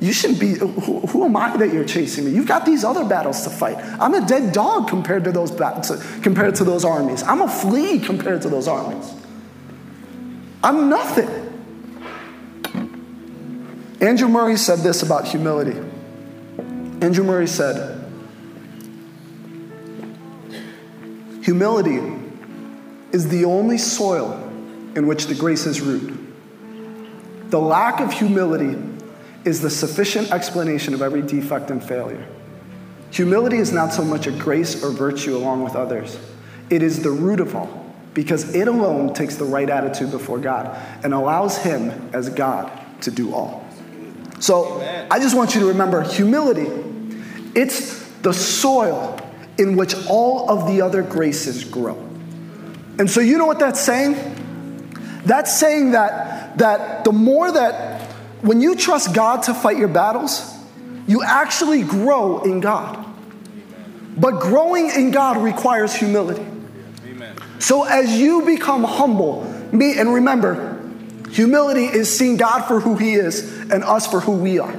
You 0.00 0.12
shouldn't 0.12 0.38
be, 0.38 0.54
who, 0.54 1.00
who, 1.00 1.24
am 1.24 1.34
I 1.34 1.56
that 1.56 1.72
you're 1.72 1.84
chasing 1.84 2.26
me? 2.26 2.32
You've 2.32 2.46
got 2.46 2.66
these 2.66 2.84
other 2.84 3.06
battles 3.06 3.42
to 3.44 3.50
fight. 3.50 3.78
I'm 3.98 4.12
a 4.12 4.26
dead 4.26 4.52
dog 4.52 4.86
compared 4.88 5.24
to 5.24 5.32
those, 5.32 5.50
compared 6.22 6.56
to 6.56 6.64
those 6.64 6.84
armies. 6.84 7.22
I'm 7.22 7.40
a 7.40 7.48
flea 7.48 8.00
compared 8.00 8.42
to 8.42 8.50
those 8.50 8.68
armies. 8.68 9.14
I'm 10.64 10.88
nothing. 10.88 11.28
Andrew 14.00 14.28
Murray 14.28 14.56
said 14.56 14.78
this 14.78 15.02
about 15.02 15.28
humility. 15.28 15.78
Andrew 17.02 17.22
Murray 17.22 17.46
said, 17.46 18.02
Humility 21.42 22.00
is 23.12 23.28
the 23.28 23.44
only 23.44 23.76
soil 23.76 24.32
in 24.96 25.06
which 25.06 25.26
the 25.26 25.34
grace 25.34 25.66
is 25.66 25.82
rooted. 25.82 26.16
The 27.50 27.60
lack 27.60 28.00
of 28.00 28.10
humility 28.10 28.78
is 29.44 29.60
the 29.60 29.68
sufficient 29.68 30.32
explanation 30.32 30.94
of 30.94 31.02
every 31.02 31.20
defect 31.20 31.70
and 31.70 31.84
failure. 31.84 32.26
Humility 33.10 33.58
is 33.58 33.70
not 33.70 33.92
so 33.92 34.02
much 34.02 34.26
a 34.26 34.32
grace 34.32 34.82
or 34.82 34.90
virtue 34.90 35.36
along 35.36 35.62
with 35.62 35.76
others, 35.76 36.18
it 36.70 36.82
is 36.82 37.02
the 37.02 37.10
root 37.10 37.40
of 37.40 37.54
all 37.54 37.83
because 38.14 38.54
it 38.54 38.68
alone 38.68 39.12
takes 39.12 39.36
the 39.36 39.44
right 39.44 39.68
attitude 39.68 40.10
before 40.10 40.38
God 40.38 40.76
and 41.02 41.12
allows 41.12 41.58
Him 41.58 41.90
as 42.12 42.28
God 42.30 42.70
to 43.02 43.10
do 43.10 43.34
all. 43.34 43.66
So 44.40 44.76
Amen. 44.76 45.08
I 45.10 45.18
just 45.18 45.36
want 45.36 45.54
you 45.54 45.60
to 45.60 45.66
remember 45.66 46.02
humility, 46.02 46.68
it's 47.54 48.08
the 48.22 48.32
soil 48.32 49.20
in 49.58 49.76
which 49.76 49.94
all 50.08 50.50
of 50.50 50.66
the 50.66 50.80
other 50.80 51.02
graces 51.02 51.64
grow. 51.64 51.98
And 52.98 53.10
so 53.10 53.20
you 53.20 53.38
know 53.38 53.46
what 53.46 53.58
that's 53.58 53.80
saying? 53.80 54.14
That's 55.24 55.58
saying 55.58 55.92
that, 55.92 56.58
that 56.58 57.04
the 57.04 57.12
more 57.12 57.50
that 57.50 58.10
when 58.42 58.60
you 58.60 58.76
trust 58.76 59.14
God 59.14 59.44
to 59.44 59.54
fight 59.54 59.78
your 59.78 59.88
battles, 59.88 60.54
you 61.06 61.22
actually 61.22 61.82
grow 61.82 62.42
in 62.42 62.60
God. 62.60 63.04
But 64.16 64.40
growing 64.40 64.90
in 64.90 65.10
God 65.10 65.38
requires 65.38 65.94
humility. 65.94 66.44
So 67.58 67.84
as 67.84 68.18
you 68.18 68.42
become 68.42 68.84
humble, 68.84 69.44
me, 69.72 69.98
and 69.98 70.12
remember, 70.12 70.80
humility 71.30 71.84
is 71.84 72.16
seeing 72.16 72.36
God 72.36 72.64
for 72.66 72.80
who 72.80 72.96
He 72.96 73.14
is 73.14 73.70
and 73.70 73.82
us 73.84 74.06
for 74.06 74.20
who 74.20 74.32
we 74.32 74.58
are. 74.58 74.74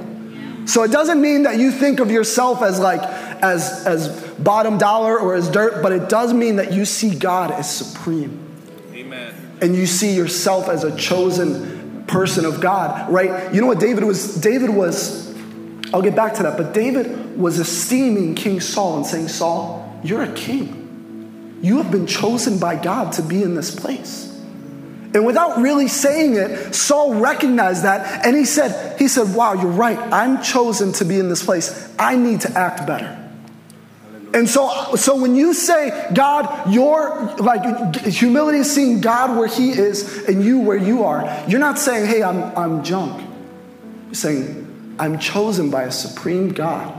So 0.66 0.82
it 0.82 0.90
doesn't 0.90 1.20
mean 1.20 1.44
that 1.44 1.58
you 1.58 1.70
think 1.70 2.00
of 2.00 2.10
yourself 2.10 2.62
as 2.62 2.80
like 2.80 3.02
as 3.02 3.86
as 3.86 4.08
bottom 4.38 4.78
dollar 4.78 5.18
or 5.18 5.34
as 5.34 5.48
dirt, 5.50 5.82
but 5.82 5.92
it 5.92 6.08
does 6.08 6.32
mean 6.32 6.56
that 6.56 6.72
you 6.72 6.84
see 6.84 7.14
God 7.14 7.50
as 7.50 7.72
supreme. 7.72 8.42
Amen. 8.94 9.34
and 9.60 9.74
you 9.74 9.86
see 9.86 10.14
yourself 10.14 10.68
as 10.68 10.84
a 10.84 10.96
chosen 10.96 12.04
person 12.06 12.44
of 12.44 12.60
God, 12.60 13.10
right? 13.10 13.52
You 13.54 13.60
know 13.60 13.66
what 13.66 13.80
David 13.80 14.04
was? 14.04 14.36
David 14.40 14.70
was, 14.70 15.34
I'll 15.92 16.02
get 16.02 16.14
back 16.14 16.34
to 16.34 16.42
that, 16.44 16.56
but 16.56 16.72
David 16.72 17.38
was 17.38 17.58
esteeming 17.58 18.34
King 18.34 18.60
Saul 18.60 18.98
and 18.98 19.06
saying, 19.06 19.28
Saul, 19.28 20.00
you're 20.02 20.22
a 20.22 20.32
king. 20.32 20.85
You 21.62 21.78
have 21.78 21.90
been 21.90 22.06
chosen 22.06 22.58
by 22.58 22.76
God 22.76 23.12
to 23.14 23.22
be 23.22 23.42
in 23.42 23.54
this 23.54 23.74
place. 23.74 24.24
And 25.14 25.24
without 25.24 25.58
really 25.58 25.88
saying 25.88 26.34
it, 26.34 26.74
Saul 26.74 27.14
recognized 27.14 27.84
that 27.84 28.26
and 28.26 28.36
he 28.36 28.44
said, 28.44 28.98
he 28.98 29.08
said, 29.08 29.34
"Wow, 29.34 29.54
you're 29.54 29.70
right. 29.70 29.98
I'm 29.98 30.42
chosen 30.42 30.92
to 30.94 31.04
be 31.04 31.18
in 31.18 31.28
this 31.28 31.42
place. 31.42 31.90
I 31.98 32.16
need 32.16 32.42
to 32.42 32.58
act 32.58 32.86
better." 32.86 33.26
And 34.36 34.46
so, 34.46 34.96
so 34.96 35.16
when 35.16 35.34
you 35.34 35.54
say, 35.54 36.10
God, 36.12 36.70
you're 36.70 37.36
like 37.36 37.96
humility 38.04 38.58
is 38.58 38.70
seeing 38.70 39.00
God 39.00 39.34
where 39.38 39.48
He 39.48 39.70
is 39.70 40.26
and 40.28 40.44
you 40.44 40.60
where 40.60 40.76
you 40.76 41.04
are, 41.04 41.44
you're 41.48 41.58
not 41.58 41.78
saying, 41.78 42.06
hey, 42.06 42.22
I'm, 42.22 42.42
I'm 42.54 42.84
junk. 42.84 43.26
You're 44.06 44.14
saying, 44.14 44.94
I'm 44.98 45.18
chosen 45.18 45.70
by 45.70 45.84
a 45.84 45.90
supreme 45.90 46.50
God, 46.50 46.92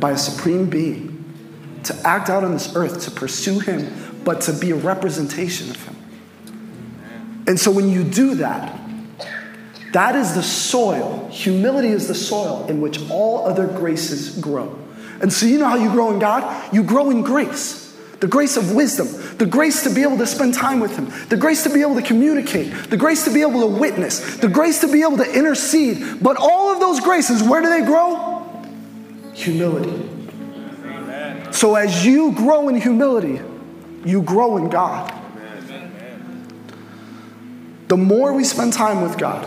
by 0.00 0.12
a 0.12 0.16
supreme 0.16 0.70
being, 0.70 1.21
to 1.84 2.06
act 2.06 2.30
out 2.30 2.44
on 2.44 2.52
this 2.52 2.74
earth, 2.76 3.02
to 3.04 3.10
pursue 3.10 3.58
Him, 3.58 4.20
but 4.24 4.42
to 4.42 4.52
be 4.52 4.70
a 4.70 4.76
representation 4.76 5.70
of 5.70 5.82
Him. 5.84 5.96
And 7.46 7.58
so 7.58 7.70
when 7.70 7.88
you 7.88 8.04
do 8.04 8.36
that, 8.36 8.78
that 9.92 10.16
is 10.16 10.34
the 10.34 10.42
soil. 10.42 11.28
Humility 11.30 11.88
is 11.88 12.08
the 12.08 12.14
soil 12.14 12.66
in 12.68 12.80
which 12.80 12.98
all 13.10 13.46
other 13.46 13.66
graces 13.66 14.38
grow. 14.38 14.78
And 15.20 15.32
so, 15.32 15.46
you 15.46 15.58
know 15.58 15.68
how 15.68 15.76
you 15.76 15.90
grow 15.90 16.10
in 16.10 16.18
God? 16.18 16.74
You 16.74 16.82
grow 16.82 17.10
in 17.10 17.22
grace 17.22 17.82
the 18.22 18.28
grace 18.28 18.56
of 18.56 18.72
wisdom, 18.72 19.08
the 19.38 19.46
grace 19.46 19.82
to 19.82 19.90
be 19.90 20.02
able 20.02 20.16
to 20.16 20.28
spend 20.28 20.54
time 20.54 20.78
with 20.78 20.96
Him, 20.96 21.12
the 21.28 21.36
grace 21.36 21.64
to 21.64 21.70
be 21.70 21.80
able 21.80 21.96
to 21.96 22.02
communicate, 22.02 22.72
the 22.88 22.96
grace 22.96 23.24
to 23.24 23.34
be 23.34 23.40
able 23.40 23.62
to 23.62 23.66
witness, 23.66 24.36
the 24.36 24.48
grace 24.48 24.80
to 24.82 24.86
be 24.86 25.02
able 25.02 25.16
to 25.16 25.28
intercede. 25.36 26.22
But 26.22 26.36
all 26.36 26.72
of 26.72 26.78
those 26.78 27.00
graces, 27.00 27.42
where 27.42 27.60
do 27.60 27.68
they 27.68 27.84
grow? 27.84 28.64
Humility. 29.34 30.21
So, 31.52 31.74
as 31.74 32.04
you 32.04 32.32
grow 32.32 32.68
in 32.68 32.80
humility, 32.80 33.40
you 34.04 34.22
grow 34.22 34.56
in 34.56 34.68
God. 34.68 35.12
The 37.88 37.96
more 37.96 38.32
we 38.32 38.42
spend 38.42 38.72
time 38.72 39.02
with 39.02 39.18
God, 39.18 39.46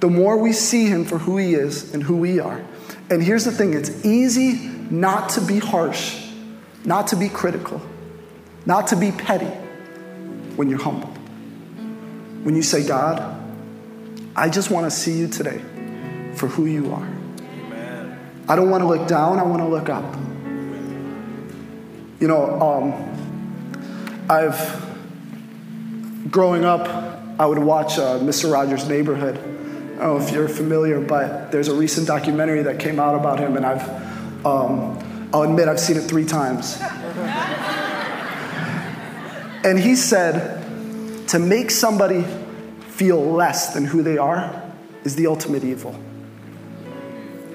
the 0.00 0.08
more 0.08 0.36
we 0.36 0.52
see 0.52 0.86
Him 0.86 1.06
for 1.06 1.16
who 1.16 1.38
He 1.38 1.54
is 1.54 1.94
and 1.94 2.02
who 2.02 2.18
we 2.18 2.38
are. 2.40 2.62
And 3.08 3.22
here's 3.22 3.44
the 3.44 3.52
thing 3.52 3.72
it's 3.72 4.04
easy 4.04 4.68
not 4.90 5.30
to 5.30 5.40
be 5.40 5.58
harsh, 5.58 6.30
not 6.84 7.06
to 7.08 7.16
be 7.16 7.30
critical, 7.30 7.80
not 8.66 8.88
to 8.88 8.96
be 8.96 9.10
petty 9.12 9.46
when 10.56 10.68
you're 10.68 10.82
humble. 10.82 11.08
When 12.42 12.54
you 12.54 12.62
say, 12.62 12.86
God, 12.86 13.42
I 14.36 14.50
just 14.50 14.70
want 14.70 14.84
to 14.84 14.90
see 14.90 15.18
you 15.18 15.26
today 15.26 15.62
for 16.34 16.48
who 16.48 16.66
you 16.66 16.92
are. 16.92 17.08
Amen. 17.40 18.18
I 18.46 18.56
don't 18.56 18.68
want 18.68 18.82
to 18.82 18.86
look 18.86 19.08
down, 19.08 19.38
I 19.38 19.42
want 19.42 19.62
to 19.62 19.68
look 19.68 19.88
up. 19.88 20.25
You 22.20 22.28
know, 22.28 22.60
um, 22.60 24.26
I've, 24.30 24.84
growing 26.30 26.64
up, 26.64 26.88
I 27.38 27.46
would 27.46 27.58
watch 27.58 27.98
uh, 27.98 28.18
Mr. 28.18 28.50
Rogers' 28.52 28.88
Neighborhood. 28.88 29.36
I 29.36 29.40
don't 29.40 29.98
know 29.98 30.16
if 30.18 30.30
you're 30.32 30.48
familiar, 30.48 31.00
but 31.00 31.52
there's 31.52 31.68
a 31.68 31.74
recent 31.74 32.06
documentary 32.06 32.62
that 32.62 32.78
came 32.78 32.98
out 32.98 33.14
about 33.14 33.38
him, 33.38 33.56
and 33.56 33.66
I've 33.66 34.06
um, 34.46 35.28
I'll 35.32 35.42
admit 35.42 35.68
I've 35.68 35.80
seen 35.80 35.96
it 35.96 36.02
three 36.02 36.24
times. 36.24 36.80
and 39.64 39.78
he 39.78 39.96
said, 39.96 40.62
to 41.28 41.38
make 41.38 41.70
somebody 41.70 42.24
feel 42.88 43.20
less 43.20 43.74
than 43.74 43.84
who 43.84 44.02
they 44.02 44.16
are 44.18 44.62
is 45.04 45.16
the 45.16 45.26
ultimate 45.26 45.64
evil. 45.64 45.98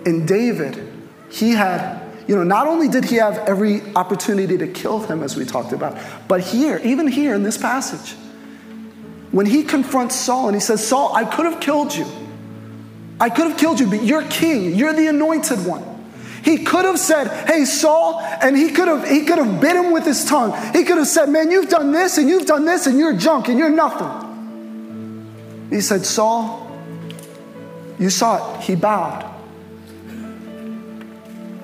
In 0.05 0.26
David, 0.26 0.91
he 1.30 1.51
had, 1.51 2.01
you 2.28 2.36
know, 2.36 2.43
not 2.43 2.67
only 2.67 2.88
did 2.88 3.05
he 3.05 3.15
have 3.17 3.38
every 3.39 3.82
opportunity 3.95 4.57
to 4.57 4.67
kill 4.67 4.99
him, 4.99 5.24
as 5.24 5.36
we 5.36 5.45
talked 5.45 5.74
about, 5.74 5.97
but 6.28 6.41
here, 6.41 6.80
even 6.84 7.07
here 7.07 7.34
in 7.34 7.43
this 7.43 7.57
passage, 7.57 8.15
when 9.32 9.45
he 9.45 9.63
confronts 9.63 10.15
Saul 10.15 10.47
and 10.47 10.55
he 10.55 10.59
says, 10.59 10.86
Saul, 10.86 11.15
I 11.15 11.26
could 11.26 11.45
have 11.45 11.59
killed 11.59 11.95
you. 11.95 12.05
I 13.19 13.30
could 13.30 13.47
have 13.47 13.57
killed 13.57 13.80
you, 13.80 13.89
but 13.89 14.03
you're 14.03 14.28
king. 14.28 14.76
You're 14.76 14.93
the 14.93 15.07
anointed 15.07 15.65
one. 15.65 15.86
He 16.43 16.63
could 16.63 16.86
have 16.86 16.99
said, 16.99 17.47
Hey, 17.47 17.65
Saul, 17.65 18.19
and 18.19 18.57
he 18.57 18.72
could 18.72 18.88
have 18.88 19.07
he 19.07 19.26
could 19.26 19.38
have 19.38 19.61
bit 19.61 19.76
him 19.76 19.91
with 19.91 20.05
his 20.05 20.26
tongue. 20.26 20.53
He 20.74 20.84
could 20.84 20.97
have 20.97 21.07
said, 21.07 21.30
Man, 21.30 21.51
you've 21.51 21.69
done 21.69 21.91
this 21.91 22.17
and 22.17 22.28
you've 22.28 22.47
done 22.47 22.65
this 22.65 22.88
and 22.88 22.97
you're 22.97 23.15
junk 23.15 23.47
and 23.47 23.59
you're 23.59 23.69
nothing. 23.69 25.67
He 25.69 25.82
said, 25.82 26.05
Saul, 26.05 26.67
you 27.99 28.09
saw 28.09 28.57
it. 28.57 28.63
He 28.63 28.76
bowed. 28.76 29.31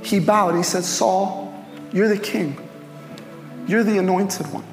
He 0.07 0.21
bowed. 0.21 0.55
He 0.55 0.63
said, 0.63 0.85
Saul, 0.85 1.53
you're 1.91 2.07
the 2.07 2.17
king. 2.17 2.57
You're 3.67 3.83
the 3.83 3.97
anointed 3.97 4.47
one. 4.53 4.63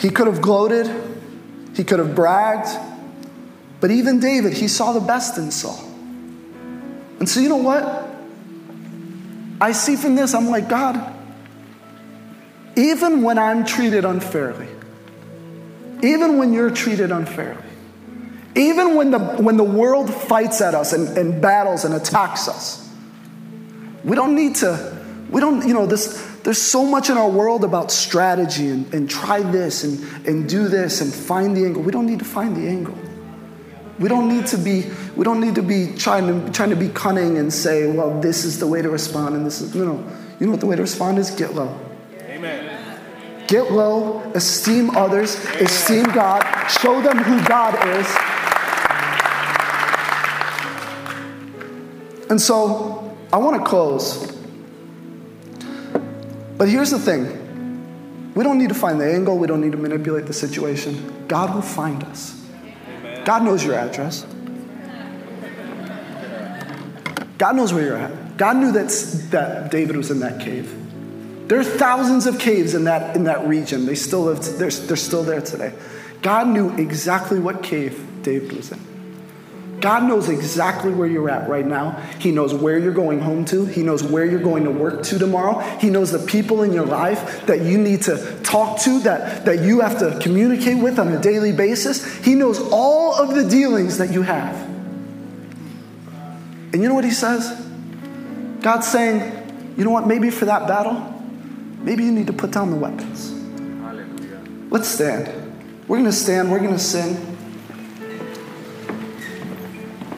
He 0.00 0.10
could 0.10 0.28
have 0.28 0.40
gloated. 0.40 0.88
He 1.74 1.82
could 1.82 1.98
have 1.98 2.14
bragged. 2.14 2.68
But 3.80 3.90
even 3.90 4.20
David, 4.20 4.52
he 4.52 4.68
saw 4.68 4.92
the 4.92 5.00
best 5.00 5.38
in 5.38 5.50
Saul. 5.50 5.82
And 7.18 7.28
so, 7.28 7.40
you 7.40 7.48
know 7.48 7.56
what? 7.56 8.06
I 9.60 9.72
see 9.72 9.96
from 9.96 10.14
this, 10.14 10.34
I'm 10.34 10.46
like, 10.50 10.68
God, 10.68 11.12
even 12.76 13.22
when 13.22 13.38
I'm 13.38 13.64
treated 13.64 14.04
unfairly, 14.04 14.68
even 16.02 16.38
when 16.38 16.52
you're 16.52 16.70
treated 16.70 17.10
unfairly, 17.10 17.73
even 18.56 18.94
when 18.94 19.10
the, 19.10 19.18
when 19.18 19.56
the 19.56 19.64
world 19.64 20.12
fights 20.12 20.60
at 20.60 20.74
us 20.74 20.92
and, 20.92 21.16
and 21.18 21.42
battles 21.42 21.84
and 21.84 21.94
attacks 21.94 22.48
us, 22.48 22.88
we 24.04 24.14
don't 24.14 24.34
need 24.34 24.56
to, 24.56 24.96
we 25.30 25.40
don't, 25.40 25.66
you 25.66 25.74
know, 25.74 25.86
this, 25.86 26.22
there's 26.44 26.60
so 26.60 26.84
much 26.84 27.10
in 27.10 27.16
our 27.16 27.28
world 27.28 27.64
about 27.64 27.90
strategy 27.90 28.68
and, 28.68 28.92
and 28.94 29.10
try 29.10 29.40
this 29.40 29.82
and, 29.82 30.26
and 30.26 30.48
do 30.48 30.68
this 30.68 31.00
and 31.00 31.12
find 31.12 31.56
the 31.56 31.64
angle. 31.64 31.82
We 31.82 31.90
don't 31.90 32.06
need 32.06 32.20
to 32.20 32.24
find 32.24 32.56
the 32.56 32.68
angle. 32.68 32.96
We 33.98 34.08
don't 34.08 34.28
need 34.28 34.46
to 34.48 34.58
be, 34.58 34.84
we 35.16 35.24
don't 35.24 35.40
need 35.40 35.54
to 35.54 35.62
be 35.62 35.94
trying 35.96 36.26
to, 36.26 36.52
trying 36.52 36.70
to 36.70 36.76
be 36.76 36.88
cunning 36.88 37.38
and 37.38 37.52
say, 37.52 37.90
well, 37.90 38.20
this 38.20 38.44
is 38.44 38.58
the 38.58 38.66
way 38.66 38.82
to 38.82 38.90
respond 38.90 39.36
and 39.36 39.46
this 39.46 39.60
is, 39.60 39.74
no, 39.74 39.84
no. 39.84 40.12
You 40.38 40.46
know 40.46 40.52
what 40.52 40.60
the 40.60 40.66
way 40.66 40.76
to 40.76 40.82
respond 40.82 41.18
is? 41.18 41.30
Get 41.30 41.54
low. 41.54 41.78
Amen. 42.20 43.46
Get 43.46 43.72
low, 43.72 44.20
esteem 44.34 44.90
others, 44.96 45.44
Amen. 45.46 45.62
esteem 45.64 46.04
God, 46.04 46.68
show 46.68 47.00
them 47.02 47.18
who 47.18 47.46
God 47.46 47.74
is. 47.98 48.33
And 52.30 52.40
so 52.40 53.16
I 53.32 53.38
want 53.38 53.62
to 53.62 53.64
close. 53.68 54.32
But 56.56 56.68
here's 56.68 56.90
the 56.90 56.98
thing 56.98 58.32
we 58.34 58.42
don't 58.42 58.58
need 58.58 58.70
to 58.70 58.74
find 58.74 59.00
the 59.00 59.12
angle, 59.12 59.38
we 59.38 59.46
don't 59.46 59.60
need 59.60 59.72
to 59.72 59.78
manipulate 59.78 60.26
the 60.26 60.32
situation. 60.32 61.26
God 61.28 61.54
will 61.54 61.62
find 61.62 62.02
us. 62.04 62.40
God 63.24 63.42
knows 63.42 63.64
your 63.64 63.74
address. 63.74 64.26
God 67.38 67.56
knows 67.56 67.72
where 67.72 67.84
you're 67.84 67.96
at. 67.96 68.36
God 68.36 68.56
knew 68.56 68.72
that, 68.72 68.88
that 69.30 69.70
David 69.70 69.96
was 69.96 70.10
in 70.10 70.20
that 70.20 70.40
cave. 70.40 70.72
There 71.48 71.58
are 71.58 71.64
thousands 71.64 72.26
of 72.26 72.38
caves 72.38 72.74
in 72.74 72.84
that, 72.84 73.14
in 73.16 73.24
that 73.24 73.46
region. 73.46 73.86
They 73.86 73.94
still 73.94 74.22
live, 74.22 74.42
they're, 74.58 74.70
they're 74.70 74.96
still 74.96 75.22
there 75.22 75.40
today. 75.40 75.74
God 76.22 76.48
knew 76.48 76.74
exactly 76.76 77.38
what 77.38 77.62
cave 77.62 78.22
David 78.22 78.52
was 78.52 78.72
in. 78.72 78.93
God 79.84 80.04
knows 80.04 80.30
exactly 80.30 80.94
where 80.94 81.06
you're 81.06 81.28
at 81.28 81.46
right 81.46 81.66
now. 81.66 81.90
He 82.18 82.30
knows 82.30 82.54
where 82.54 82.78
you're 82.78 82.90
going 82.94 83.20
home 83.20 83.44
to. 83.44 83.66
He 83.66 83.82
knows 83.82 84.02
where 84.02 84.24
you're 84.24 84.40
going 84.40 84.64
to 84.64 84.70
work 84.70 85.02
to 85.02 85.18
tomorrow. 85.18 85.58
He 85.78 85.90
knows 85.90 86.10
the 86.10 86.20
people 86.20 86.62
in 86.62 86.72
your 86.72 86.86
life 86.86 87.44
that 87.44 87.60
you 87.60 87.76
need 87.76 88.00
to 88.04 88.40
talk 88.42 88.80
to, 88.84 89.00
that, 89.00 89.44
that 89.44 89.58
you 89.58 89.80
have 89.80 89.98
to 89.98 90.18
communicate 90.22 90.82
with 90.82 90.98
on 90.98 91.08
a 91.08 91.20
daily 91.20 91.52
basis. 91.52 92.16
He 92.24 92.34
knows 92.34 92.60
all 92.72 93.14
of 93.14 93.34
the 93.34 93.46
dealings 93.46 93.98
that 93.98 94.10
you 94.10 94.22
have. 94.22 94.54
And 96.72 96.80
you 96.80 96.88
know 96.88 96.94
what 96.94 97.04
he 97.04 97.10
says? 97.10 97.50
God's 98.62 98.88
saying, 98.88 99.74
you 99.76 99.84
know 99.84 99.90
what, 99.90 100.06
maybe 100.06 100.30
for 100.30 100.46
that 100.46 100.66
battle, 100.66 100.94
maybe 101.80 102.04
you 102.04 102.12
need 102.12 102.28
to 102.28 102.32
put 102.32 102.52
down 102.52 102.70
the 102.70 102.78
weapons. 102.78 103.32
Hallelujah. 103.82 104.40
Let's 104.70 104.88
stand. 104.88 105.26
We're 105.86 105.98
going 105.98 106.10
to 106.10 106.16
stand, 106.16 106.50
we're 106.50 106.60
going 106.60 106.72
to 106.72 106.78
sing. 106.78 107.33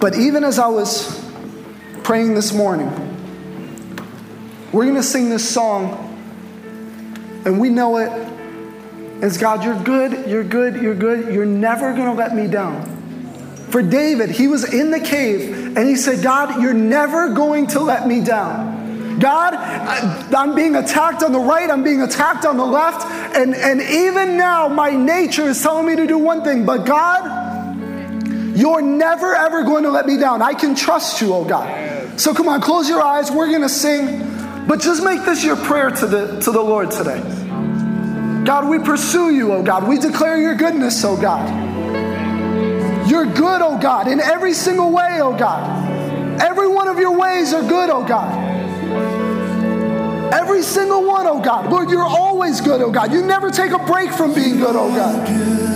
But 0.00 0.16
even 0.16 0.44
as 0.44 0.58
I 0.58 0.68
was 0.68 1.24
praying 2.02 2.34
this 2.34 2.52
morning, 2.52 2.90
we're 4.72 4.84
going 4.84 4.96
to 4.96 5.02
sing 5.02 5.30
this 5.30 5.48
song, 5.48 6.02
and 7.44 7.60
we 7.60 7.70
know 7.70 7.96
it 7.98 8.10
as 9.22 9.38
God, 9.38 9.64
you're 9.64 9.82
good, 9.82 10.28
you're 10.28 10.44
good, 10.44 10.76
you're 10.76 10.94
good, 10.94 11.32
you're 11.32 11.46
never 11.46 11.94
going 11.94 12.06
to 12.06 12.12
let 12.12 12.34
me 12.34 12.46
down. 12.46 12.94
For 13.70 13.82
David, 13.82 14.30
he 14.30 14.46
was 14.46 14.72
in 14.72 14.90
the 14.90 15.00
cave 15.00 15.76
and 15.76 15.88
he 15.88 15.96
said, 15.96 16.22
God, 16.22 16.62
you're 16.62 16.74
never 16.74 17.30
going 17.30 17.66
to 17.68 17.80
let 17.80 18.06
me 18.06 18.22
down. 18.22 19.18
God, 19.18 19.54
I'm 19.54 20.54
being 20.54 20.76
attacked 20.76 21.22
on 21.22 21.32
the 21.32 21.40
right, 21.40 21.70
I'm 21.70 21.82
being 21.82 22.02
attacked 22.02 22.44
on 22.44 22.58
the 22.58 22.66
left, 22.66 23.06
and, 23.34 23.54
and 23.54 23.80
even 23.80 24.36
now, 24.36 24.68
my 24.68 24.90
nature 24.90 25.48
is 25.48 25.62
telling 25.62 25.86
me 25.86 25.96
to 25.96 26.06
do 26.06 26.18
one 26.18 26.44
thing, 26.44 26.66
but 26.66 26.84
God, 26.84 27.45
you're 28.56 28.80
never 28.80 29.34
ever 29.34 29.62
going 29.64 29.84
to 29.84 29.90
let 29.90 30.06
me 30.06 30.16
down. 30.16 30.40
I 30.40 30.54
can 30.54 30.74
trust 30.74 31.20
you, 31.20 31.34
oh 31.34 31.44
God. 31.44 32.18
So 32.18 32.32
come 32.32 32.48
on, 32.48 32.62
close 32.62 32.88
your 32.88 33.02
eyes. 33.02 33.30
We're 33.30 33.48
going 33.48 33.60
to 33.60 33.68
sing, 33.68 34.66
but 34.66 34.80
just 34.80 35.04
make 35.04 35.24
this 35.26 35.44
your 35.44 35.56
prayer 35.56 35.90
to 35.90 36.06
the, 36.06 36.40
to 36.40 36.50
the 36.50 36.62
Lord 36.62 36.90
today. 36.90 37.20
God, 38.46 38.66
we 38.66 38.78
pursue 38.78 39.30
you, 39.30 39.52
oh 39.52 39.62
God. 39.62 39.86
We 39.86 39.98
declare 39.98 40.40
your 40.40 40.54
goodness, 40.54 41.04
oh 41.04 41.20
God. 41.20 41.46
You're 43.06 43.26
good, 43.26 43.60
oh 43.60 43.78
God, 43.78 44.08
in 44.08 44.20
every 44.20 44.54
single 44.54 44.90
way, 44.90 45.20
oh 45.20 45.36
God. 45.36 46.40
Every 46.40 46.66
one 46.66 46.88
of 46.88 46.98
your 46.98 47.16
ways 47.16 47.52
are 47.52 47.62
good, 47.62 47.90
oh 47.90 48.04
God. 48.04 48.32
Every 50.32 50.62
single 50.62 51.04
one, 51.04 51.26
oh 51.26 51.40
God. 51.40 51.70
Lord, 51.70 51.90
you're 51.90 52.02
always 52.02 52.62
good, 52.62 52.80
oh 52.80 52.90
God. 52.90 53.12
You 53.12 53.20
never 53.20 53.50
take 53.50 53.72
a 53.72 53.78
break 53.78 54.10
from 54.12 54.32
being 54.32 54.56
good, 54.56 54.76
oh 54.76 54.88
God. 54.94 55.75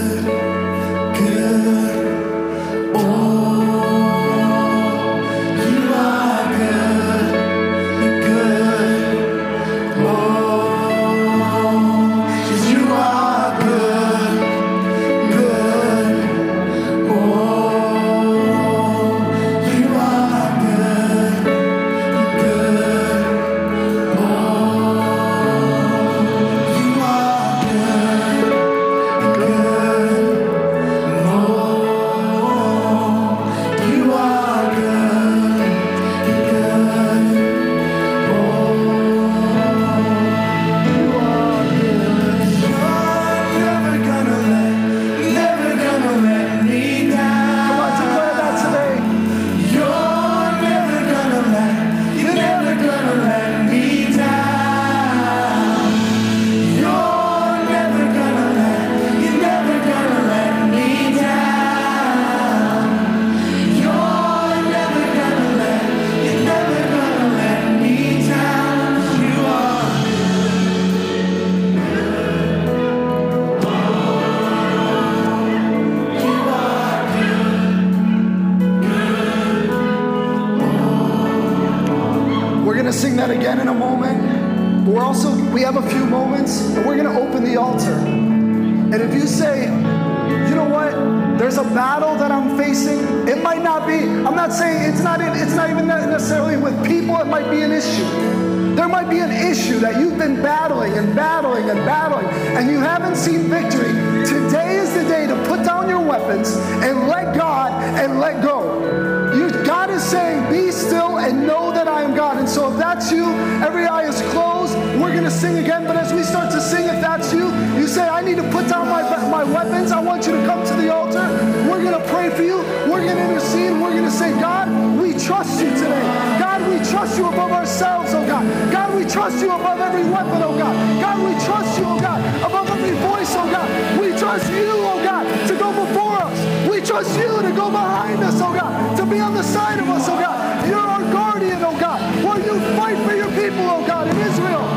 trust 127.11 127.19
you 127.19 127.29
above 127.29 127.51
ourselves, 127.51 128.15
oh 128.15 128.25
God. 128.25 128.47
God, 128.71 128.95
we 128.95 129.05
trust 129.05 129.43
you 129.43 129.51
above 129.51 129.81
every 129.81 130.05
weapon, 130.05 130.43
oh 130.43 130.57
God. 130.57 130.75
God, 131.01 131.19
we 131.19 131.33
trust 131.45 131.77
you, 131.77 131.85
oh 131.85 131.99
God, 131.99 132.21
above 132.45 132.71
every 132.71 132.97
voice, 132.99 133.35
oh 133.35 133.51
God. 133.51 133.67
We 134.01 134.17
trust 134.17 134.49
you, 134.53 134.71
oh 134.71 135.03
God, 135.03 135.27
to 135.49 135.55
go 135.59 135.73
before 135.73 136.23
us. 136.23 136.71
We 136.71 136.81
trust 136.81 137.19
you 137.19 137.43
to 137.43 137.51
go 137.51 137.69
behind 137.69 138.23
us, 138.23 138.41
oh 138.41 138.55
God, 138.55 138.97
to 138.97 139.05
be 139.07 139.19
on 139.19 139.35
the 139.35 139.43
side 139.43 139.81
of 139.81 139.89
us, 139.89 140.09
oh 140.09 140.21
God. 140.21 140.69
You're 140.69 140.79
our 140.79 141.03
guardian, 141.13 141.59
oh 141.65 141.77
God. 141.81 141.99
Will 142.23 142.39
you 142.39 142.61
fight 142.77 142.97
for 143.05 143.17
your 143.17 143.31
people, 143.31 143.67
oh 143.67 143.85
God, 143.85 144.07
in 144.07 144.17
Israel. 144.17 144.70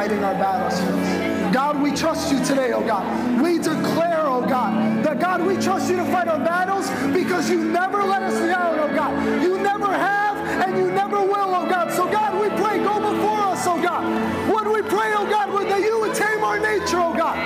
Fighting 0.00 0.24
our 0.24 0.34
battles. 0.34 0.80
God, 1.52 1.82
we 1.82 1.94
trust 1.94 2.32
you 2.32 2.42
today, 2.44 2.72
oh 2.72 2.86
God. 2.86 3.04
We 3.42 3.58
declare, 3.58 4.24
oh 4.26 4.46
God, 4.46 5.04
that 5.04 5.18
God, 5.20 5.44
we 5.44 5.56
trust 5.56 5.90
you 5.90 5.96
to 5.96 6.04
fight 6.06 6.28
our 6.28 6.38
battles 6.38 6.88
because 7.12 7.50
you 7.50 7.64
never 7.64 8.02
let 8.02 8.22
us 8.22 8.38
down, 8.38 8.78
oh 8.78 8.94
God. 8.94 9.42
You 9.42 9.58
never 9.58 9.86
have 9.86 10.36
and 10.64 10.78
you 10.78 10.90
never 10.92 11.20
will, 11.20 11.54
oh 11.54 11.68
God. 11.68 11.92
So, 11.92 12.10
God, 12.10 12.40
we 12.40 12.48
pray, 12.62 12.78
go 12.78 12.94
before 12.98 13.40
us, 13.52 13.66
oh 13.66 13.82
God. 13.82 14.02
What 14.48 14.66
we 14.72 14.80
pray, 14.82 15.12
oh 15.14 15.28
God, 15.28 15.48
that 15.68 15.80
you 15.80 16.00
would 16.00 16.14
tame 16.14 16.42
our 16.42 16.58
nature, 16.58 17.00
oh 17.00 17.14
God. 17.14 17.36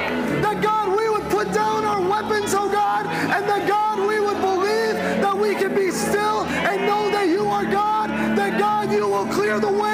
That, 0.43 0.63
God, 0.63 0.97
we 0.97 1.09
would 1.09 1.29
put 1.31 1.53
down 1.53 1.85
our 1.85 2.01
weapons, 2.01 2.55
oh 2.55 2.71
God, 2.71 3.07
and 3.07 3.49
that, 3.49 3.67
God, 3.67 3.99
we 3.99 4.21
would 4.21 4.41
believe 4.41 4.95
that 5.25 5.37
we 5.37 5.55
can 5.55 5.75
be 5.75 5.91
still 5.91 6.45
and 6.45 6.87
know 6.87 7.11
that 7.11 7.29
you 7.29 7.47
are 7.47 7.65
God, 7.65 8.11
that, 8.11 8.59
God, 8.59 8.93
you 8.93 9.09
will 9.09 9.27
clear 9.27 9.59
the 9.59 9.73
way, 9.73 9.94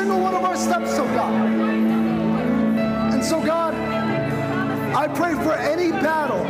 single 0.00 0.20
one 0.20 0.34
of 0.34 0.44
our 0.44 0.56
steps, 0.56 0.92
oh 0.98 1.04
God. 1.08 1.34
And 3.12 3.22
so, 3.22 3.38
God, 3.44 3.74
I 4.94 5.06
pray 5.08 5.34
for 5.34 5.52
any 5.52 5.90
battle 5.90 6.42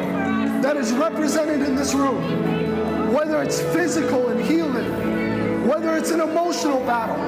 that 0.62 0.76
is 0.76 0.92
represented 0.92 1.62
in 1.62 1.74
this 1.74 1.92
room, 1.92 3.12
whether 3.12 3.42
it's 3.42 3.60
physical 3.60 4.28
and 4.28 4.40
healing, 4.40 5.66
whether 5.66 5.96
it's 5.96 6.12
an 6.12 6.20
emotional 6.20 6.78
battle, 6.84 7.20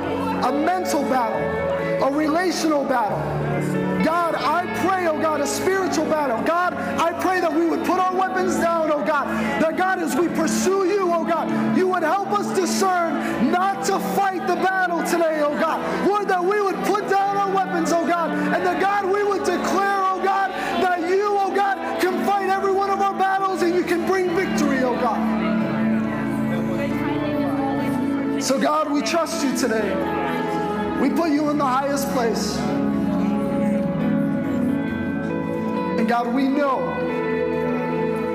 a 0.49 0.53
mental 0.65 1.03
battle, 1.03 2.07
a 2.07 2.13
relational 2.13 2.85
battle. 2.85 3.19
God, 4.05 4.37
I 4.37 4.67
pray, 4.87 5.09
oh 5.09 5.21
God, 5.21 5.41
a 5.41 5.47
spiritual 5.47 6.05
battle. 6.05 6.41
God, 6.45 6.75
I 6.75 7.21
pray 7.21 7.41
that 7.41 7.53
we 7.53 7.67
would 7.67 7.85
put 7.85 7.99
our 7.99 8.15
weapons 8.15 8.55
down, 8.59 8.93
oh 8.93 9.05
God. 9.05 9.27
That 9.61 9.77
God, 9.77 9.99
as 9.99 10.15
we 10.15 10.29
pursue 10.29 10.87
you, 10.87 11.13
oh 11.13 11.25
God, 11.25 11.77
you 11.77 11.89
would 11.89 12.05
help 12.05 12.31
us 12.31 12.47
discern 12.55 13.42
not 13.53 13.85
to 13.85 13.99
fight 14.17 14.47
the 14.47 14.57
battle 14.57 15.05
today, 15.05 15.43
oh 15.43 15.57
God. 15.61 15.79
Lord, 16.09 16.27
that 16.29 16.43
we 16.43 16.61
would 16.61 16.77
put 16.87 17.09
down 17.09 17.37
our 17.37 17.55
weapons, 17.55 17.93
oh 17.93 18.07
God, 18.07 18.31
and 18.31 18.67
that 18.67 18.81
God, 18.81 19.05
we 19.05 19.23
would 19.23 19.45
declare, 19.45 20.03
oh 20.03 20.21
God, 20.25 20.51
that 20.83 21.01
you, 21.09 21.27
oh 21.39 21.55
God, 21.55 22.01
can 22.01 22.25
fight 22.25 22.49
every 22.49 22.73
one 22.73 22.89
of 22.91 23.01
our 23.01 23.13
battles 23.13 23.61
and 23.63 23.75
you 23.75 23.85
can 23.85 24.07
bring 24.07 24.35
victory, 24.35 24.83
oh 24.83 24.95
God. 24.95 25.21
So, 28.43 28.59
God, 28.59 28.91
we 28.91 29.03
trust 29.03 29.45
you 29.45 29.57
today. 29.57 29.95
We 31.01 31.11
put 31.11 31.31
you 31.31 31.51
in 31.51 31.59
the 31.59 31.65
highest 31.65 32.11
place. 32.11 32.57
And 35.99 36.09
God, 36.09 36.35
we 36.35 36.49
know 36.49 37.12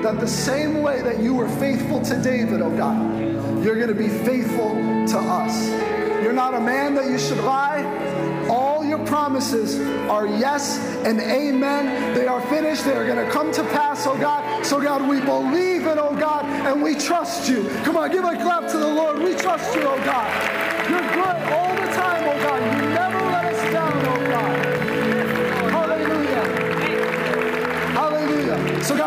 that 0.02 0.20
the 0.20 0.28
same 0.28 0.82
way 0.82 1.02
that 1.02 1.20
you 1.20 1.34
were 1.34 1.48
faithful 1.48 2.00
to 2.02 2.20
David, 2.22 2.62
oh 2.62 2.76
God, 2.76 3.18
you're 3.64 3.76
going 3.76 3.88
to 3.88 3.94
be 3.94 4.08
faithful 4.08 4.74
to 4.74 5.18
us. 5.18 5.68
You're 6.22 6.32
not 6.32 6.54
a 6.54 6.60
man 6.60 6.94
that 6.94 7.06
you 7.06 7.18
should 7.18 7.38
lie. 7.38 7.84
All 8.48 8.84
your 8.84 9.04
promises 9.06 9.78
are 10.08 10.26
yes 10.26 10.78
and 11.04 11.20
amen. 11.20 12.14
They 12.14 12.26
are 12.26 12.40
finished. 12.42 12.84
They 12.84 12.94
are 12.94 13.06
going 13.06 13.24
to 13.24 13.30
come 13.30 13.52
to 13.52 13.62
pass, 13.64 14.06
oh 14.06 14.16
God. 14.18 14.64
So, 14.64 14.80
God, 14.80 15.08
we 15.08 15.20
believe 15.20 15.86
it, 15.86 15.98
oh 15.98 16.16
God, 16.16 16.44
and 16.44 16.82
we 16.82 16.94
trust 16.94 17.48
you. 17.48 17.68
Come 17.84 17.96
on, 17.96 18.10
give 18.10 18.24
a 18.24 18.34
clap 18.36 18.70
to 18.70 18.78
the 18.78 18.88
Lord. 18.88 19.18
We 19.18 19.34
trust 19.34 19.74
you, 19.74 19.82
oh 19.84 19.98
God. 20.04 20.90
You're 20.90 21.14
good 21.14 21.37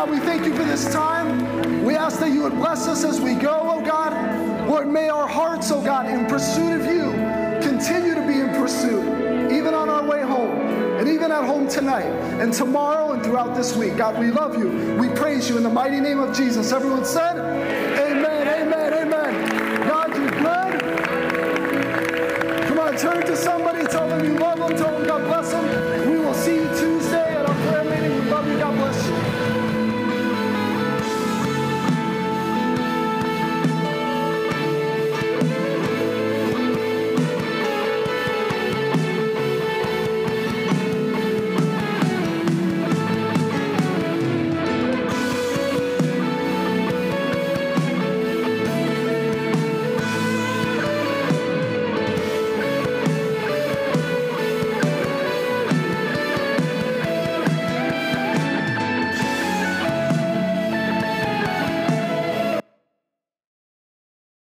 God, 0.02 0.10
we 0.10 0.18
thank 0.18 0.44
you 0.44 0.52
for 0.52 0.64
this 0.64 0.92
time. 0.92 1.84
We 1.84 1.94
ask 1.94 2.18
that 2.18 2.32
you 2.32 2.42
would 2.42 2.56
bless 2.56 2.88
us 2.88 3.04
as 3.04 3.20
we 3.20 3.36
go, 3.36 3.56
oh 3.62 3.80
God. 3.86 4.68
Lord, 4.68 4.88
may 4.88 5.08
our 5.08 5.28
hearts, 5.28 5.70
oh 5.70 5.80
God, 5.80 6.08
in 6.08 6.26
pursuit 6.26 6.80
of 6.80 6.86
you, 6.86 7.12
continue 7.62 8.16
to 8.16 8.26
be 8.26 8.40
in 8.40 8.48
pursuit, 8.48 9.52
even 9.52 9.74
on 9.74 9.88
our 9.88 10.04
way 10.04 10.22
home, 10.22 10.58
and 10.98 11.08
even 11.08 11.30
at 11.30 11.44
home 11.44 11.68
tonight, 11.68 12.10
and 12.42 12.52
tomorrow, 12.52 13.12
and 13.12 13.22
throughout 13.22 13.54
this 13.54 13.76
week. 13.76 13.96
God, 13.96 14.18
we 14.18 14.32
love 14.32 14.58
you. 14.58 14.96
We 14.96 15.08
praise 15.10 15.48
you 15.48 15.56
in 15.56 15.62
the 15.62 15.70
mighty 15.70 16.00
name 16.00 16.18
of 16.18 16.36
Jesus. 16.36 16.72
Everyone 16.72 17.04
said, 17.04 17.36